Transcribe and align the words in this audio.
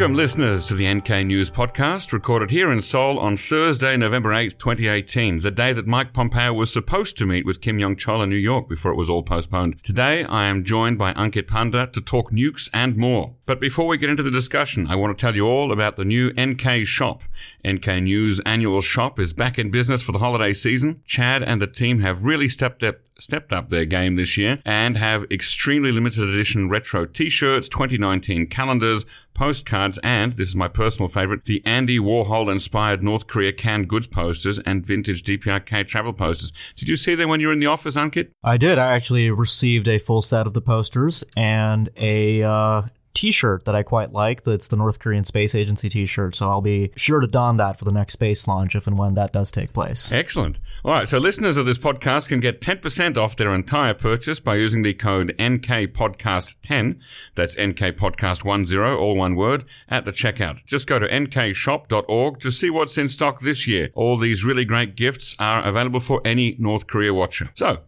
Welcome, 0.00 0.16
listeners, 0.16 0.64
to 0.64 0.74
the 0.74 0.90
NK 0.94 1.26
News 1.26 1.50
podcast, 1.50 2.10
recorded 2.12 2.50
here 2.50 2.72
in 2.72 2.80
Seoul 2.80 3.18
on 3.18 3.36
Thursday, 3.36 3.98
November 3.98 4.30
8th, 4.30 4.56
2018, 4.56 5.40
the 5.40 5.50
day 5.50 5.74
that 5.74 5.86
Mike 5.86 6.14
Pompeo 6.14 6.54
was 6.54 6.72
supposed 6.72 7.18
to 7.18 7.26
meet 7.26 7.44
with 7.44 7.60
Kim 7.60 7.78
Yong 7.78 7.96
Chol 7.96 8.22
in 8.22 8.30
New 8.30 8.36
York 8.36 8.66
before 8.66 8.90
it 8.92 8.96
was 8.96 9.10
all 9.10 9.22
postponed. 9.22 9.84
Today, 9.84 10.24
I 10.24 10.46
am 10.46 10.64
joined 10.64 10.96
by 10.96 11.12
Ankit 11.12 11.46
Panda 11.46 11.86
to 11.88 12.00
talk 12.00 12.32
nukes 12.32 12.70
and 12.72 12.96
more. 12.96 13.34
But 13.44 13.60
before 13.60 13.86
we 13.86 13.98
get 13.98 14.08
into 14.08 14.22
the 14.22 14.30
discussion, 14.30 14.86
I 14.86 14.96
want 14.96 15.14
to 15.14 15.20
tell 15.20 15.36
you 15.36 15.46
all 15.46 15.70
about 15.70 15.96
the 15.96 16.06
new 16.06 16.32
NK 16.32 16.86
shop. 16.86 17.22
NK 17.68 17.86
News 18.02 18.40
annual 18.46 18.80
shop 18.80 19.18
is 19.18 19.34
back 19.34 19.58
in 19.58 19.70
business 19.70 20.00
for 20.00 20.12
the 20.12 20.18
holiday 20.18 20.54
season. 20.54 21.02
Chad 21.04 21.42
and 21.42 21.60
the 21.60 21.66
team 21.66 22.00
have 22.00 22.24
really 22.24 22.48
stepped 22.48 22.82
up 22.82 23.00
stepped 23.18 23.52
up 23.52 23.68
their 23.68 23.84
game 23.84 24.16
this 24.16 24.36
year 24.36 24.60
and 24.64 24.96
have 24.96 25.24
extremely 25.30 25.92
limited 25.92 26.28
edition 26.28 26.68
retro 26.68 27.04
t-shirts, 27.04 27.68
2019 27.68 28.46
calendars, 28.46 29.04
postcards, 29.40 29.98
and 30.02 30.34
this 30.34 30.50
is 30.50 30.54
my 30.54 30.68
personal 30.68 31.08
favorite, 31.08 31.46
the 31.46 31.62
Andy 31.64 31.98
Warhol 31.98 32.52
inspired 32.52 33.02
North 33.02 33.26
Korea 33.26 33.54
canned 33.54 33.88
goods 33.88 34.06
posters 34.06 34.58
and 34.66 34.84
vintage 34.84 35.22
DPRK 35.22 35.88
travel 35.88 36.12
posters. 36.12 36.52
Did 36.76 36.90
you 36.90 36.96
see 36.96 37.14
them 37.14 37.30
when 37.30 37.40
you 37.40 37.46
were 37.46 37.54
in 37.54 37.58
the 37.58 37.64
office, 37.64 37.96
Ankit? 37.96 38.32
I 38.44 38.58
did. 38.58 38.76
I 38.76 38.94
actually 38.94 39.30
received 39.30 39.88
a 39.88 39.98
full 39.98 40.20
set 40.20 40.46
of 40.46 40.52
the 40.52 40.60
posters 40.60 41.24
and 41.38 41.88
a 41.96 42.42
uh, 42.42 42.82
T-shirt 43.14 43.64
that 43.64 43.74
I 43.74 43.82
quite 43.82 44.12
like. 44.12 44.42
That's 44.42 44.68
the 44.68 44.76
North 44.76 44.98
Korean 44.98 45.24
Space 45.24 45.54
Agency 45.54 45.88
T-shirt. 45.88 46.34
So 46.34 46.48
I'll 46.48 46.60
be 46.60 46.92
sure 46.96 47.20
to 47.20 47.26
don 47.26 47.56
that 47.58 47.78
for 47.78 47.84
the 47.84 47.92
next 47.92 48.14
space 48.14 48.46
launch 48.46 48.74
if 48.74 48.86
and 48.86 48.98
when 48.98 49.14
that 49.14 49.32
does 49.32 49.50
take 49.50 49.72
place. 49.72 50.12
Excellent. 50.12 50.60
All 50.84 50.92
right. 50.92 51.08
So 51.08 51.18
listeners 51.18 51.56
of 51.56 51.66
this 51.66 51.78
podcast 51.78 52.28
can 52.28 52.40
get 52.40 52.60
10% 52.60 53.16
off 53.16 53.36
their 53.36 53.54
entire 53.54 53.94
purchase 53.94 54.40
by 54.40 54.56
using 54.56 54.82
the 54.82 54.94
code 54.94 55.34
NKPodcast10. 55.38 56.98
That's 57.34 57.56
NKPodcast10, 57.56 58.98
all 58.98 59.16
one 59.16 59.36
word, 59.36 59.64
at 59.88 60.04
the 60.04 60.12
checkout. 60.12 60.64
Just 60.66 60.86
go 60.86 60.98
to 60.98 61.08
nkshop.org 61.08 62.40
to 62.40 62.50
see 62.50 62.70
what's 62.70 62.98
in 62.98 63.08
stock 63.08 63.40
this 63.40 63.66
year. 63.66 63.90
All 63.94 64.16
these 64.16 64.44
really 64.44 64.64
great 64.64 64.96
gifts 64.96 65.36
are 65.38 65.62
available 65.62 66.00
for 66.00 66.20
any 66.24 66.56
North 66.58 66.86
Korea 66.86 67.12
watcher. 67.12 67.50
So, 67.54 67.78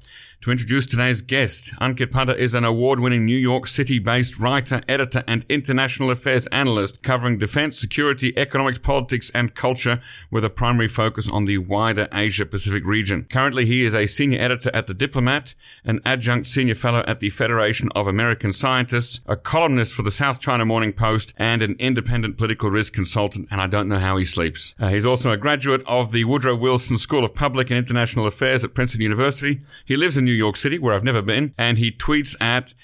to 0.43 0.51
introduce 0.51 0.87
today's 0.87 1.23
guest, 1.23 1.73
Ankit 1.81 2.11
Panda 2.11 2.37
is 2.37 2.53
an 2.53 2.65
award-winning 2.65 3.25
New 3.25 3.37
York 3.37 3.69
City-based 3.69 4.41
writer, 4.41 4.83
editor, 4.89 5.23
and 5.29 5.45
international 5.49 6.11
affairs 6.11 6.49
analyst 6.49 7.01
covering 7.05 7.39
defense, 7.39 7.79
security, 7.79 8.37
economics, 8.37 8.79
politics, 8.79 9.31
and 9.37 9.55
culture 9.55 10.03
with 10.33 10.45
a 10.45 10.51
primary 10.51 10.89
focus 10.89 11.31
on 11.31 11.45
the 11.45 11.59
wider 11.59 12.09
Asia-Pacific 12.13 12.85
region. 12.85 13.25
Currently, 13.31 13.67
he 13.67 13.85
is 13.85 13.95
a 13.95 14.09
senior 14.09 14.41
editor 14.41 14.69
at 14.75 14.89
The 14.89 14.95
Diplomat, 14.95 15.55
an 15.85 16.01
adjunct 16.05 16.49
senior 16.49 16.75
fellow 16.75 17.05
at 17.07 17.21
the 17.21 17.31
Federation 17.31 17.89
of 17.95 18.09
American 18.09 18.53
Scientists, 18.53 19.21
a 19.27 19.37
columnist 19.37 19.93
for 19.93 20.03
the 20.03 20.11
South 20.11 20.41
China 20.41 20.65
Morning 20.65 20.93
Post, 20.93 21.35
and 21.37 21.63
an 21.63 21.77
independent 21.79 22.37
political 22.37 22.69
risk 22.69 22.93
consultant, 22.93 23.47
and 23.53 23.61
I 23.61 23.69
don't 23.69 23.89
know 23.89 24.01
how 24.01 24.17
he 24.17 24.25
sleeps. 24.25 24.75
Uh, 24.81 24.89
he's 24.89 25.07
also 25.07 25.31
a 25.31 25.37
graduate 25.37 25.85
of 25.87 26.11
the 26.11 26.25
Woodrow 26.25 26.57
Wilson 26.57 26.99
School 26.99 27.25
of 27.25 27.33
Public 27.33 27.71
and 27.71 27.79
International 27.79 28.27
Affairs 28.27 28.65
at 28.65 28.75
Princeton 28.75 29.03
University. 29.03 29.61
He 29.85 29.97
lives 29.97 30.17
in 30.17 30.25
New 30.25 30.32
York 30.33 30.57
City, 30.57 30.79
where 30.79 30.95
I've 30.95 31.05
never 31.05 31.23
been, 31.23 31.55
and 31.57 31.79
he 31.79 31.91
tweets 31.91 32.35
at 32.41 32.75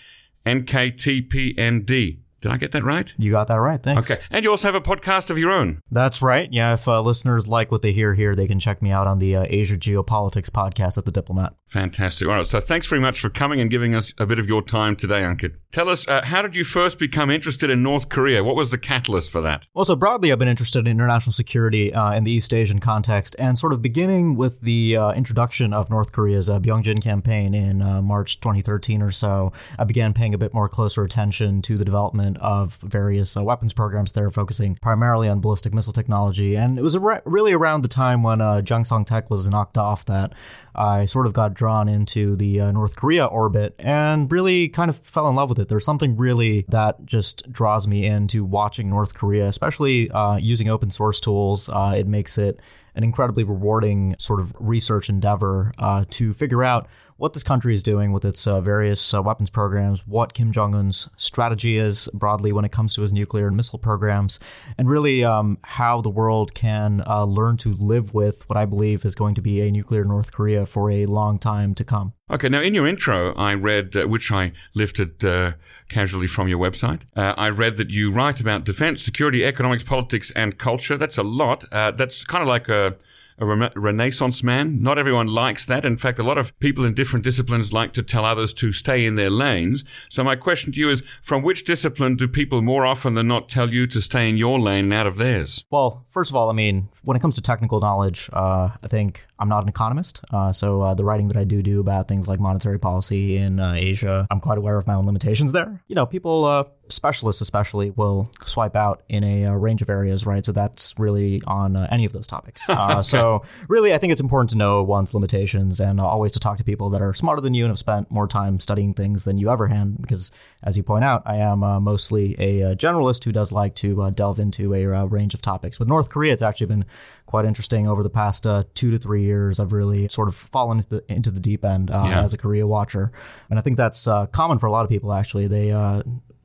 NKTPND. 0.47 2.19
Did 2.41 2.53
I 2.53 2.57
get 2.57 2.73
that 2.73 2.85
right? 2.85 3.13
You 3.19 3.33
got 3.33 3.49
that 3.49 3.57
right. 3.57 3.83
Thanks. 3.83 4.11
Okay. 4.11 4.23
And 4.31 4.45
you 4.45 4.51
also 4.51 4.69
have 4.69 4.75
a 4.75 4.81
podcast 4.81 5.31
of 5.31 5.39
your 5.39 5.51
own. 5.51 5.83
That's 5.91 6.23
right. 6.23 6.49
Yeah. 6.53 6.75
If 6.75 6.87
uh, 6.87 7.01
listeners 7.01 7.49
like 7.49 7.73
what 7.73 7.83
they 7.83 7.93
hear 7.93 8.15
here, 8.15 8.37
they 8.37 8.47
can 8.47 8.61
check 8.61 8.81
me 8.81 8.91
out 8.91 9.07
on 9.07 9.19
the 9.19 9.37
uh, 9.37 9.47
Asia 9.49 9.77
Geopolitics 9.77 10.51
podcast 10.51 10.99
at 10.99 11.05
The 11.05 11.13
Diplomat. 11.13 11.55
Fantastic. 11.67 12.29
All 12.29 12.35
right. 12.35 12.47
So 12.47 12.61
thanks 12.61 12.87
very 12.87 13.01
much 13.01 13.21
for 13.21 13.29
coming 13.29 13.61
and 13.61 13.71
giving 13.71 13.95
us 13.95 14.15
a 14.19 14.27
bit 14.27 14.39
of 14.39 14.47
your 14.47 14.63
time 14.63 14.95
today, 14.95 15.21
Ankit. 15.21 15.55
Tell 15.73 15.89
us, 15.89 16.07
uh, 16.09 16.25
how 16.25 16.41
did 16.41 16.57
you 16.57 16.65
first 16.65 16.99
become 16.99 17.31
interested 17.31 17.69
in 17.69 17.83
North 17.83 18.09
Korea? 18.09 18.43
What 18.43 18.57
was 18.57 18.71
the 18.71 18.79
catalyst 18.79 19.31
for 19.31 19.41
that? 19.43 19.67
Well, 19.75 19.85
so 19.85 19.97
broadly, 19.97 20.33
I've 20.33 20.39
been 20.39 20.49
interested 20.49 20.87
in 20.87 20.87
international 20.87 21.33
security 21.33 21.93
uh, 21.93 22.13
in 22.13 22.25
the 22.25 22.31
East 22.31 22.55
Asian 22.55 22.79
context, 22.81 23.37
and 23.39 23.59
sort 23.59 23.73
of 23.73 23.83
beginning 23.83 24.37
with 24.37 24.63
the 24.63 24.97
uh, 24.97 25.13
introduction 25.13 25.75
of 25.75 25.91
North 25.91 26.13
Korea's 26.13 26.49
uh, 26.49 26.59
Byungjin 26.59 27.03
campaign 27.03 27.55
in 27.55 27.83
uh, 27.83 28.01
March 28.01 28.41
2013 28.41 29.03
or 29.03 29.11
so, 29.11 29.53
I 29.79 29.85
began 29.85 30.15
paying 30.15 30.33
a 30.35 30.39
bit 30.39 30.55
more 30.55 30.69
closer 30.69 31.05
attention 31.05 31.61
to 31.63 31.77
the 31.77 31.85
development 31.85 32.28
of 32.37 32.77
various 32.77 33.37
uh, 33.37 33.43
weapons 33.43 33.73
programs 33.73 34.13
there, 34.13 34.31
focusing 34.31 34.77
primarily 34.77 35.29
on 35.29 35.41
ballistic 35.41 35.73
missile 35.73 35.93
technology. 35.93 36.55
And 36.55 36.79
it 36.79 36.83
was 36.83 36.97
re- 36.97 37.21
really 37.25 37.53
around 37.53 37.83
the 37.83 37.89
time 37.89 38.23
when 38.23 38.41
uh, 38.41 38.63
Song 38.85 39.05
Thaek 39.05 39.31
was 39.31 39.49
knocked 39.49 39.79
off 39.79 40.05
that 40.05 40.35
I 40.75 41.07
sort 41.07 41.27
of 41.27 41.33
got 41.33 41.55
drawn 41.55 41.89
into 41.89 42.37
the 42.37 42.61
uh, 42.61 42.73
North 42.73 42.95
Korea 42.95 43.27
orbit 43.27 43.75
and 43.79 44.31
really 44.31 44.69
kind 44.69 44.89
of 44.89 44.97
fell 44.99 45.29
in 45.29 45.35
love 45.35 45.49
with 45.49 45.59
it. 45.59 45.69
There's 45.69 45.85
something 45.85 46.17
really 46.17 46.65
that 46.69 47.05
just 47.05 47.51
draws 47.51 47.89
me 47.89 48.07
into 48.07 48.45
watching 48.45 48.89
North 48.89 49.15
Korea, 49.15 49.47
especially 49.47 50.11
uh, 50.11 50.37
using 50.37 50.69
open 50.69 50.91
source 50.91 51.19
tools. 51.19 51.69
Uh, 51.69 51.95
it 51.97 52.07
makes 52.07 52.39
it 52.39 52.61
an 52.95 53.05
incredibly 53.05 53.45
rewarding 53.45 54.17
sort 54.19 54.41
of 54.41 54.53
research 54.59 55.09
endeavor 55.09 55.73
uh, 55.79 56.05
to 56.11 56.33
figure 56.35 56.65
out 56.65 56.89
what 57.19 57.33
this 57.33 57.43
country 57.43 57.75
is 57.75 57.83
doing 57.83 58.13
with 58.13 58.25
its 58.25 58.47
uh, 58.47 58.61
various 58.61 59.13
uh, 59.13 59.21
weapons 59.21 59.51
programs, 59.51 60.07
what 60.07 60.33
Kim 60.33 60.53
Jong 60.53 60.75
Un's 60.75 61.09
strategy 61.17 61.77
is 61.77 62.09
broadly 62.15 62.53
when 62.53 62.65
it 62.65 62.71
comes 62.71 62.95
to 62.95 63.03
his 63.03 63.13
nuclear 63.13 63.49
and 63.49 63.57
missile 63.57 63.79
programs, 63.79 64.39
and 64.79 64.89
really 64.89 65.25
um, 65.25 65.59
how 65.65 66.01
the 66.01 66.09
world 66.09 66.55
can 66.55 67.03
uh, 67.07 67.25
learn 67.25 67.57
to 67.59 67.75
live 67.75 68.15
with 68.15 68.49
what 68.49 68.57
I 68.57 68.65
believe 68.65 69.05
is 69.05 69.17
going 69.17 69.35
to 69.35 69.43
be 69.43 69.61
a 69.61 69.71
nuclear 69.71 70.05
North 70.05 70.33
Korea 70.33 70.65
for 70.65 70.93
a 70.93 71.07
long 71.07 71.41
time 71.41 71.75
to 71.75 71.85
come. 71.85 72.13
Okay, 72.31 72.49
now 72.49 72.61
in 72.61 72.73
your 72.73 72.87
intro, 72.87 73.35
I 73.35 73.55
read, 73.55 73.97
uh, 73.97 74.07
which 74.07 74.31
I 74.31 74.53
lifted 74.75 75.25
uh, 75.25 75.53
casually 75.89 76.29
from 76.29 76.47
your 76.47 76.59
website, 76.61 77.03
uh, 77.17 77.35
I 77.37 77.49
read 77.49 77.79
that 77.79 77.91
you 77.91 78.13
write 78.13 78.39
about 78.39 78.65
defense, 78.65 79.03
security, 79.03 79.45
economics, 79.45 79.83
politics, 79.83 80.31
and 80.37 80.57
culture. 80.57 80.97
That's 80.97 81.19
a 81.19 81.25
lot. 81.25 81.65
that's 81.73 82.23
kind 82.23 82.43
of 82.43 82.49
like 82.49 82.69
a 82.69 82.97
a 83.39 83.47
re- 83.47 83.71
renaissance 83.77 84.43
man. 84.43 84.83
Not 84.83 84.99
everyone 84.99 85.29
likes 85.29 85.67
that. 85.67 85.85
In 85.85 85.97
fact, 85.97 86.19
a 86.19 86.23
lot 86.23 86.39
of 86.39 86.59
people 86.59 86.85
in 86.85 86.95
different 86.95 87.25
disciplines 87.25 87.73
like 87.73 87.93
to 87.95 88.03
tell 88.03 88.25
others 88.25 88.53
to 88.55 88.73
stay 88.73 89.05
in 89.05 89.15
their 89.15 89.31
lanes. 89.31 89.85
So 90.09 90.25
my 90.25 90.37
question 90.37 90.73
to 90.73 90.81
you 90.81 90.91
is, 90.91 91.03
from 91.23 91.43
which 91.43 91.65
discipline 91.65 92.17
do 92.17 92.27
people 92.27 92.63
more 92.63 92.85
often 92.85 93.15
than 93.15 93.29
not 93.29 93.49
tell 93.49 93.71
you 93.73 93.87
to 93.87 94.01
stay 94.01 94.29
in 94.29 94.37
your 94.37 94.59
lane 94.59 94.85
and 94.85 94.93
out 94.93 95.07
of 95.07 95.17
theirs? 95.17 95.65
Well, 95.71 96.05
first 96.09 96.31
of 96.31 96.37
all, 96.37 96.51
I 96.51 96.53
mean, 96.53 96.89
when 97.03 97.17
it 97.17 97.21
comes 97.21 97.37
to 97.37 97.43
technical 97.43 97.81
knowledge, 97.81 98.29
uh, 98.33 98.71
I 98.83 98.87
think 98.89 99.27
I'm 99.39 99.49
not 99.49 99.63
an 99.63 99.69
economist. 99.69 100.21
Uh, 100.33 100.53
so 100.53 100.83
uh, 100.83 100.95
the 100.95 101.05
writing 101.05 101.29
that 101.29 101.37
I 101.37 101.45
do 101.45 101.63
do 101.63 101.81
about 101.81 102.09
things 102.09 102.27
like 102.27 102.41
monetary 102.41 102.79
policy 102.79 103.37
in 103.37 103.61
uh, 103.61 103.75
Asia, 103.75 104.27
I'm 104.31 104.41
quite 104.41 104.59
aware 104.59 104.77
of 104.77 104.87
my 104.87 104.95
own 104.95 105.07
limitations 105.07 105.53
there. 105.53 105.81
You 105.87 105.95
know, 105.95 106.07
people 106.07 106.45
uh, 106.45 106.65
specialists 106.89 107.41
especially 107.41 107.91
will 107.91 108.31
swipe 108.45 108.75
out 108.75 109.03
in 109.09 109.25
a, 109.25 109.47
uh, 109.47 109.53
range 109.53 109.83
of 109.83 109.89
areas, 109.89 110.27
right? 110.27 110.45
So 110.45 110.53
that's 110.53 110.95
really 110.99 111.43
on 111.47 111.77
uh, 111.77 111.87
any 111.91 112.05
of 112.05 112.13
those 112.13 112.27
topics. 112.27 112.63
Uh. 112.79 113.03
So 113.03 113.43
really, 113.69 113.93
I 113.93 113.99
think 113.99 114.13
it's 114.13 114.21
important 114.21 114.51
to 114.51 114.57
know 114.57 114.85
one's 114.85 115.13
limitations 115.13 115.81
and 115.81 116.01
always 116.01 116.31
to 116.33 116.41
talk 116.41 116.59
to 116.59 116.65
people 116.65 116.91
that 116.91 117.03
are 117.03 117.13
smarter 117.13 117.41
than 117.41 117.53
you 117.53 117.65
and 117.65 117.71
have 117.71 117.79
spent 117.79 118.09
more 118.11 118.29
time 118.29 118.61
studying 118.61 118.95
things 118.95 119.25
than 119.25 119.37
you 119.37 119.51
ever 119.51 119.67
had. 119.67 120.01
Because 120.01 120.31
as 120.63 120.77
you 120.77 120.85
point 120.85 121.05
out, 121.05 121.23
I 121.27 121.37
am 121.37 121.65
uh, 121.65 121.81
mostly 121.81 122.35
a, 122.39 122.77
generalist 122.77 123.25
who 123.25 123.33
does 123.33 123.51
like 123.51 123.75
to 123.77 124.11
delve 124.13 124.39
into 124.39 124.75
a 124.75 125.07
range 125.07 125.35
of 125.35 125.43
topics. 125.43 125.79
With 125.81 125.89
North 125.89 126.09
Korea, 126.09 126.33
it's 126.33 126.43
actually 126.43 126.69
been 126.69 126.85
quite 127.29 127.45
interesting 127.45 127.87
over 127.87 128.03
the 128.03 128.11
past 128.11 128.47
two 128.75 128.91
to 128.91 128.99
three 128.99 129.23
years. 129.23 129.61
I've 129.61 129.73
really 129.73 130.09
sort 130.09 130.29
of 130.29 130.35
fallen 130.35 130.79
into 130.79 130.89
the, 130.89 131.13
into 131.13 131.31
the 131.31 131.41
deep 131.41 131.65
end 131.65 131.91
yeah. 131.93 132.23
as 132.23 132.33
a 132.33 132.39
Korea 132.39 132.67
watcher, 132.67 133.13
and 133.51 133.59
I 133.59 133.63
think 133.63 133.77
that's 133.77 134.09
common 134.33 134.59
for 134.59 134.67
a 134.67 134.73
lot 134.73 134.85
of 134.85 134.91
people. 134.91 135.13
Actually, 135.13 135.47
they 135.47 135.73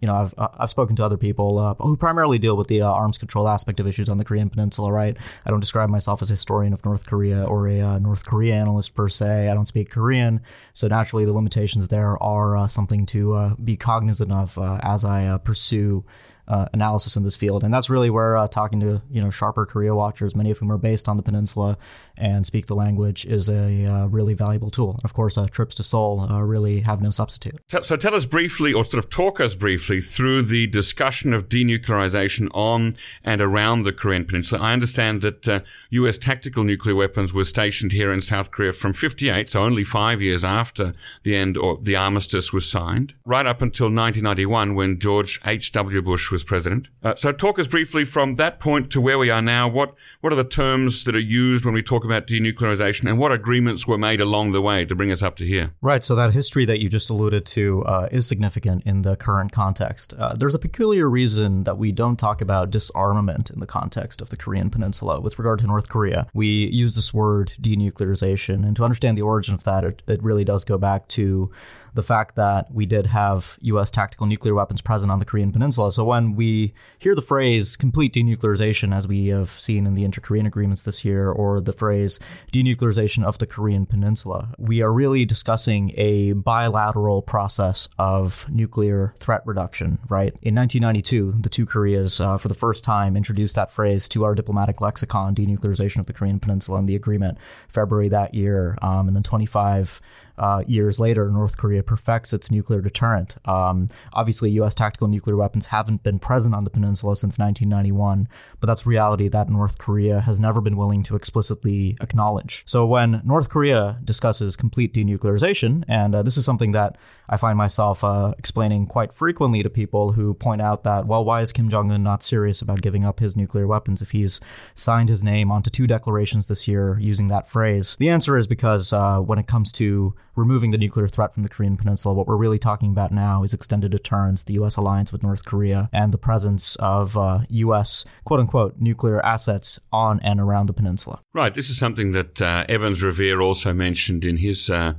you 0.04 0.08
know, 0.08 0.16
I've 0.16 0.34
I've 0.38 0.70
spoken 0.70 0.98
to 0.98 1.06
other 1.06 1.16
people 1.16 1.58
uh, 1.58 1.76
who 1.76 1.96
primarily 1.96 2.38
deal 2.38 2.58
with 2.58 2.68
the 2.68 2.82
uh, 2.82 2.92
arms 2.92 3.18
control 3.18 3.48
aspect 3.48 3.80
of 3.80 3.88
issues 3.88 4.10
on 4.10 4.18
the 4.18 4.26
Korean 4.26 4.50
Peninsula. 4.50 4.92
Right? 4.92 5.16
I 5.46 5.50
don't 5.50 5.62
describe 5.62 5.88
myself 5.88 6.22
as 6.22 6.30
a 6.30 6.34
historian 6.34 6.74
of 6.74 6.84
North 6.84 7.06
Korea 7.06 7.46
or 7.46 7.70
a 7.70 7.80
uh, 7.80 8.00
North 8.00 8.26
Korea 8.26 8.56
analyst 8.56 8.96
per 8.96 9.08
se. 9.08 9.48
I 9.48 9.54
don't 9.54 9.66
speak 9.66 9.90
Korean, 9.90 10.42
so 10.74 10.90
naturally 10.90 11.24
the 11.24 11.32
limitations 11.32 11.88
there 11.88 12.22
are 12.22 12.58
uh, 12.58 12.68
something 12.68 13.06
to 13.08 13.34
uh, 13.34 13.56
be 13.56 13.78
cognizant 13.78 14.34
of 14.34 14.58
uh, 14.58 14.78
as 14.84 15.06
I 15.06 15.38
pursue 15.38 16.04
uh, 16.48 16.68
analysis 16.74 17.16
in 17.16 17.24
this 17.24 17.36
field, 17.36 17.64
and 17.64 17.74
that's 17.74 17.90
really 17.90 18.10
where 18.10 18.38
uh, 18.38 18.48
talking 18.48 18.80
to 18.80 19.02
you 19.10 19.22
know 19.22 19.30
sharper 19.30 19.66
Korea 19.66 19.96
watchers, 19.96 20.36
many 20.36 20.52
of 20.52 20.58
whom 20.58 20.72
are 20.72 20.78
based 20.78 21.08
on 21.08 21.18
the 21.18 21.24
peninsula 21.24 21.78
and 22.18 22.46
speak 22.46 22.68
the 22.68 22.76
language, 22.76 23.26
is 23.26 23.50
a 23.50 23.86
uh, 23.86 24.06
really 24.08 24.34
valuable 24.34 24.70
tool. 24.70 24.98
Of 25.04 25.14
course, 25.14 25.38
uh, 25.38 25.46
trips 25.46 25.76
to 25.76 25.84
Seoul 25.84 26.22
uh, 26.22 26.42
really 26.42 26.82
have 26.82 27.02
no 27.02 27.10
substitute. 27.10 27.60
So, 27.82 27.96
tell 27.96 28.16
us 28.16 28.26
briefly, 28.26 28.74
or 28.74 28.84
sort 28.84 29.04
of 29.04 29.10
talk 29.10 29.40
us 29.40 29.56
briefly 29.56 30.02
through 30.02 30.44
the 30.44 30.68
discussion 30.68 31.34
of 31.34 31.50
denuclearization 31.50 32.50
on 32.54 32.94
and 33.24 33.42
around 33.42 33.84
the 33.84 33.94
Korean 33.94 34.26
Peninsula. 34.26 34.62
I 34.62 34.74
understand 34.74 35.22
that 35.22 35.64
U.S. 35.90 36.18
Uh, 36.18 36.22
tactical 36.22 36.64
nuclear 36.64 36.96
weapons 36.96 37.34
were 37.34 37.44
stationed 37.44 37.92
here 37.92 38.12
in 38.12 38.22
South 38.22 38.52
Korea 38.52 38.74
from 38.74 38.94
58, 38.94 39.50
so 39.50 39.64
only 39.64 39.84
five 39.84 40.22
years 40.22 40.44
after 40.44 40.94
the 41.24 41.36
end 41.36 41.58
or 41.58 41.78
the 41.82 41.96
armistice 41.96 42.54
was 42.54 42.70
signed, 42.70 43.14
right 43.26 43.46
up 43.46 43.62
until 43.62 43.86
1991 43.86 44.76
when 44.76 45.00
George 45.00 45.40
H.W. 45.46 46.02
Bush 46.02 46.32
was 46.32 46.44
president. 46.44 46.88
Uh, 47.04 47.16
so, 47.16 47.32
talk 47.32 47.60
us 47.60 47.68
briefly 47.68 48.06
from 48.06 48.36
that 48.36 48.60
point 48.60 48.92
to 48.92 49.02
where 49.02 49.18
we 49.18 49.30
are 49.30 49.42
now. 49.42 49.68
What 49.68 49.96
what 50.22 50.32
are 50.32 50.38
the 50.38 50.44
terms 50.44 51.04
that 51.04 51.16
are 51.16 51.20
used 51.20 51.66
when 51.66 51.74
we 51.74 51.84
talk 51.84 52.03
about 52.04 52.28
denuclearization, 52.28 53.10
and 53.10 53.18
what 53.18 53.32
agreements 53.32 53.88
were 53.88 53.98
made 53.98 54.22
along 54.22 54.52
the 54.52 54.62
way 54.62 54.86
to 54.86 54.96
bring 54.96 55.12
us 55.12 55.22
up 55.22 55.36
to 55.38 55.46
here? 55.46 55.72
Right. 55.82 56.04
So 56.04 56.16
that 56.16 56.34
history 56.34 56.66
that 56.66 56.82
you 56.82 56.90
just 56.90 57.10
alluded 57.10 57.46
to 57.48 57.84
uh, 57.86 58.10
is 58.12 58.28
significant 58.28 58.84
in 58.86 59.02
the 59.02 59.16
current 59.16 59.52
context. 59.52 60.14
Uh, 60.14 60.34
there's 60.34 60.56
a 60.56 60.60
peculiar 60.60 61.10
reason 61.10 61.64
that 61.64 61.78
we 61.78 61.92
don't 61.92 62.18
talk 62.18 62.42
about 62.42 62.70
disarmament 62.70 63.50
in 63.50 63.60
the 63.60 63.66
context 63.66 64.22
of 64.22 64.30
the 64.30 64.38
Korean 64.38 64.70
Peninsula 64.70 65.20
with 65.20 65.38
regard 65.40 65.60
to 65.60 65.68
North 65.68 65.90
Korea. 65.90 66.28
We 66.34 66.48
use 66.48 66.96
this 66.96 67.14
word 67.14 67.54
denuclearization, 67.62 68.66
and 68.66 68.76
to 68.76 68.84
understand 68.84 69.18
the 69.18 69.22
origin 69.22 69.54
of 69.54 69.64
that, 69.64 69.84
it, 69.84 70.02
it 70.08 70.24
really 70.24 70.44
does 70.44 70.66
go 70.66 70.78
back 70.78 71.08
to 71.10 71.52
the 71.94 72.04
fact 72.04 72.36
that 72.36 72.74
we 72.74 72.86
did 72.86 73.08
have 73.08 73.58
U.S. 73.62 73.92
tactical 73.92 74.26
nuclear 74.26 74.54
weapons 74.54 74.82
present 74.82 75.12
on 75.12 75.20
the 75.20 75.26
Korean 75.26 75.52
Peninsula. 75.52 75.92
So 75.92 76.04
when 76.04 76.36
we 76.36 76.74
hear 77.00 77.16
the 77.16 77.22
phrase 77.22 77.78
complete 77.78 78.14
denuclearization, 78.14 78.96
as 78.96 79.08
we 79.08 79.28
have 79.28 79.50
seen 79.50 79.86
in 79.86 79.94
the 79.94 80.04
inter-Korean 80.04 80.46
agreements 80.46 80.84
this 80.84 81.06
year, 81.06 81.30
or 81.30 81.62
the 81.62 81.74
phrase 81.74 82.20
denuclearization 82.52 83.24
of 83.24 83.38
the 83.38 83.46
Korean 83.46 83.86
Peninsula, 83.86 84.54
we 84.58 84.82
are 84.82 84.92
really 84.92 85.26
discussing 85.26 85.92
a 85.96 86.34
bilateral 86.34 87.22
process 87.22 87.90
of 87.98 88.50
nuclear 88.50 89.14
threat 89.20 89.42
reduction, 89.46 90.00
right? 90.10 90.34
In 90.42 90.56
1992, 90.56 91.36
the 91.42 91.50
two 91.50 91.66
Koreas, 91.66 92.20
uh, 92.20 92.38
for 92.38 92.48
the 92.48 92.54
first 92.54 92.84
time, 92.84 93.16
introduced 93.16 93.56
that 93.56 93.72
phrase 93.72 94.10
to 94.10 94.24
our 94.24 94.36
diplomatic 94.36 94.82
lexicon, 94.82 95.36
denuclearization 95.36 95.98
of 95.98 96.06
the 96.08 96.14
Korean 96.14 96.40
Peninsula, 96.40 96.80
in 96.80 96.86
the 96.86 96.96
agreement 96.96 97.38
February 97.68 98.10
that 98.10 98.34
year. 98.34 98.78
Um, 98.82 99.08
and 99.08 99.16
then 99.16 99.24
25 99.24 100.02
uh, 100.38 100.64
years 100.68 101.00
later, 101.00 101.30
North 101.30 101.58
Korea 101.58 101.84
perfects 101.84 102.34
its 102.34 102.50
nuclear 102.50 102.82
deterrent. 102.82 103.38
Um, 103.46 103.88
obviously, 104.14 104.52
U.S. 104.52 104.76
tactical 104.76 105.08
nuclear 105.08 105.36
weapons 105.36 105.68
haven't 105.68 106.04
been 106.04 106.20
present 106.20 106.56
on 106.56 106.64
the 106.64 106.70
peninsula 106.70 107.16
since 107.16 107.38
1991, 107.38 108.28
but 108.60 108.68
that's 108.68 108.86
reality 108.86 109.28
that 109.28 109.50
North 109.50 109.78
Korea 109.78 110.22
has 110.22 110.40
never 110.40 110.62
been 110.62 110.78
willing 110.78 111.04
to 111.04 111.16
explicitly 111.16 111.98
acknowledge. 112.02 112.64
So 112.66 112.86
when 112.86 113.22
North 113.24 113.50
Korea 113.50 114.00
discusses 114.04 114.56
complete 114.56 114.94
denuclearization, 114.94 115.84
and 115.88 116.16
uh, 116.16 116.24
this 116.24 116.38
is 116.38 116.46
something 116.46 116.72
that 116.72 116.98
I 117.30 117.38
find 117.38 117.58
myself 117.58 118.04
uh, 118.04 118.34
explaining 118.38 118.88
quite 118.88 119.14
frequently 119.14 119.64
to 119.64 119.70
people 119.70 120.14
who 120.14 120.34
point 120.34 120.62
out 120.62 120.84
that, 120.84 121.08
well, 121.08 121.24
why 121.24 121.42
is 121.42 121.52
Kim 121.52 121.70
Jong 121.70 121.92
un 121.92 122.04
not 122.04 122.24
serious 122.24 122.62
about 122.62 122.82
giving 122.82 123.06
up 123.06 123.20
his 123.20 123.36
nuclear 123.36 123.68
weapons 123.68 124.02
if 124.02 124.12
he's 124.12 124.40
signed 124.76 125.10
his 125.10 125.24
name 125.24 125.52
onto 125.52 125.70
two 125.70 125.88
declarations 125.88 126.48
this 126.48 126.68
year 126.68 126.98
using 127.00 127.28
that 127.30 127.50
phrase? 127.50 127.96
The 127.98 128.10
answer 128.10 128.38
is 128.38 128.48
because 128.48 128.92
uh, 128.92 129.20
when 129.20 129.40
it 129.40 129.48
comes 129.48 129.72
to 129.74 130.16
removing 130.36 130.72
the 130.72 130.78
nuclear 130.78 131.08
threat 131.08 131.34
from 131.34 131.44
the 131.44 131.50
Korean 131.50 131.78
Peninsula, 131.78 132.14
what 132.14 132.28
we're 132.28 132.38
really 132.38 132.60
talking 132.60 132.92
about 132.92 133.12
now 133.12 133.44
is 133.44 133.54
extended 133.54 133.92
deterrence, 133.92 134.44
the 134.44 134.54
U.S. 134.54 134.76
alliance 134.76 135.12
with 135.12 135.24
North 135.24 135.46
Korea, 135.46 135.90
and 135.92 136.14
the 136.14 136.18
presence 136.18 136.76
of 136.78 137.18
uh, 137.18 137.40
U.S. 137.50 138.06
quote 138.24 138.40
unquote 138.40 138.76
nuclear 138.80 139.24
assets 139.26 139.80
on 139.92 140.20
and 140.22 140.40
around 140.40 140.68
the 140.68 140.74
peninsula. 140.74 141.22
Right. 141.34 141.54
This 141.54 141.70
is 141.70 141.78
something 141.78 142.12
that 142.12 142.42
uh, 142.42 142.66
Evans 142.70 143.04
Revere 143.04 143.42
also 143.42 143.74
mentioned 143.74 144.26
in 144.26 144.38
his. 144.38 144.70
Uh, 144.70 144.94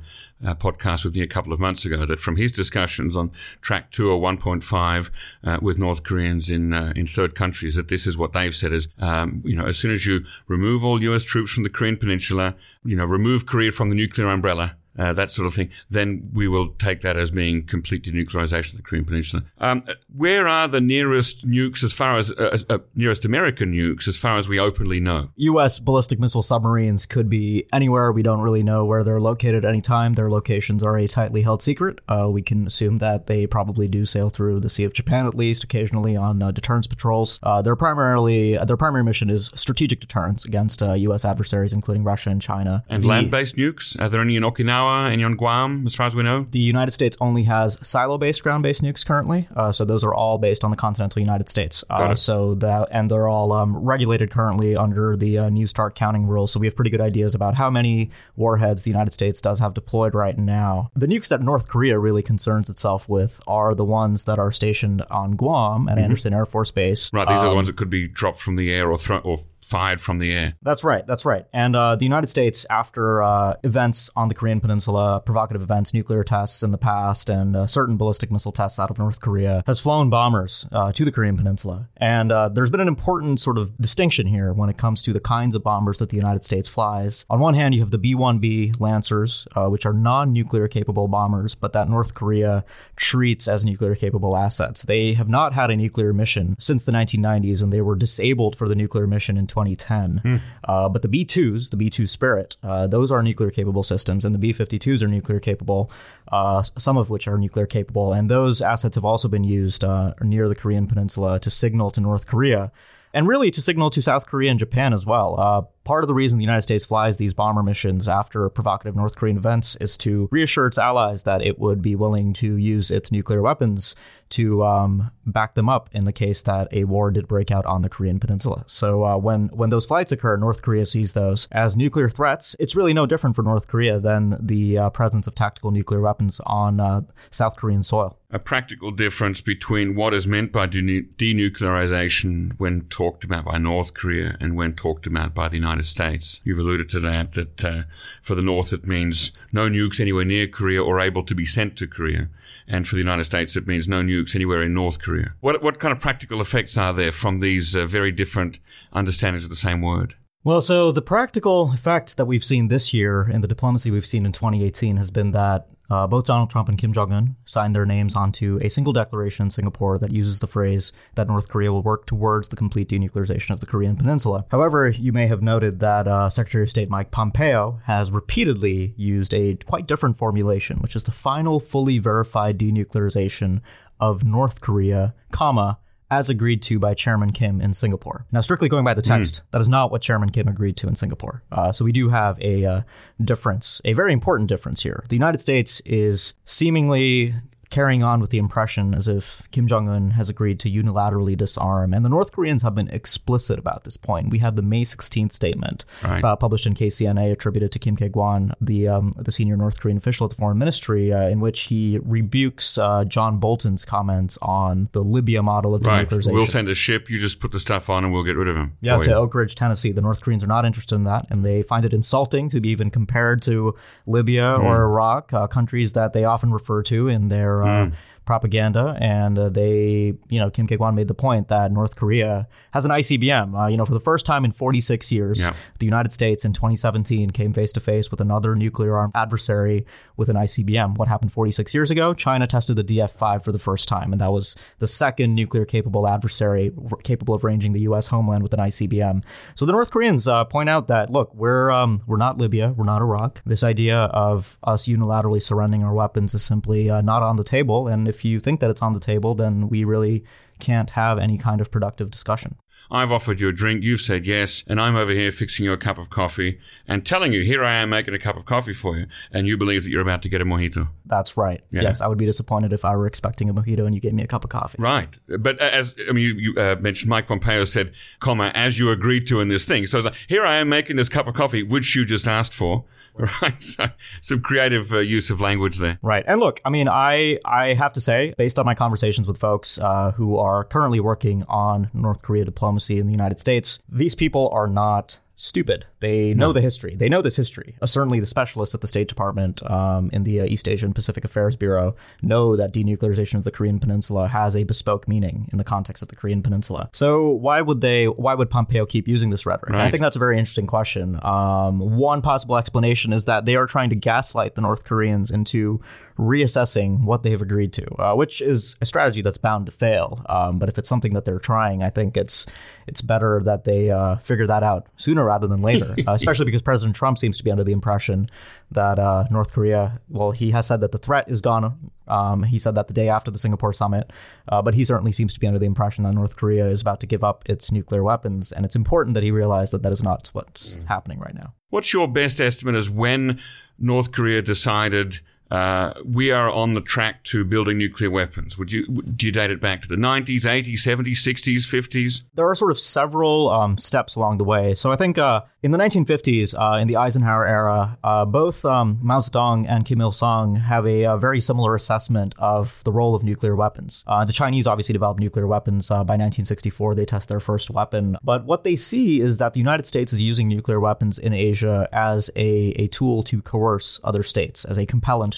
uh, 0.45 0.53
podcast 0.53 1.05
with 1.05 1.15
me 1.15 1.21
a 1.21 1.27
couple 1.27 1.53
of 1.53 1.59
months 1.59 1.85
ago 1.85 2.05
that 2.05 2.19
from 2.19 2.35
his 2.35 2.51
discussions 2.51 3.15
on 3.15 3.31
track 3.61 3.89
two 3.91 4.11
or 4.11 4.19
1.5 4.19 5.09
uh, 5.43 5.59
with 5.61 5.77
North 5.77 6.03
Koreans 6.03 6.49
in 6.49 6.73
uh, 6.73 6.91
in 6.95 7.05
third 7.05 7.35
countries 7.35 7.75
that 7.75 7.87
this 7.87 8.05
is 8.05 8.17
what 8.17 8.33
they've 8.33 8.53
said 8.53 8.73
is 8.73 8.87
um, 8.99 9.41
you 9.45 9.55
know 9.55 9.65
as 9.65 9.77
soon 9.77 9.91
as 9.91 10.05
you 10.05 10.25
remove 10.47 10.83
all 10.83 11.01
U.S. 11.03 11.23
troops 11.23 11.51
from 11.51 11.63
the 11.63 11.69
Korean 11.69 11.95
Peninsula, 11.97 12.55
you 12.83 12.95
know 12.95 13.05
remove 13.05 13.45
Korea 13.45 13.71
from 13.71 13.89
the 13.89 13.95
nuclear 13.95 14.27
umbrella, 14.27 14.75
uh, 14.97 15.13
that 15.13 15.31
sort 15.31 15.45
of 15.45 15.53
thing, 15.53 15.69
then 15.89 16.29
we 16.33 16.47
will 16.47 16.69
take 16.69 17.01
that 17.01 17.17
as 17.17 17.31
being 17.31 17.65
complete 17.65 18.03
denuclearization 18.03 18.71
of 18.71 18.77
the 18.77 18.81
Korean 18.81 19.05
Peninsula. 19.05 19.43
Um, 19.57 19.83
where 20.15 20.47
are 20.47 20.67
the 20.67 20.81
nearest 20.81 21.47
nukes 21.47 21.83
as 21.83 21.91
far 21.91 22.17
as 22.17 22.31
uh, 22.31 22.57
uh, 22.69 22.77
nearest 22.95 23.25
American 23.25 23.73
nukes 23.73 24.07
as 24.07 24.17
far 24.17 24.37
as 24.37 24.47
we 24.47 24.59
openly 24.59 24.99
know? 24.99 25.29
U.S. 25.35 25.79
ballistic 25.79 26.19
missile 26.19 26.41
submarines 26.41 27.05
could 27.05 27.29
be 27.29 27.65
anywhere. 27.73 28.11
We 28.11 28.23
don't 28.23 28.41
really 28.41 28.63
know 28.63 28.85
where 28.85 29.03
they're 29.03 29.19
located 29.19 29.65
at 29.65 29.69
any 29.69 29.81
time. 29.81 30.13
Their 30.13 30.29
locations 30.29 30.83
are 30.83 30.97
a 30.97 31.07
tightly 31.07 31.41
held 31.41 31.61
secret. 31.61 31.99
Uh, 32.07 32.29
we 32.31 32.41
can 32.41 32.65
assume 32.67 32.99
that 32.99 33.27
they 33.27 33.45
probably 33.47 33.87
do 33.87 34.05
sail 34.05 34.29
through 34.29 34.61
the 34.61 34.69
Sea 34.69 34.85
of 34.85 34.93
Japan 34.93 35.25
at 35.25 35.35
least, 35.35 35.63
occasionally 35.63 36.15
on 36.15 36.41
uh, 36.41 36.51
deterrence 36.51 36.87
patrols. 36.87 37.39
Uh, 37.43 37.61
their 37.61 37.75
primarily 37.75 38.57
their 38.57 38.77
primary 38.77 39.03
mission 39.03 39.29
is 39.29 39.51
strategic 39.55 39.99
deterrence 39.99 40.45
against 40.45 40.81
U.S. 40.81 41.25
adversaries, 41.25 41.73
including 41.73 42.03
Russia 42.03 42.29
and 42.29 42.41
China. 42.41 42.83
And 42.87 43.03
the, 43.03 43.07
land-based 43.07 43.55
nukes? 43.55 43.99
Are 43.99 44.09
there 44.09 44.21
any 44.21 44.35
in 44.35 44.43
Okinawa? 44.43 44.84
Okinawa, 44.85 45.11
any 45.11 45.23
on 45.23 45.35
Guam, 45.35 45.85
as 45.85 45.95
far 45.95 46.07
as 46.07 46.15
we 46.15 46.23
know? 46.23 46.47
The 46.51 46.59
United 46.59 46.91
States 46.91 47.17
only 47.19 47.43
has 47.43 47.77
silo-based 47.85 48.43
ground-based 48.43 48.81
nukes 48.81 49.05
currently, 49.05 49.47
uh, 49.55 49.71
so 49.71 49.85
those 49.85 50.03
are 50.03 50.13
all 50.13 50.37
based 50.37 50.63
on 50.63 50.71
the 50.71 50.77
continental 50.77 51.21
United 51.21 51.49
States. 51.49 51.83
Uh, 51.89 52.15
so 52.15 52.55
that 52.55 52.87
and 52.91 53.09
they're 53.09 53.27
all 53.27 53.53
um, 53.53 53.75
regulated 53.75 54.31
currently 54.31 54.75
under 54.75 55.15
the 55.15 55.37
uh, 55.37 55.49
New 55.49 55.67
START 55.67 55.95
counting 55.95 56.27
rules. 56.27 56.51
So 56.51 56.59
we 56.59 56.67
have 56.67 56.75
pretty 56.75 56.91
good 56.91 57.01
ideas 57.01 57.35
about 57.35 57.55
how 57.55 57.69
many 57.69 58.11
warheads 58.35 58.83
the 58.83 58.91
United 58.91 59.11
States 59.13 59.41
does 59.41 59.59
have 59.59 59.73
deployed 59.73 60.13
right 60.13 60.37
now. 60.37 60.91
The 60.95 61.07
nukes 61.07 61.27
that 61.29 61.41
North 61.41 61.67
Korea 61.67 61.99
really 61.99 62.21
concerns 62.21 62.69
itself 62.69 63.09
with 63.09 63.41
are 63.47 63.75
the 63.75 63.85
ones 63.85 64.25
that 64.25 64.39
are 64.39 64.51
stationed 64.51 65.03
on 65.09 65.35
Guam 65.35 65.87
at 65.87 65.95
mm-hmm. 65.95 66.03
Andersen 66.03 66.33
Air 66.33 66.45
Force 66.45 66.71
Base. 66.71 67.11
Right, 67.13 67.27
these 67.27 67.39
um, 67.39 67.39
are 67.39 67.43
the 67.45 67.49
um, 67.49 67.55
ones 67.55 67.67
that 67.67 67.77
could 67.77 67.89
be 67.89 68.07
dropped 68.07 68.39
from 68.39 68.55
the 68.55 68.71
air 68.71 68.89
or 68.89 68.97
thrown 68.97 69.21
or 69.23 69.39
fired 69.65 69.99
from 69.99 70.19
the 70.19 70.31
air. 70.31 70.53
That's 70.61 70.83
right. 70.83 71.05
That's 71.07 71.25
right. 71.25 71.47
And 71.51 71.75
uh, 71.75 71.95
the 71.95 72.05
United 72.05 72.27
States, 72.27 72.67
after 72.69 73.23
uh, 73.23 73.55
events 73.63 74.11
on 74.15 74.27
the 74.29 74.35
Korean 74.35 74.61
Peninsula, 74.61 75.21
provocative 75.25 75.63
events, 75.63 75.91
nuclear 75.91 76.23
tests 76.23 76.61
in 76.61 76.71
the 76.71 76.77
past, 76.77 77.29
and 77.29 77.55
uh, 77.55 77.65
certain 77.65 77.97
ballistic 77.97 78.31
missile 78.31 78.51
tests 78.51 78.77
out 78.77 78.91
of 78.91 78.99
North 78.99 79.19
Korea, 79.19 79.63
has 79.65 79.79
flown 79.79 80.11
bombers 80.11 80.67
uh, 80.71 80.91
to 80.91 81.03
the 81.03 81.11
Korean 81.11 81.35
Peninsula. 81.35 81.89
And 81.97 82.31
uh, 82.31 82.49
there's 82.49 82.69
been 82.69 82.79
an 82.79 82.87
important 82.87 83.39
sort 83.39 83.57
of 83.57 83.75
distinction 83.77 84.27
here 84.27 84.53
when 84.53 84.69
it 84.69 84.77
comes 84.77 85.01
to 85.01 85.13
the 85.13 85.19
kinds 85.19 85.55
of 85.55 85.63
bombers 85.63 85.97
that 85.97 86.09
the 86.09 86.15
United 86.15 86.43
States 86.43 86.69
flies. 86.69 87.25
On 87.27 87.39
one 87.39 87.55
hand, 87.55 87.73
you 87.73 87.81
have 87.81 87.91
the 87.91 87.97
B 87.97 88.13
1B 88.13 88.79
Lancers, 88.79 89.47
uh, 89.55 89.67
which 89.67 89.87
are 89.87 89.93
non 89.93 90.31
nuclear 90.31 90.67
capable 90.67 91.07
bombers, 91.07 91.55
but 91.55 91.73
that 91.73 91.89
North 91.89 92.13
Korea 92.13 92.63
treats 92.95 93.47
as 93.47 93.65
nuclear 93.65 93.95
capable 93.95 94.37
assets. 94.37 94.83
They 94.83 95.13
have 95.13 95.27
not 95.27 95.53
had 95.53 95.71
a 95.71 95.75
nuclear 95.75 96.13
mission 96.13 96.55
since 96.59 96.85
the 96.85 96.91
1990s, 96.91 97.63
and 97.63 97.73
they 97.73 97.81
were 97.81 97.95
disabled 97.95 98.55
for 98.55 98.67
the 98.67 98.75
nuclear 98.75 99.07
mission 99.07 99.37
in 99.37 99.47
2010. 99.55 100.21
Mm. 100.23 100.41
Uh, 100.63 100.89
but 100.89 101.01
the 101.01 101.07
B 101.07 101.25
2s, 101.25 101.69
the 101.69 101.77
B 101.77 101.89
2 101.89 102.05
Spirit, 102.05 102.57
uh, 102.61 102.87
those 102.87 103.11
are 103.11 103.23
nuclear 103.23 103.49
capable 103.49 103.83
systems, 103.83 104.25
and 104.25 104.35
the 104.35 104.39
B 104.39 104.53
52s 104.53 105.01
are 105.01 105.07
nuclear 105.07 105.39
capable, 105.39 105.89
uh, 106.31 106.61
some 106.77 106.97
of 106.97 107.09
which 107.09 107.27
are 107.27 107.37
nuclear 107.37 107.65
capable. 107.65 108.11
And 108.13 108.29
those 108.29 108.61
assets 108.61 108.95
have 108.95 109.05
also 109.05 109.27
been 109.27 109.43
used 109.43 109.83
uh, 109.83 110.13
near 110.21 110.49
the 110.49 110.55
Korean 110.55 110.87
Peninsula 110.87 111.39
to 111.39 111.49
signal 111.49 111.89
to 111.91 112.01
North 112.01 112.27
Korea 112.27 112.71
and 113.13 113.27
really 113.27 113.49
to 113.51 113.61
signal 113.61 113.89
to 113.91 114.01
South 114.01 114.25
Korea 114.27 114.51
and 114.51 114.59
Japan 114.59 114.93
as 114.93 115.05
well. 115.05 115.71
Part 115.85 116.03
of 116.03 116.07
the 116.07 116.15
reason 116.15 116.39
the 116.39 116.43
United 116.43 116.63
States 116.63 116.83
flies 116.83 117.17
these 117.17 117.35
bomber 117.35 117.61
missions 117.61 118.07
after 118.07 118.49
provocative 118.49 118.95
North 118.95 119.15
Korean 119.15 119.37
events 119.37 119.75
is 119.75 119.97
to 119.97 120.27
reassure 120.31 120.65
its 120.65 120.79
allies 120.79 121.23
that 121.23 121.43
it 121.43 121.59
would 121.59 121.83
be 121.83 121.95
willing 121.95 122.33
to 122.33 122.57
use 122.57 122.89
its 122.89 123.11
nuclear 123.11 123.43
weapons 123.43 123.95
to 124.29 124.63
um, 124.65 125.11
back 125.27 125.53
them 125.53 125.69
up 125.69 125.89
in 125.91 126.05
the 126.05 126.11
case 126.11 126.41
that 126.41 126.67
a 126.71 126.85
war 126.85 127.11
did 127.11 127.27
break 127.27 127.51
out 127.51 127.67
on 127.67 127.83
the 127.83 127.89
Korean 127.89 128.19
Peninsula. 128.19 128.63
So 128.65 129.03
uh, 129.03 129.17
when 129.17 129.49
when 129.49 129.69
those 129.69 129.85
flights 129.85 130.11
occur, 130.11 130.37
North 130.37 130.63
Korea 130.63 130.87
sees 130.87 131.13
those 131.13 131.47
as 131.51 131.77
nuclear 131.77 132.09
threats. 132.09 132.55
It's 132.59 132.75
really 132.75 132.93
no 132.93 133.05
different 133.05 133.35
for 133.35 133.43
North 133.43 133.67
Korea 133.67 133.99
than 133.99 134.37
the 134.39 134.79
uh, 134.79 134.89
presence 134.89 135.27
of 135.27 135.35
tactical 135.35 135.69
nuclear 135.69 136.01
weapons 136.01 136.41
on 136.47 136.79
uh, 136.79 137.01
South 137.29 137.55
Korean 137.57 137.83
soil. 137.83 138.17
A 138.31 138.39
practical 138.39 138.91
difference 138.91 139.39
between 139.39 139.95
what 139.95 140.13
is 140.13 140.25
meant 140.27 140.51
by 140.51 140.67
denuclearization 140.67 142.59
when 142.59 142.81
talked 142.89 143.23
about 143.23 143.45
by 143.45 143.57
North 143.57 143.93
Korea 143.93 144.35
and 144.41 144.57
when 144.57 144.73
talked 144.73 145.07
about 145.07 145.33
by 145.33 145.47
the 145.47 145.55
United 145.55 145.74
States. 145.83 146.39
You've 146.43 146.59
alluded 146.59 146.89
to 146.91 146.99
that, 147.01 147.33
that 147.33 147.65
uh, 147.65 147.83
for 148.21 148.35
the 148.35 148.41
North 148.41 148.71
it 148.71 148.85
means 148.85 149.31
no 149.51 149.67
nukes 149.67 149.99
anywhere 149.99 150.25
near 150.25 150.47
Korea 150.47 150.83
or 150.83 150.99
able 150.99 151.23
to 151.25 151.35
be 151.35 151.45
sent 151.45 151.75
to 151.77 151.87
Korea 151.87 152.29
and 152.67 152.87
for 152.87 152.95
the 152.95 153.01
United 153.01 153.25
States, 153.25 153.55
it 153.55 153.67
means 153.67 153.87
no 153.87 154.01
nukes 154.01 154.35
anywhere 154.35 154.63
in 154.63 154.73
North 154.73 154.99
Korea. 154.99 155.33
What, 155.41 155.61
what 155.61 155.79
kind 155.79 155.91
of 155.91 155.99
practical 155.99 156.41
effects 156.41 156.77
are 156.77 156.93
there 156.93 157.11
from 157.11 157.39
these 157.39 157.75
uh, 157.75 157.85
very 157.85 158.11
different 158.11 158.59
understandings 158.91 159.43
of 159.43 159.49
the 159.49 159.55
same 159.55 159.81
word? 159.81 160.15
Well, 160.43 160.61
so 160.61 160.91
the 160.91 161.01
practical 161.01 161.71
effect 161.73 162.17
that 162.17 162.25
we've 162.25 162.43
seen 162.43 162.67
this 162.67 162.93
year 162.93 163.23
and 163.23 163.43
the 163.43 163.47
diplomacy 163.47 163.91
we've 163.91 164.05
seen 164.05 164.25
in 164.25 164.31
2018 164.31 164.97
has 164.97 165.11
been 165.11 165.31
that 165.31 165.67
uh, 165.89 166.07
both 166.07 166.25
Donald 166.25 166.49
Trump 166.49 166.69
and 166.69 166.77
Kim 166.77 166.93
Jong 166.93 167.11
un 167.11 167.35
signed 167.45 167.75
their 167.75 167.85
names 167.85 168.15
onto 168.15 168.59
a 168.61 168.69
single 168.69 168.93
declaration 168.93 169.47
in 169.47 169.49
Singapore 169.49 169.97
that 169.97 170.11
uses 170.11 170.39
the 170.39 170.47
phrase 170.47 170.91
that 171.15 171.27
North 171.27 171.47
Korea 171.47 171.71
will 171.71 171.83
work 171.83 172.05
towards 172.05 172.49
the 172.49 172.55
complete 172.55 172.89
denuclearization 172.89 173.51
of 173.51 173.59
the 173.59 173.65
Korean 173.65 173.95
Peninsula. 173.95 174.45
However, 174.49 174.89
you 174.89 175.11
may 175.11 175.27
have 175.27 175.41
noted 175.41 175.79
that 175.79 176.07
uh, 176.07 176.29
Secretary 176.29 176.63
of 176.63 176.69
State 176.69 176.89
Mike 176.89 177.11
Pompeo 177.11 177.81
has 177.85 178.11
repeatedly 178.11 178.93
used 178.97 179.33
a 179.33 179.55
quite 179.65 179.87
different 179.87 180.17
formulation, 180.17 180.77
which 180.77 180.95
is 180.95 181.03
the 181.03 181.11
final 181.11 181.59
fully 181.59 181.99
verified 181.99 182.57
denuclearization 182.57 183.61
of 183.99 184.25
North 184.25 184.61
Korea, 184.61 185.13
comma, 185.31 185.79
as 186.11 186.29
agreed 186.29 186.61
to 186.63 186.79
by 186.79 186.93
Chairman 186.93 187.31
Kim 187.31 187.61
in 187.61 187.73
Singapore. 187.73 188.25
Now, 188.31 188.41
strictly 188.41 188.69
going 188.69 188.85
by 188.85 188.93
the 188.93 189.01
hmm. 189.01 189.09
text, 189.09 189.35
mm. 189.35 189.51
that 189.51 189.61
is 189.61 189.69
not 189.69 189.91
what 189.91 190.01
Chairman 190.01 190.29
Kim 190.29 190.47
agreed 190.47 190.77
to 190.77 190.87
in 190.87 190.95
Singapore. 190.95 191.43
Uh, 191.51 191.71
so 191.71 191.83
we 191.83 191.91
do 191.91 192.09
have 192.09 192.39
a 192.41 192.65
uh, 192.65 192.81
difference, 193.23 193.81
a 193.85 193.93
very 193.93 194.13
important 194.13 194.49
difference 194.49 194.83
here. 194.83 195.03
The 195.09 195.15
United 195.15 195.39
States 195.41 195.81
is 195.85 196.35
seemingly 196.43 197.33
carrying 197.69 198.03
on 198.03 198.19
with 198.19 198.29
the 198.29 198.37
impression 198.37 198.93
as 198.93 199.07
if 199.07 199.49
Kim 199.51 199.67
Jong 199.67 199.89
un 199.89 200.11
has 200.11 200.29
agreed 200.29 200.59
to 200.61 200.69
unilaterally 200.69 201.35
disarm. 201.35 201.93
And 201.93 202.05
the 202.05 202.09
North 202.09 202.31
Koreans 202.31 202.63
have 202.63 202.75
been 202.75 202.89
explicit 202.89 203.57
about 203.59 203.83
this 203.83 203.97
point. 203.97 204.29
We 204.29 204.39
have 204.39 204.55
the 204.55 204.61
May 204.61 204.83
16th 204.83 205.31
statement 205.33 205.85
Right. 206.03 206.23
uh, 206.23 206.35
published 206.35 206.65
in 206.67 206.73
KCNA 206.75 207.31
attributed 207.31 207.71
to 207.73 207.79
Kim 207.79 207.95
Kye-gwan, 207.95 208.53
the 208.61 208.87
um, 208.87 209.13
the 209.17 209.31
senior 209.31 209.57
North 209.57 209.79
Korean 209.79 209.97
official 209.97 210.25
at 210.25 210.29
the 210.29 210.35
Foreign 210.35 210.57
Ministry, 210.57 211.11
uh, 211.11 211.27
in 211.27 211.39
which 211.39 211.61
he 211.63 211.99
rebukes 212.03 212.77
uh, 212.77 213.03
John 213.05 213.39
Bolton's 213.39 213.85
comments 213.85 214.37
on 214.41 214.89
the 214.91 215.01
Libya 215.03 215.41
model 215.43 215.73
of 215.73 215.85
Right. 215.85 216.07
denuclearization. 216.07 216.33
We'll 216.33 216.45
send 216.45 216.69
a 216.69 216.75
ship. 216.75 217.09
You 217.09 217.19
just 217.19 217.39
put 217.39 217.51
the 217.51 217.59
stuff 217.59 217.89
on, 217.89 218.03
and 218.03 218.13
we'll 218.13 218.23
get 218.23 218.37
rid 218.37 218.47
of 218.47 218.55
him. 218.55 218.73
Yeah, 218.81 218.97
to. 218.97 219.15
Oak 219.15 219.33
Ridge, 219.33 219.55
Tennessee. 219.55 219.91
The 219.91 220.01
North 220.01 220.21
Koreans 220.21 220.43
are 220.43 220.47
not 220.47 220.65
interested 220.65 220.95
in 220.95 221.03
that, 221.05 221.25
and 221.29 221.43
they 221.45 221.63
find 221.63 221.85
it 221.85 221.93
insulting 221.93 222.49
to 222.49 222.59
be 222.61 222.69
even 222.69 222.89
compared 222.89 223.41
to 223.43 223.75
Libya 224.05 224.45
or 224.55 224.83
Iraq, 224.85 225.33
uh, 225.33 225.47
countries 225.47 225.93
that 225.93 226.13
they 226.13 226.23
often 226.25 226.51
refer 226.51 226.81
to 226.83 227.07
in 227.07 227.29
their 227.29 227.54
uh, 227.63 227.89
propaganda. 228.25 228.97
And 228.99 229.37
uh, 229.37 229.49
they, 229.49 230.13
you 230.29 230.39
know, 230.39 230.49
Kim 230.49 230.67
Kye-gwan 230.67 230.95
made 230.95 231.07
the 231.07 231.13
point 231.13 231.47
that 231.49 231.71
North 231.71 231.95
Korea 231.95 232.47
has 232.71 232.85
an 232.85 232.91
ICBM. 232.91 233.57
Uh, 233.63 233.67
you 233.67 233.77
know, 233.77 233.85
for 233.85 233.93
the 233.93 233.99
first 233.99 234.25
time 234.25 234.43
in 234.45 234.51
46 234.51 235.11
years, 235.11 235.39
Yeah. 235.41 235.53
the 235.79 235.85
United 235.85 236.11
States 236.11 236.43
in 236.45 236.53
2017 236.53 237.29
came 237.31 237.53
face 237.53 237.71
to 237.73 237.79
face 237.79 238.11
with 238.11 238.19
another 238.21 238.55
nuclear 238.55 238.97
armed 238.97 239.13
adversary 239.15 239.85
with 240.17 240.29
an 240.29 240.35
ICBM. 240.35 240.95
What 240.97 241.07
happened 241.07 241.31
46 241.31 241.73
years 241.73 241.91
ago? 241.91 242.13
China 242.13 242.47
tested 242.47 242.75
the 242.75 242.83
DF-5 242.83 243.43
for 243.43 243.51
the 243.51 243.59
first 243.59 243.87
time, 243.87 244.11
and 244.11 244.19
that 244.21 244.31
was 244.31 244.55
the 244.79 244.87
second 244.87 245.35
nuclear 245.35 245.65
capable 245.65 246.07
adversary 246.07 246.71
r- 246.91 246.97
capable 247.03 247.33
of 247.33 247.43
ranging 247.43 247.73
the 247.73 247.81
U.S. 247.81 248.07
homeland 248.07 248.43
with 248.43 248.53
an 248.53 248.59
ICBM. 248.59 249.23
So 249.55 249.65
the 249.65 249.71
North 249.71 249.91
Koreans 249.91 250.27
uh, 250.27 250.45
point 250.45 250.69
out 250.69 250.87
that 250.87 251.09
look, 251.09 251.33
we're 251.35 251.69
um, 251.71 252.01
we're 252.07 252.17
not 252.17 252.37
Libya, 252.37 252.73
we're 252.75 252.85
not 252.85 253.01
Iraq. 253.01 253.41
This 253.45 253.63
idea 253.63 254.03
of 254.05 254.57
us 254.63 254.87
unilaterally 254.87 255.41
surrendering 255.41 255.83
our 255.83 255.93
weapons 255.93 256.33
is 256.33 256.43
simply 256.43 256.89
uh, 256.89 257.01
not 257.01 257.23
on 257.23 257.35
the 257.35 257.43
table. 257.43 257.87
And 257.87 258.07
if 258.07 258.14
you 258.23 258.39
think 258.39 258.59
that 258.59 258.69
it's 258.69 258.81
on 258.81 258.93
the 258.93 258.99
table, 258.99 259.35
then 259.35 259.67
we 259.67 259.83
really 259.83 260.23
can't 260.59 260.91
have 260.91 261.19
any 261.19 261.37
kind 261.37 261.59
of 261.59 261.71
productive 261.71 262.09
discussion. 262.11 262.55
I've 262.91 263.11
offered 263.11 263.39
you 263.39 263.49
a 263.49 263.51
drink, 263.51 263.83
you've 263.83 264.01
said 264.01 264.27
yes, 264.27 264.63
and 264.67 264.79
I'm 264.79 264.95
over 264.95 265.11
here 265.11 265.31
fixing 265.31 265.65
you 265.65 265.73
a 265.73 265.77
cup 265.77 265.97
of 265.97 266.09
coffee 266.09 266.59
and 266.87 267.03
telling 267.03 267.33
you, 267.33 267.43
here 267.43 267.63
I 267.63 267.73
am 267.73 267.89
making 267.89 268.13
a 268.13 268.19
cup 268.19 268.37
of 268.37 268.45
coffee 268.45 268.73
for 268.73 268.95
you, 268.97 269.07
and 269.31 269.47
you 269.47 269.57
believe 269.57 269.83
that 269.83 269.89
you're 269.89 270.01
about 270.01 270.21
to 270.21 270.29
get 270.29 270.39
a 270.39 270.45
mojito. 270.45 270.89
That's 271.05 271.35
right. 271.35 271.63
Yes, 271.71 271.99
I 271.99 272.07
would 272.07 272.19
be 272.19 272.27
disappointed 272.27 272.73
if 272.73 272.85
I 272.85 272.95
were 272.95 273.07
expecting 273.07 273.49
a 273.49 273.53
mojito 273.53 273.85
and 273.85 273.95
you 273.95 274.01
gave 274.01 274.13
me 274.13 274.23
a 274.23 274.27
cup 274.27 274.43
of 274.43 274.51
coffee. 274.51 274.77
Right. 274.79 275.09
But 275.39 275.59
as 275.59 275.95
I 276.07 276.11
mean, 276.11 276.25
you, 276.25 276.33
you 276.35 276.61
uh, 276.61 276.75
mentioned 276.79 277.09
Mike 277.09 277.27
Pompeo 277.27 277.65
said, 277.65 277.91
comma, 278.19 278.51
as 278.53 278.77
you 278.77 278.91
agreed 278.91 279.25
to 279.27 279.39
in 279.39 279.47
this 279.47 279.65
thing. 279.65 279.87
So 279.87 279.97
it's 279.97 280.05
like, 280.05 280.15
here 280.27 280.45
I 280.45 280.57
am 280.57 280.69
making 280.69 280.95
this 280.95 281.09
cup 281.09 281.27
of 281.27 281.33
coffee, 281.33 281.63
which 281.63 281.95
you 281.95 282.05
just 282.05 282.27
asked 282.27 282.53
for. 282.53 282.85
Right. 283.41 283.61
So 283.61 283.87
some 284.21 284.41
creative 284.41 284.91
uh, 284.91 284.99
use 284.99 285.29
of 285.29 285.39
language 285.39 285.77
there. 285.77 285.97
Right. 286.01 286.23
And 286.27 286.39
look, 286.39 286.59
I 286.65 286.69
mean, 286.69 286.89
I 286.89 287.39
I 287.45 287.73
have 287.73 287.93
to 287.93 288.01
say, 288.01 288.33
based 288.37 288.59
on 288.59 288.65
my 288.65 288.75
conversations 288.75 289.27
with 289.27 289.37
folks 289.37 289.77
uh, 289.77 290.11
who 290.11 290.37
are 290.37 290.63
currently 290.63 290.99
working 290.99 291.43
on 291.47 291.89
North 291.93 292.21
Korea 292.21 292.43
diplomacy 292.45 292.99
in 292.99 293.05
the 293.05 293.13
United 293.13 293.39
States, 293.39 293.79
these 293.87 294.15
people 294.15 294.49
are 294.51 294.67
not 294.67 295.19
stupid. 295.35 295.85
They 295.99 296.33
know 296.33 296.53
the 296.53 296.61
history. 296.61 296.95
They 296.95 297.09
know 297.09 297.21
this 297.21 297.35
history. 297.35 297.75
Uh, 297.81 297.85
certainly, 297.85 298.19
the 298.19 298.25
specialists 298.25 298.75
at 298.75 298.81
the 298.81 298.87
State 298.87 299.07
Department 299.07 299.69
um, 299.69 300.09
in 300.13 300.23
the 300.23 300.41
uh, 300.41 300.45
East 300.45 300.67
Asian 300.67 300.93
Pacific 300.93 301.25
Affairs 301.25 301.55
Bureau 301.55 301.95
know 302.21 302.55
that 302.55 302.73
denuclearization 302.73 303.35
of 303.35 303.43
the 303.43 303.51
Korean 303.51 303.79
Peninsula 303.79 304.27
has 304.27 304.55
a 304.55 304.63
bespoke 304.63 305.07
meaning 305.07 305.49
in 305.51 305.57
the 305.57 305.63
context 305.63 306.01
of 306.01 306.09
the 306.09 306.15
Korean 306.15 306.41
Peninsula. 306.41 306.89
So 306.93 307.29
why 307.29 307.61
would 307.61 307.81
they? 307.81 308.05
Why 308.07 308.33
would 308.33 308.49
Pompeo 308.49 308.85
keep 308.85 309.07
using 309.07 309.29
this 309.29 309.45
rhetoric? 309.45 309.73
And 309.73 309.81
I 309.81 309.91
think 309.91 310.01
that's 310.01 310.15
a 310.15 310.19
very 310.19 310.37
interesting 310.37 310.67
question. 310.67 311.19
Um, 311.23 311.79
one 311.79 312.21
possible 312.21 312.57
explanation 312.57 313.13
is 313.13 313.25
that 313.25 313.45
they 313.45 313.55
are 313.55 313.67
trying 313.67 313.89
to 313.89 313.95
gaslight 313.95 314.55
the 314.55 314.61
North 314.61 314.83
Koreans 314.83 315.31
into 315.31 315.81
reassessing 316.17 317.03
what 317.03 317.23
they 317.23 317.31
have 317.31 317.41
agreed 317.41 317.73
to, 317.73 317.85
uh, 318.01 318.15
which 318.15 318.41
is 318.41 318.75
a 318.81 318.85
strategy 318.85 319.21
that's 319.21 319.37
bound 319.37 319.65
to 319.65 319.71
fail. 319.71 320.23
Um, 320.29 320.59
but 320.59 320.69
if 320.69 320.77
it's 320.77 320.87
something 320.87 321.13
that 321.13 321.25
they're 321.25 321.39
trying, 321.39 321.83
I 321.83 321.89
think 321.89 322.15
it's 322.15 322.45
it's 322.87 323.01
better 323.01 323.41
that 323.43 323.65
they 323.65 323.91
uh, 323.91 324.17
figure 324.17 324.47
that 324.47 324.63
out 324.63 324.87
sooner 324.95 325.25
rather 325.25 325.47
than 325.47 325.61
later. 325.61 325.95
uh, 326.07 326.13
especially 326.13 326.45
because 326.45 326.61
President 326.61 326.95
Trump 326.95 327.17
seems 327.17 327.37
to 327.37 327.43
be 327.43 327.51
under 327.51 327.63
the 327.63 327.73
impression 327.73 328.29
that 328.71 328.97
uh, 328.97 329.25
North 329.29 329.51
Korea, 329.51 329.99
well, 330.09 330.31
he 330.31 330.51
has 330.51 330.67
said 330.67 330.81
that 330.81 330.91
the 330.91 330.97
threat 330.97 331.29
is 331.29 331.41
gone. 331.41 331.91
Um, 332.07 332.43
he 332.43 332.59
said 332.59 332.75
that 332.75 332.87
the 332.87 332.93
day 332.93 333.09
after 333.09 333.31
the 333.31 333.39
Singapore 333.39 333.73
summit, 333.73 334.11
uh, 334.47 334.61
but 334.61 334.75
he 334.75 334.85
certainly 334.85 335.11
seems 335.11 335.33
to 335.33 335.39
be 335.39 335.47
under 335.47 335.59
the 335.59 335.65
impression 335.65 336.03
that 336.03 336.13
North 336.13 336.35
Korea 336.37 336.67
is 336.67 336.81
about 336.81 336.99
to 337.01 337.07
give 337.07 337.23
up 337.23 337.43
its 337.49 337.71
nuclear 337.71 338.03
weapons, 338.03 338.51
and 338.51 338.63
it's 338.63 338.75
important 338.75 339.15
that 339.15 339.23
he 339.23 339.31
realize 339.31 339.71
that 339.71 339.81
that 339.81 339.91
is 339.91 340.03
not 340.03 340.29
what's 340.33 340.77
happening 340.87 341.19
right 341.19 341.33
now. 341.33 341.53
What's 341.71 341.91
your 341.91 342.07
best 342.07 342.39
estimate 342.39 342.75
as 342.75 342.89
when 342.89 343.41
North 343.79 344.11
Korea 344.11 344.41
decided 344.41 345.19
uh, 345.51 345.93
we 346.03 346.31
are 346.31 346.49
on 346.49 346.73
the 346.73 346.81
track 346.81 347.23
to 347.25 347.43
building 347.43 347.77
nuclear 347.77 348.09
weapons? 348.09 348.57
Would 348.57 348.71
you 348.71 348.85
do 348.87 349.27
you 349.27 349.31
date 349.31 349.51
it 349.51 349.61
back 349.61 349.81
to 349.83 349.87
the 349.87 349.95
90s, 349.95 350.41
80s, 350.41 350.79
70s, 350.79 351.17
60s, 351.17 351.65
50s? 351.65 352.21
there 352.33 352.49
are 352.49 352.55
sort 352.55 352.71
of 352.71 352.79
several 352.79 353.49
um, 353.49 353.77
steps 353.77 354.15
along 354.15 354.37
the 354.37 354.43
way. 354.43 354.73
So 354.73 354.91
I 354.91 354.95
think 354.95 355.17
uh, 355.17 355.41
in 355.63 355.71
the 355.71 355.77
1950s, 355.77 356.53
uh, 356.57 356.79
in 356.79 356.87
the 356.87 356.97
Eisenhower 356.97 357.45
era, 357.45 357.97
uh, 358.03 358.25
both 358.25 358.65
um, 358.65 358.99
Mao 359.01 359.19
Zedong 359.19 359.65
and 359.67 359.85
Kim 359.85 360.01
Il 360.01 360.11
Sung 360.11 360.55
have 360.55 360.85
a, 360.85 361.05
uh 361.05 361.15
very 361.17 361.39
similar 361.39 361.75
assessment 361.75 362.35
of 362.37 362.83
the 362.83 362.91
role 362.91 363.15
of 363.15 363.23
nuclear 363.23 363.55
weapons. 363.55 364.03
Uh, 364.05 364.25
the 364.25 364.33
Chinese 364.33 364.67
obviously 364.67 364.93
developed 364.93 365.19
nuclear 365.19 365.47
weapons 365.47 365.87
by 365.89 365.95
1964. 365.95 366.93
They 366.93 367.05
test 367.05 367.29
their 367.29 367.39
first 367.39 367.69
weapon. 367.69 368.17
But 368.23 368.45
what 368.45 368.63
they 368.63 368.75
see 368.75 369.21
is 369.21 369.37
that 369.37 369.53
the 369.53 369.59
United 369.59 369.85
States 369.85 370.11
is 370.11 370.21
using 370.21 370.47
nuclear 370.47 370.79
weapons 370.79 371.17
in 371.17 371.33
Asia 371.33 371.87
as 371.93 372.29
a, 372.35 372.73
a 372.75 372.87
tool 372.87 373.23
to 373.23 373.41
coerce 373.41 373.99
other 374.03 374.23
states, 374.23 374.65
as 374.65 374.77
a 374.77 374.85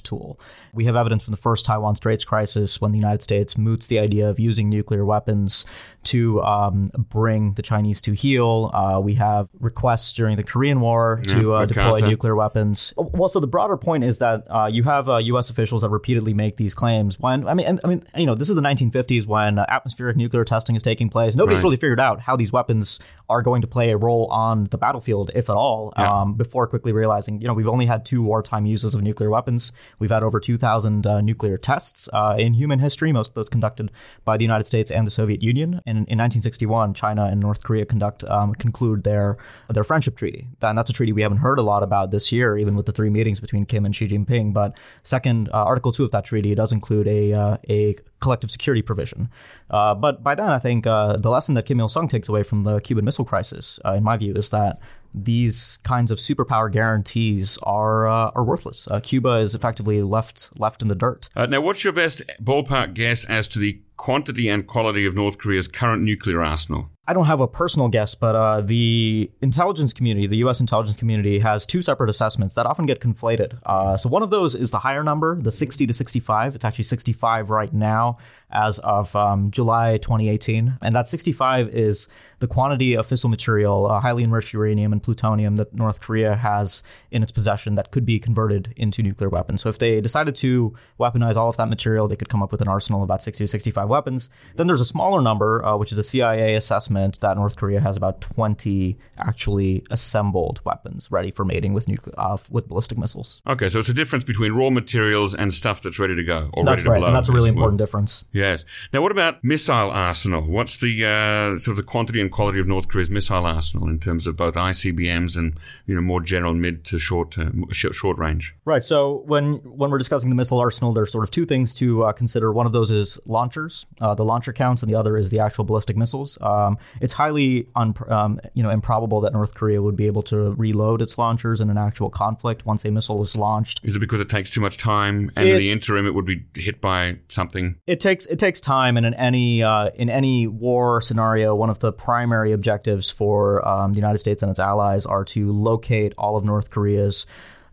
tool. 0.01 0.39
We 0.73 0.85
have 0.85 0.95
evidence 0.95 1.23
from 1.23 1.31
the 1.31 1.37
first 1.37 1.65
Taiwan 1.65 1.95
Straits 1.95 2.23
crisis 2.25 2.79
when 2.81 2.91
the 2.91 2.97
United 2.97 3.21
States 3.21 3.57
moots 3.57 3.87
the 3.87 3.99
idea 3.99 4.29
of 4.29 4.39
using 4.39 4.69
nuclear 4.69 5.05
weapons 5.05 5.65
to 6.03 6.41
um, 6.43 6.87
bring 6.97 7.53
the 7.53 7.61
Chinese 7.61 8.01
to 8.03 8.13
heel. 8.13 8.71
Uh, 8.73 8.99
we 8.99 9.15
have 9.15 9.49
requests 9.59 10.13
during 10.13 10.37
the 10.37 10.43
Korean 10.43 10.79
War 10.81 11.21
to 11.27 11.53
uh, 11.53 11.65
deploy 11.65 11.99
nuclear 11.99 12.35
weapons. 12.35 12.93
Well, 12.97 13.29
so 13.29 13.39
the 13.39 13.47
broader 13.47 13.77
point 13.77 14.03
is 14.03 14.19
that 14.19 14.45
uh, 14.49 14.69
you 14.71 14.83
have 14.83 15.09
uh, 15.09 15.17
U.S. 15.17 15.49
officials 15.49 15.81
that 15.81 15.89
repeatedly 15.89 16.33
make 16.33 16.57
these 16.57 16.73
claims. 16.73 17.19
When 17.19 17.47
I 17.47 17.53
mean, 17.53 17.65
and, 17.65 17.79
I 17.83 17.87
mean, 17.87 18.03
you 18.15 18.25
know, 18.25 18.35
this 18.35 18.49
is 18.49 18.55
the 18.55 18.61
1950s 18.61 19.25
when 19.27 19.59
uh, 19.59 19.65
atmospheric 19.67 20.15
nuclear 20.17 20.43
testing 20.45 20.75
is 20.75 20.83
taking 20.83 21.09
place. 21.09 21.35
Nobody's 21.35 21.57
Right. 21.57 21.63
really 21.63 21.77
figured 21.77 21.99
out 21.99 22.21
how 22.21 22.35
these 22.35 22.51
weapons 22.51 22.99
are 23.29 23.41
going 23.41 23.61
to 23.61 23.67
play 23.67 23.91
a 23.91 23.97
role 23.97 24.25
on 24.27 24.65
the 24.65 24.77
battlefield, 24.77 25.31
if 25.35 25.49
at 25.49 25.55
all. 25.55 25.93
Um, 25.97 26.35
before 26.35 26.67
quickly 26.67 26.93
realizing, 26.93 27.41
you 27.41 27.47
know, 27.47 27.53
we've 27.53 27.67
only 27.67 27.85
had 27.85 28.05
two 28.05 28.23
wartime 28.23 28.65
uses 28.65 28.95
of 28.95 29.01
nuclear 29.01 29.29
weapons. 29.29 29.71
We've 29.99 30.11
had 30.11 30.23
over 30.23 30.39
2,000 30.39 31.05
uh, 31.05 31.21
nuclear 31.21 31.57
tests 31.57 32.07
uh, 32.13 32.35
in 32.37 32.53
human 32.53 32.79
history, 32.79 33.11
most 33.11 33.29
of 33.29 33.33
those 33.33 33.49
conducted 33.49 33.91
by 34.23 34.37
the 34.37 34.43
United 34.43 34.65
States 34.65 34.91
and 34.91 35.05
the 35.05 35.11
Soviet 35.11 35.43
Union. 35.43 35.81
And 35.85 36.07
in 36.07 36.17
1961, 36.17 36.93
China 36.93 37.25
and 37.25 37.39
North 37.39 37.63
Korea 37.63 37.85
conduct 37.85 38.23
um, 38.29 38.53
conclude 38.53 39.03
their 39.03 39.37
their 39.69 39.83
friendship 39.83 40.15
treaty. 40.15 40.47
And 40.61 40.77
that's 40.77 40.89
a 40.89 40.93
treaty 40.93 41.11
we 41.11 41.21
haven't 41.21 41.39
heard 41.39 41.59
a 41.59 41.63
lot 41.63 41.83
about 41.83 42.11
this 42.11 42.31
year, 42.31 42.57
even 42.57 42.75
with 42.75 42.85
the 42.85 42.91
three 42.91 43.09
meetings 43.09 43.39
between 43.39 43.65
Kim 43.65 43.85
and 43.85 43.95
Xi 43.95 44.07
Jinping. 44.07 44.53
But 44.53 44.73
second, 45.03 45.49
uh, 45.49 45.63
Article 45.63 45.91
Two 45.91 46.03
of 46.03 46.11
that 46.11 46.25
treaty 46.25 46.55
does 46.55 46.71
include 46.71 47.07
a 47.07 47.33
uh, 47.33 47.57
a 47.69 47.95
collective 48.19 48.51
security 48.51 48.81
provision. 48.81 49.29
Uh, 49.69 49.93
but 49.93 50.23
by 50.23 50.35
then, 50.35 50.47
I 50.49 50.59
think 50.59 50.87
uh, 50.87 51.17
the 51.17 51.29
lesson 51.29 51.55
that 51.55 51.65
Kim 51.65 51.79
Il 51.79 51.89
Sung 51.89 52.07
takes 52.07 52.29
away 52.29 52.43
from 52.43 52.63
the 52.63 52.79
Cuban 52.79 53.05
Missile 53.05 53.16
Crisis, 53.25 53.79
uh, 53.85 53.93
in 53.93 54.03
my 54.03 54.17
view, 54.17 54.33
is 54.33 54.49
that 54.49 54.79
these 55.13 55.79
kinds 55.83 56.11
of 56.11 56.19
superpower 56.19 56.71
guarantees 56.71 57.57
are 57.63 58.07
uh, 58.07 58.31
are 58.35 58.43
worthless. 58.43 58.87
Uh, 58.89 58.99
Cuba 58.99 59.35
is 59.35 59.55
effectively 59.55 60.01
left 60.01 60.49
left 60.59 60.81
in 60.81 60.87
the 60.87 60.95
dirt. 60.95 61.29
Uh, 61.35 61.45
now, 61.45 61.61
what's 61.61 61.83
your 61.83 61.93
best 61.93 62.21
ballpark 62.41 62.93
guess 62.93 63.23
as 63.25 63.47
to 63.49 63.59
the 63.59 63.81
quantity 63.95 64.47
and 64.47 64.67
quality 64.67 65.05
of 65.05 65.15
North 65.15 65.37
Korea's 65.37 65.67
current 65.67 66.03
nuclear 66.03 66.43
arsenal? 66.43 66.89
I 67.09 67.13
don't 67.13 67.25
have 67.25 67.39
a 67.39 67.47
personal 67.47 67.87
guess, 67.87 68.15
but 68.15 68.35
uh, 68.35 68.59
the 68.59 69.31
intelligence 69.41 69.93
community, 69.93 70.27
the 70.27 70.37
U.S. 70.37 70.59
intelligence 70.59 70.97
community, 70.97 71.39
has 71.39 71.65
two 71.65 71.81
separate 71.81 72.09
assessments 72.09 72.55
that 72.55 72.65
often 72.65 72.85
get 72.85 72.99
conflated. 72.99 73.59
Uh, 73.65 73.95
so 73.95 74.09
one 74.09 74.23
of 74.23 74.29
those 74.29 74.55
is 74.55 74.71
the 74.71 74.79
higher 74.79 75.05
number, 75.05 75.41
the 75.41 75.51
60 75.51 75.87
to 75.87 75.93
65. 75.93 76.55
It's 76.55 76.65
actually 76.65 76.83
65 76.83 77.49
right 77.49 77.71
now 77.71 78.17
as 78.51 78.79
of 78.79 79.15
um, 79.15 79.51
July 79.51 79.97
2018. 79.99 80.79
And 80.81 80.95
that 80.95 81.07
65 81.07 81.69
is 81.69 82.09
the 82.39 82.47
quantity 82.47 82.93
of 82.93 83.07
fissile 83.07 83.29
material, 83.29 83.89
uh, 83.89 84.01
highly 84.01 84.25
enriched 84.25 84.53
uranium 84.53 84.91
and 84.91 85.01
plutonium 85.01 85.55
that 85.55 85.73
North 85.73 86.01
Korea 86.01 86.35
has 86.35 86.83
in 87.09 87.23
its 87.23 87.31
possession 87.31 87.75
that 87.75 87.91
could 87.91 88.05
be 88.05 88.19
converted 88.19 88.73
into 88.75 89.01
nuclear 89.01 89.29
weapons. 89.29 89.61
So 89.61 89.69
if 89.69 89.79
they 89.79 90.01
decided 90.01 90.35
to 90.35 90.75
weaponize 90.99 91.37
all 91.37 91.47
of 91.47 91.55
that 91.55 91.69
material, 91.69 92.09
they 92.09 92.17
could 92.17 92.29
come 92.29 92.43
up 92.43 92.51
with 92.51 92.61
an 92.61 92.67
arsenal 92.67 93.01
of 93.01 93.05
about 93.05 93.23
60 93.23 93.45
to 93.45 93.47
65 93.47 93.87
weapons. 93.87 94.29
Then 94.55 94.67
there's 94.67 94.81
a 94.81 94.85
smaller 94.85 95.21
number, 95.21 95.63
uh, 95.65 95.77
which 95.77 95.93
is 95.93 95.97
a 95.97 96.03
CIA 96.03 96.55
assessment 96.55 96.96
estimate 96.97 97.21
that 97.21 97.37
North 97.37 97.55
Korea 97.55 97.79
has 97.79 97.97
about 97.97 98.21
20 98.21 98.97
actually 99.19 99.83
assembled 99.89 100.61
weapons 100.63 101.11
ready 101.11 101.31
for 101.31 101.45
mating 101.45 101.73
with 101.73 101.87
nuclear 101.87 102.13
uh, 102.17 102.37
with 102.49 102.67
ballistic 102.67 102.97
missiles. 102.97 103.41
Okay, 103.47 103.69
so 103.69 103.79
it's 103.79 103.89
a 103.89 103.93
difference 103.93 104.23
between 104.23 104.53
raw 104.53 104.69
materials 104.69 105.33
and 105.33 105.53
stuff 105.53 105.81
that's 105.81 105.99
ready 105.99 106.15
to 106.15 106.23
go 106.23 106.49
or 106.53 106.63
that's 106.63 106.77
ready 106.77 106.83
to 106.83 106.89
right, 106.89 106.99
blow. 106.99 107.07
and 107.07 107.15
that's 107.15 107.29
a 107.29 107.31
really 107.31 107.49
as 107.49 107.53
it 107.53 107.55
were. 107.55 107.63
important 107.63 107.77
difference. 107.79 108.25
Yes. 108.31 108.65
Now, 108.93 109.01
what 109.01 109.11
about 109.11 109.43
missile 109.43 109.91
arsenal? 109.91 110.41
What's 110.43 110.79
the 110.79 111.05
uh, 111.05 111.59
sort 111.59 111.69
of 111.69 111.77
the 111.77 111.83
quantity 111.83 112.21
and 112.21 112.31
quality 112.31 112.59
of 112.59 112.67
North 112.67 112.87
Korea's 112.87 113.09
missile 113.09 113.45
arsenal 113.45 113.87
in 113.87 113.99
terms 113.99 114.27
of 114.27 114.35
both 114.35 114.55
ICBMs 114.55 115.35
and 115.35 115.59
you 115.85 115.95
know 115.95 116.01
more 116.01 116.21
general 116.21 116.53
mid 116.53 116.83
to 116.85 116.99
short 116.99 117.37
uh, 117.37 117.49
sh- 117.71 117.85
short 117.91 118.17
range? 118.17 118.55
Right. 118.65 118.83
So 118.83 119.23
when 119.25 119.55
when 119.63 119.91
we're 119.91 119.97
discussing 119.97 120.29
the 120.29 120.35
missile 120.35 120.59
arsenal, 120.59 120.93
there's 120.93 121.11
sort 121.11 121.23
of 121.23 121.31
two 121.31 121.45
things 121.45 121.73
to 121.75 122.03
uh, 122.05 122.11
consider. 122.11 122.51
One 122.51 122.65
of 122.65 122.71
those 122.71 122.91
is 122.91 123.19
launchers, 123.25 123.85
uh, 124.01 124.15
the 124.15 124.25
launcher 124.25 124.53
counts, 124.53 124.81
and 124.81 124.91
the 124.91 124.97
other 124.97 125.17
is 125.17 125.29
the 125.29 125.39
actual 125.39 125.63
ballistic 125.63 125.97
missiles. 125.97 126.37
Um, 126.41 126.77
it's 127.01 127.13
highly 127.13 127.67
un- 127.75 127.93
um, 128.09 128.39
you 128.53 128.63
know 128.63 128.69
improbable 128.69 129.21
that 129.21 129.33
North 129.33 129.53
Korea 129.53 129.81
would 129.81 129.95
be 129.95 130.07
able 130.07 130.23
to 130.23 130.53
reload 130.53 131.01
its 131.01 131.17
launchers 131.17 131.61
in 131.61 131.69
an 131.69 131.77
actual 131.77 132.09
conflict 132.09 132.65
once 132.65 132.85
a 132.85 132.91
missile 132.91 133.21
is 133.21 133.35
launched. 133.35 133.81
Is 133.83 133.95
it 133.95 133.99
because 133.99 134.21
it 134.21 134.29
takes 134.29 134.49
too 134.49 134.61
much 134.61 134.77
time, 134.77 135.31
and 135.35 135.47
It- 135.47 135.53
in 135.53 135.57
the 135.59 135.71
interim 135.71 136.05
it 136.07 136.13
would 136.13 136.25
be 136.25 136.45
hit 136.55 136.81
by 136.81 137.17
something? 137.29 137.75
It 137.87 137.99
takes 137.99 138.25
it 138.27 138.39
takes 138.39 138.59
time, 138.61 138.97
and 138.97 139.05
in 139.05 139.13
any 139.13 139.63
uh, 139.63 139.89
in 139.95 140.09
any 140.09 140.47
war 140.47 141.01
scenario, 141.01 141.55
one 141.55 141.69
of 141.69 141.79
the 141.79 141.91
primary 141.91 142.51
objectives 142.51 143.09
for 143.11 143.67
um, 143.67 143.93
the 143.93 143.97
United 143.99 144.19
States 144.19 144.41
and 144.41 144.49
its 144.49 144.59
allies 144.59 145.05
are 145.05 145.23
to 145.25 145.51
locate 145.51 146.13
all 146.17 146.35
of 146.37 146.43
North 146.45 146.69
Korea's 146.69 147.25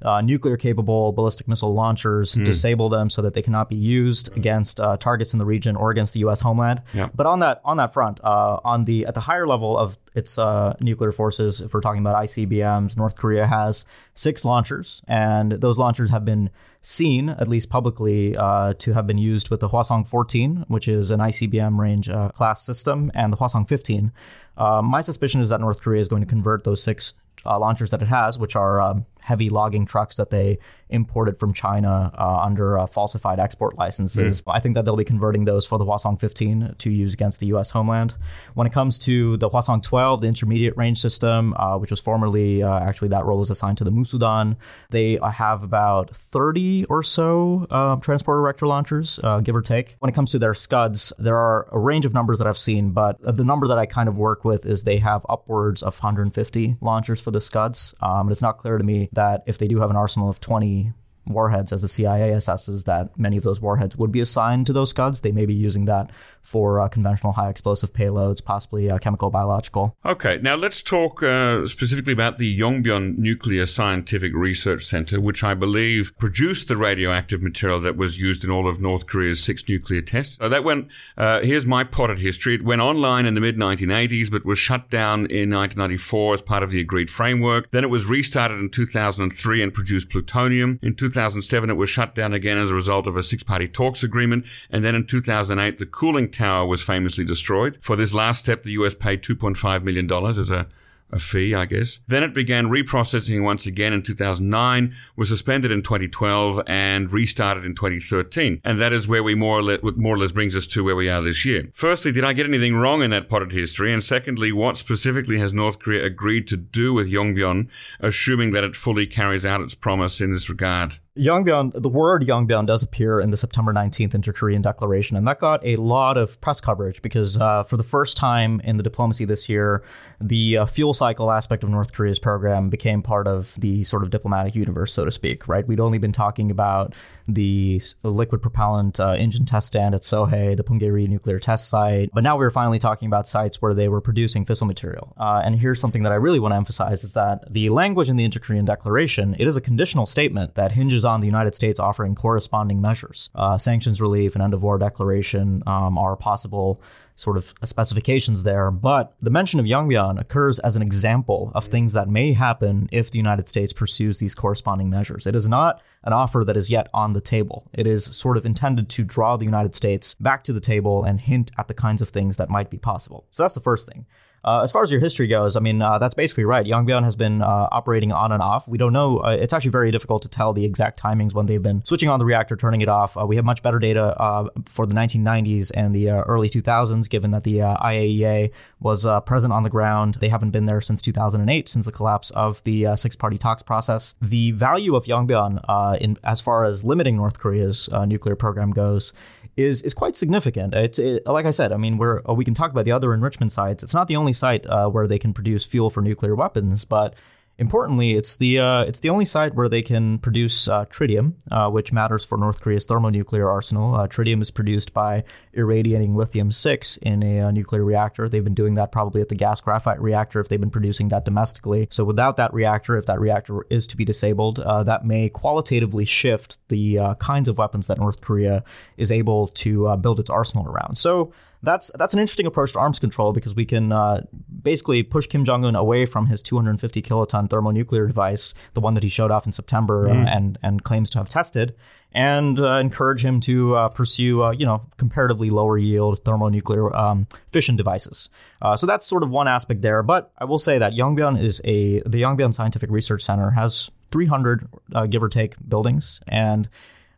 uh, 0.05 0.21
nuclear 0.21 0.57
capable 0.57 1.13
ballistic 1.13 1.49
missile 1.49 1.73
launchers, 1.73 2.33
disable 2.33 2.89
them 2.89 3.09
so 3.11 3.23
that 3.23 3.35
they 3.35 3.43
cannot 3.43 3.69
be 3.69 3.77
used 3.77 4.35
against 4.37 4.79
uh, 4.79 4.97
targets 4.97 5.33
in 5.33 5.39
the 5.39 5.45
region 5.45 5.77
or 5.77 5.91
against 5.91 6.13
the 6.13 6.21
U.S. 6.21 6.41
homeland. 6.43 6.83
Yeah. 6.93 7.09
But 7.15 7.27
on 7.27 7.41
that 7.41 7.61
on 7.65 7.77
that 7.79 7.93
front, 7.93 8.21
uh, 8.23 8.61
on 8.65 8.85
the 8.85 9.07
at 9.07 9.15
the 9.15 9.21
higher 9.21 9.47
level 9.47 9.79
of 9.79 9.99
its 10.15 10.39
uh, 10.39 10.77
nuclear 10.81 11.13
forces, 11.13 11.61
if 11.61 11.73
we're 11.73 11.81
talking 11.81 12.01
about 12.01 12.17
ICBMs, 12.25 12.97
North 12.97 13.17
Korea 13.17 13.47
has 13.47 13.85
six 14.15 14.45
launchers, 14.45 15.03
and 15.09 15.53
those 15.53 15.79
launchers 15.79 16.11
have 16.11 16.25
been 16.25 16.51
seen, 16.85 17.31
at 17.31 17.49
least 17.49 17.71
publicly, 17.71 18.37
uh, 18.37 18.75
to 18.75 18.93
have 18.93 19.07
been 19.07 19.19
used 19.19 19.49
with 19.49 19.61
the 19.61 19.71
Hwasong 19.71 20.07
14, 20.07 20.67
which 20.69 20.87
is 20.87 21.11
an 21.11 21.19
ICBM 21.19 21.79
range 21.79 22.09
uh, 22.11 22.29
class 22.29 22.63
system, 22.63 23.11
and 23.15 23.33
the 23.33 23.39
Hwasong 23.39 23.67
15. 23.67 24.13
Uh, 24.57 24.83
my 24.83 25.01
suspicion 25.01 25.41
is 25.41 25.49
that 25.49 25.61
North 25.61 25.81
Korea 25.81 26.01
is 26.01 26.09
going 26.09 26.23
to 26.23 26.29
convert 26.29 26.65
those 26.65 26.83
six 26.83 27.15
uh, 27.47 27.59
launchers 27.59 27.91
that 27.91 28.03
it 28.03 28.09
has, 28.09 28.39
which 28.39 28.57
are 28.57 28.81
um, 28.81 29.07
heavy 29.25 29.49
logging 29.49 29.87
trucks 29.87 30.17
that 30.17 30.31
they 30.31 30.59
imported 30.91 31.39
from 31.39 31.53
China 31.53 32.13
uh, 32.17 32.39
under 32.43 32.79
uh, 32.79 32.87
falsified 32.87 33.41
export 33.41 33.77
licenses. 33.77 34.43
I 34.47 34.61
think 34.61 34.75
that 34.75 34.85
they'll 34.85 34.97
be 34.97 35.05
converting 35.05 35.45
those 35.45 35.67
for 35.67 35.79
the 35.79 35.85
Hwasong 35.85 36.21
15 36.21 36.75
to 36.79 36.91
use 36.91 37.15
against 37.15 37.41
the 37.41 37.47
U.S. 37.47 37.71
homeland. 37.71 38.15
When 38.53 38.67
it 38.67 38.73
comes 38.73 38.99
to 39.01 39.37
the 39.39 39.49
Hwasong 39.49 39.83
12, 39.83 40.21
the 40.21 40.29
intermediate 40.29 40.77
range 40.77 41.01
system, 41.01 41.55
uh, 41.55 41.79
which 41.79 41.91
was 41.91 42.01
formerly 42.01 42.63
uh, 42.63 42.79
actually 42.81 43.09
that 43.09 43.25
role 43.25 43.39
was 43.39 43.51
assigned 43.51 43.79
to 43.79 43.85
the 43.85 43.91
Musudan, 43.91 44.57
they 44.91 45.19
have 45.33 45.63
about 45.63 46.15
30 46.15 46.85
or 46.85 47.03
so 47.03 47.67
uh, 47.71 47.97
transporter 47.97 48.41
erector 48.41 48.67
launchers, 48.67 49.19
uh, 49.25 49.41
give 49.41 49.57
or 49.57 49.63
take. 49.63 49.97
When 50.01 50.11
it 50.11 50.15
comes 50.15 50.31
to 50.33 50.39
their 50.39 50.55
scuds, 50.55 51.13
there 51.19 51.37
are 51.37 51.67
a 51.73 51.79
range 51.79 52.05
of 52.05 52.13
numbers 52.13 52.39
that 52.39 52.47
I've 52.47 52.59
seen, 52.59 52.91
but 52.91 53.17
the 53.23 53.45
number 53.45 53.67
that 53.69 53.79
I 53.79 53.87
kind 53.87 54.09
of 54.09 54.19
work 54.19 54.44
with 54.45 54.67
is 54.67 54.85
they 54.85 54.99
have 54.99 55.25
upwards 55.29 55.83
of 55.83 55.95
150 55.95 56.77
launchers 56.81 57.21
for 57.21 57.31
the 57.31 57.41
scuds. 57.41 57.95
Um, 58.01 58.23
and 58.23 58.31
it's 58.31 58.43
not 58.43 58.59
clear 58.59 58.79
to 58.79 58.85
me 58.85 59.09
that 59.13 59.43
if 59.47 59.59
they 59.59 59.69
do 59.69 59.81
have 59.81 59.91
an 59.91 59.97
arsenal 59.97 60.29
of 60.29 60.41
20 60.41 60.93
warheads, 61.27 61.73
as 61.73 61.83
the 61.83 61.89
CIA 61.89 62.31
assesses 62.31 62.85
that 62.85 63.19
many 63.19 63.37
of 63.37 63.43
those 63.43 63.61
warheads 63.61 63.97
would 63.97 64.13
be 64.13 64.21
assigned 64.21 64.67
to 64.67 64.73
those 64.73 64.91
scuds, 64.91 65.21
they 65.21 65.33
may 65.33 65.47
be 65.47 65.55
using 65.55 65.87
that 65.87 66.11
for 66.45 66.79
uh, 66.79 66.89
conventional 66.89 67.33
high 67.33 67.49
explosive 67.49 67.93
payloads, 67.93 68.45
possibly 68.45 68.91
uh, 68.91 68.99
chemical, 68.99 69.31
biological. 69.31 69.97
Okay, 70.05 70.39
now 70.43 70.55
let's 70.55 70.83
talk 70.83 71.23
uh, 71.23 71.67
specifically 71.67 72.13
about 72.13 72.37
the 72.37 72.61
Yongbyon 72.61 73.17
Nuclear 73.17 73.65
Scientific 73.65 74.33
Research 74.35 74.85
Center, 74.85 75.21
which 75.21 75.43
I 75.43 75.55
believe 75.55 76.13
produced 76.19 76.69
the 76.69 76.77
radioactive 76.77 77.43
material 77.43 77.81
that 77.81 77.97
was 77.97 78.19
used 78.19 78.45
in 78.45 78.51
all 78.51 78.69
of 78.69 78.81
North 78.81 79.07
Korea's 79.07 79.43
six 79.43 79.67
nuclear 79.69 80.03
tests. 80.03 80.37
So 80.37 80.49
that 80.51 80.65
went, 80.65 80.89
uh, 81.17 81.41
here's 81.41 81.65
my 81.65 81.83
potted 81.83 82.21
history. 82.21 82.57
It 82.57 82.65
went 82.65 82.83
online 82.83 83.25
in 83.25 83.35
the 83.35 83.41
mid 83.41 83.57
1980s, 83.57 84.31
but 84.31 84.45
was 84.45 84.59
shut 84.59 84.91
down 84.91 85.21
in 85.21 85.51
1994 85.51 86.35
as 86.35 86.43
part 86.43 86.63
of 86.63 86.71
the 86.71 86.81
agreed 86.81 87.11
framework. 87.11 87.71
Then 87.71 87.85
it 87.85 87.91
was 87.91 88.07
restarted 88.07 88.59
in 88.59 88.69
2003 88.69 89.63
and 89.63 89.73
produced 89.73 90.11
plutonium. 90.11 90.79
In 90.83 90.95
2007, 91.15 91.71
it 91.71 91.75
was 91.75 91.89
shut 91.89 92.15
down 92.15 92.33
again 92.33 92.59
as 92.59 92.71
a 92.71 92.75
result 92.75 93.07
of 93.07 93.17
a 93.17 93.23
six 93.23 93.43
party 93.43 93.69
talks 93.69 94.03
agreement. 94.03 94.45
And 94.71 94.85
then 94.85 94.95
in 94.95 95.07
2008, 95.07 95.79
the 95.79 95.87
cooling 95.87 96.31
tower 96.31 96.67
was 96.67 96.83
famously 96.83 97.25
destroyed. 97.25 97.79
For 97.81 97.95
this 97.97 98.13
last 98.13 98.41
step, 98.41 98.65
the 98.65 98.73
US 98.73 98.95
paid 98.95 99.23
$2.5 99.23 99.83
million 99.85 100.11
as 100.27 100.51
a 100.51 100.67
a 101.15 101.19
fee, 101.19 101.55
I 101.55 101.65
guess. 101.65 102.01
Then 102.09 102.23
it 102.23 102.35
began 102.35 102.67
reprocessing 102.67 103.43
once 103.43 103.67
again 103.67 103.93
in 103.93 104.03
2009, 104.03 104.95
was 105.17 105.29
suspended 105.29 105.71
in 105.71 105.83
2012, 105.83 106.63
and 106.67 107.11
restarted 107.11 107.65
in 107.65 107.75
2013. 107.75 108.61
And 108.65 108.81
that 108.81 108.93
is 108.93 109.09
where 109.09 109.23
we 109.23 109.35
more 109.35 109.61
or 109.61 109.79
more 109.97 110.17
or 110.17 110.19
less 110.19 110.33
brings 110.33 110.57
us 110.57 110.67
to 110.69 110.83
where 110.83 110.97
we 110.97 111.09
are 111.09 111.23
this 111.23 111.45
year. 111.45 111.69
Firstly, 111.73 112.13
did 112.13 112.25
I 112.25 112.33
get 112.33 112.47
anything 112.47 112.77
wrong 112.77 113.03
in 113.03 113.11
that 113.11 113.29
potted 113.29 113.53
history? 113.53 113.93
And 113.93 114.03
secondly, 114.03 114.53
what 114.53 114.77
specifically 114.77 115.39
has 115.39 115.53
North 115.53 115.79
Korea 115.79 116.05
agreed 116.05 116.49
to 116.49 116.57
do 116.57 116.93
with 116.93 117.11
Yongbyon, 117.11 117.69
assuming 118.01 118.51
that 118.51 118.65
it 118.65 118.77
fully 118.77 119.07
carries 119.07 119.47
out 119.47 119.61
its 119.61 119.75
promise 119.75 120.21
in 120.21 120.33
this 120.33 120.49
regard? 120.49 120.99
Yongbyon, 121.17 121.81
the 121.81 121.89
word 121.89 122.23
Yongbyon 122.23 122.67
does 122.67 122.83
appear 122.83 123.21
in 123.21 123.31
the 123.31 123.37
September 123.37 123.73
19th 123.73 124.17
Inter-Korean 124.17 124.63
Declaration, 124.63 125.17
and 125.17 125.29
that 125.29 125.39
got 125.39 125.65
a 125.65 125.77
lot 125.77 126.19
of 126.19 126.41
press 126.41 126.61
coverage 126.61 127.03
because 127.03 127.39
uh, 127.39 127.63
for 127.63 127.77
the 127.77 127.85
first 127.85 128.17
time 128.17 128.61
in 128.65 128.79
the 128.79 128.83
diplomacy 128.83 129.25
this 129.25 129.49
year, 129.49 129.85
the 130.21 130.57
uh, 130.57 130.67
fuel 130.67 130.93
cycle 130.93 131.31
aspect 131.31 131.63
of 131.63 131.71
North 131.71 131.93
Korea's 131.93 132.19
program 132.19 132.69
became 132.69 133.01
part 133.01 133.29
of 133.29 133.55
the 133.61 133.85
sort 133.85 134.03
of 134.03 134.11
diplomatic 134.11 134.57
universe, 134.57 134.93
so 134.93 135.05
to 135.05 135.13
speak, 135.13 135.47
right? 135.47 135.65
We'd 135.65 135.79
only 135.79 135.99
been 135.99 136.11
talking 136.11 136.51
about 136.51 136.95
the 137.29 137.81
liquid 138.03 138.43
propellant 138.43 138.99
uh, 138.99 139.11
engine 139.11 139.47
test 139.47 139.69
stand 139.69 139.95
at 139.95 140.01
Sohae, 140.03 140.57
the 140.57 140.65
Punggye-ri 140.65 141.07
nuclear 141.07 141.39
test 141.39 141.69
site, 141.69 142.11
but 142.13 142.25
now 142.25 142.37
we 142.37 142.45
were 142.45 142.51
finally 142.51 142.81
talking 142.81 143.07
about 143.07 143.29
sites 143.29 143.63
where 143.63 143.73
they 143.73 143.89
were 143.89 144.01
producing 144.01 144.45
fissile 144.45 144.67
material. 144.67 145.15
Uh, 145.17 145.41
and 145.45 145.61
here's 145.61 145.81
something 145.81 146.03
that 146.03 146.11
I 146.11 146.17
really 146.17 146.41
want 146.41 146.51
to 146.51 146.57
emphasize 146.57 147.05
is 147.05 147.13
that 147.13 147.45
the 147.49 147.69
language 147.69 148.11
in 148.11 148.17
the 148.17 148.25
Inter-Korean 148.25 148.65
Declaration, 148.65 149.37
it 149.39 149.47
is 149.47 149.55
a 149.55 149.61
conditional 149.61 150.07
statement 150.07 150.57
that 150.57 150.73
hinges 150.73 151.04
on 151.05 151.21
the 151.21 151.27
United 151.27 151.55
States 151.55 151.79
offering 151.79 152.15
corresponding 152.15 152.81
measures. 152.81 153.31
Uh, 153.35 153.59
sanctions 153.59 154.01
relief 154.01 154.35
and 154.35 154.43
end 154.43 154.55
of 154.55 154.63
war 154.63 154.79
declaration 154.79 155.63
um, 155.67 155.99
are 155.99 156.17
possible 156.17 156.81
sort 157.17 157.37
of 157.37 157.55
specifications 157.63 158.43
there, 158.43 158.71
but 158.73 159.15
the 159.21 159.31
mention 159.31 159.61
of 159.61 159.67
Yongbyon 159.67 160.21
occurs 160.21 160.59
as 160.59 160.75
an 160.75 160.83
example 160.83 161.53
of 161.55 161.67
things 161.67 161.93
that 161.93 162.09
may 162.09 162.33
happen 162.33 162.89
if 162.91 163.11
the 163.11 163.19
United 163.19 163.49
States 163.49 163.73
pursues 163.73 164.19
these 164.19 164.35
corresponding 164.35 164.91
measures. 164.91 165.27
It 165.27 165.37
is 165.37 165.49
not 165.49 165.81
an 166.03 166.13
offer 166.13 166.43
that 166.45 166.57
is 166.57 166.71
yet 166.71 166.89
on 166.93 167.13
the 167.13 167.21
table. 167.21 167.69
It 167.73 167.87
is 167.87 168.05
sort 168.05 168.37
of 168.37 168.45
intended 168.45 168.89
to 168.91 169.05
draw 169.05 169.37
the 169.37 169.45
United 169.45 169.75
States 169.77 170.15
back 170.15 170.43
to 170.45 170.53
the 170.53 170.61
table 170.61 171.05
and 171.05 171.21
hint 171.21 171.53
at 171.57 171.69
the 171.69 171.75
kinds 171.75 172.03
of 172.03 172.09
things 172.09 172.37
that 172.37 172.51
might 172.51 172.69
be 172.69 172.79
possible. 172.79 173.27
So 173.31 173.45
that's 173.45 173.55
the 173.55 173.61
first 173.61 173.87
thing. 173.87 174.07
Uh, 174.45 174.61
as 174.63 174.71
far 174.71 174.83
as 174.83 174.91
your 174.91 175.01
history 175.01 175.27
goes, 175.27 175.57
I 175.57 175.61
mean, 175.61 175.81
uh, 175.81 175.99
that's 175.99 176.15
basically 176.15 176.45
right. 176.45 176.67
Yongbyon 176.67 177.03
has 177.03 177.17
been 177.17 177.41
uh, 177.41 177.69
operating 177.73 178.13
on 178.13 178.31
and 178.31 178.43
off. 178.43 178.69
We 178.69 178.77
don't 178.77 178.93
know. 178.93 179.19
Uh, 179.21 179.31
it's 179.31 179.55
actually 179.55 179.71
very 179.71 179.91
difficult 179.91 180.23
to 180.23 180.29
tell 180.29 180.53
the 180.53 180.65
exact 180.65 181.01
timings 181.01 181.33
when 181.33 181.47
they've 181.47 181.63
been 181.63 181.83
switching 181.87 182.11
on 182.11 182.19
the 182.19 182.27
reactor, 182.27 182.55
turning 182.55 182.83
it 182.83 182.89
off. 182.89 183.17
Uh, 183.17 183.25
we 183.27 183.37
have 183.37 183.45
much 183.45 183.63
better 183.63 183.79
data 183.79 184.21
uh, 184.21 184.49
for 184.67 184.85
the 184.87 184.95
1990s 184.95 185.73
and 185.75 185.95
the 185.95 186.11
early 186.11 186.51
2000s, 186.51 187.09
given 187.09 187.31
that 187.31 187.45
the 187.45 187.59
IAEA 187.59 188.51
was 188.81 189.07
present 189.25 189.53
on 189.53 189.63
the 189.63 189.71
ground. 189.71 190.17
They 190.17 190.29
haven't 190.29 190.51
been 190.51 190.67
there 190.67 190.83
since 190.83 191.01
2008, 191.01 191.69
since 191.69 191.87
the 191.87 191.93
collapse 191.93 192.31
of 192.33 192.63
the 192.65 192.97
six-party 192.97 193.39
talks 193.39 193.63
process. 193.63 194.15
The 194.21 194.51
value 194.51 194.95
of 194.95 195.05
Yongbyon, 195.05 196.01
in 196.01 196.19
as 196.23 196.41
far 196.43 196.67
as 196.67 196.85
limiting 196.85 197.17
North 197.17 197.39
Korea's 197.39 197.89
nuclear 198.07 198.37
program 198.37 198.73
goes, 198.73 199.13
is 199.57 199.83
is 199.83 199.95
quite 199.95 200.17
significant. 200.17 200.75
It's 200.75 200.99
it, 200.99 201.27
like 201.27 201.47
I 201.47 201.51
said. 201.51 201.73
I 201.73 201.77
mean, 201.77 201.99
we're 201.99 202.21
uh, 202.29 202.35
we 202.35 202.45
can 202.45 202.55
talk 202.55 202.71
about 202.71 202.85
the 202.85 202.93
other 202.93 203.15
enrichment 203.15 203.53
sites. 203.53 203.83
It's 203.83 203.95
not 203.95 204.09
the 204.09 204.17
only 204.17 204.33
site 204.33 204.67
uh, 204.67 204.89
where 204.89 205.07
they 205.07 205.19
can 205.19 205.33
produce 205.33 205.65
fuel 205.67 205.91
for 205.91 206.01
nuclear 206.01 206.35
weapons, 206.35 206.85
but 206.85 207.15
importantly, 207.59 208.15
it's 208.15 208.37
the 208.37 208.59
uh, 208.59 208.83
it's 208.83 209.01
the 209.01 209.11
only 209.11 209.25
site 209.25 209.55
where 209.55 209.69
they 209.69 209.83
can 209.83 210.19
produce 210.19 210.69
uh, 210.69 210.85
tritium, 210.87 211.35
uh, 211.51 211.71
which 211.71 211.93
matters 211.93 212.25
for 212.25 212.37
North 212.37 212.61
Korea's 212.61 212.85
thermonuclear 212.85 213.49
arsenal. 213.49 213.95
Uh, 213.95 214.07
tritium 214.07 214.41
is 214.43 214.51
produced 214.51 214.93
by 214.93 215.25
irradiating 215.53 216.15
lithium 216.15 216.51
six 216.51 216.97
in 216.99 217.23
a 217.23 217.41
uh, 217.41 217.51
nuclear 217.51 217.85
reactor. 217.85 218.29
They've 218.29 218.45
been 218.45 218.55
doing 218.55 218.75
that 218.75 218.93
probably 218.93 219.21
at 219.21 219.29
the 219.29 219.35
gas 219.35 219.61
graphite 219.61 220.01
reactor 220.01 220.41
if 220.41 220.49
they've 220.49 220.61
been 220.61 220.71
producing 220.71 221.09
that 221.09 221.25
domestically. 221.25 221.89
So 221.91 222.05
without 222.05 222.37
that 222.37 222.53
reactor, 222.53 222.97
if 222.97 223.07
that 223.07 223.21
reactor 223.21 223.67
is 223.71 223.87
to 223.89 223.97
be 223.97 224.05
disabled, 224.05 224.61
uh, 224.61 224.83
that 224.85 225.05
may 225.05 225.29
qualitatively 225.29 226.05
shift 226.05 226.59
the 226.69 227.15
kinds 227.19 227.49
of 227.49 227.59
weapons 227.59 227.87
that 227.87 227.99
North 227.99 228.21
Korea 228.21 228.65
is 228.97 229.13
able 229.13 229.49
to 229.49 229.97
build 229.99 230.19
its 230.19 230.31
arsenal 230.31 230.67
around. 230.67 230.99
So 230.99 231.33
that's 231.65 231.91
that's 231.99 232.15
an 232.15 232.21
interesting 232.21 232.47
approach 232.47 232.73
to 232.73 232.79
arms 232.79 232.99
control 232.99 233.33
because 233.33 233.55
we 233.55 233.65
can 233.65 233.93
uh, 233.93 234.23
basically 234.63 235.03
push 235.03 235.27
Kim 235.27 235.45
Jong 235.45 235.65
Un 235.65 235.75
away 235.75 236.07
from 236.07 236.27
his 236.27 236.43
250 236.43 237.03
kiloton 237.03 237.49
thermonuclear 237.49 238.07
device, 238.07 238.55
the 238.75 238.81
one 238.81 238.95
that 238.95 239.03
he 239.03 239.09
showed 239.09 239.31
off 239.31 239.47
in 239.47 239.53
September 239.53 240.09
uh, 240.09 240.13
and 240.13 240.59
and 240.63 240.85
claims 240.85 241.11
to 241.11 241.19
have 241.19 241.29
tested, 241.29 241.75
and 242.13 242.61
uh, 242.61 242.79
encourage 242.79 243.25
him 243.25 243.41
to 243.41 243.75
uh, 243.75 243.89
pursue, 243.89 244.43
uh, 244.43 244.53
you 244.53 244.65
know, 244.65 244.87
comparatively 244.97 245.51
lower 245.51 245.77
yield 245.77 246.25
thermonuclear 246.25 246.95
um, 246.95 247.27
fission 247.49 247.77
devices. 247.77 248.29
Uh, 248.63 248.77
so 248.77 248.87
that's 248.87 249.07
sort 249.07 249.23
of 249.23 249.31
one 249.31 249.49
aspect 249.49 249.83
there. 249.83 250.03
But 250.03 250.31
I 250.39 250.45
will 250.45 250.59
say 250.59 250.79
that 250.79 250.93
Yongbyon 250.93 251.41
is 251.41 251.61
a 251.65 252.01
the 252.01 252.23
Yongbyon 252.23 252.55
Scientific 252.55 252.91
Research 252.91 253.23
Center 253.23 253.51
has 253.51 253.91
300 254.13 254.69
uh, 254.95 255.07
give 255.07 255.23
or 255.23 255.29
take 255.29 255.57
buildings, 255.69 256.21
and 256.29 256.69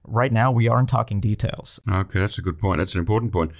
right 0.07 0.33
now 0.33 0.51
we 0.51 0.69
aren't 0.69 0.89
talking 0.89 1.21
details. 1.21 1.81
Okay, 1.91 2.21
that's 2.21 2.39
a 2.39 2.43
good 2.43 2.59
point. 2.59 2.79
That's 2.79 2.95
an 2.95 3.01
important 3.01 3.33
point. 3.33 3.53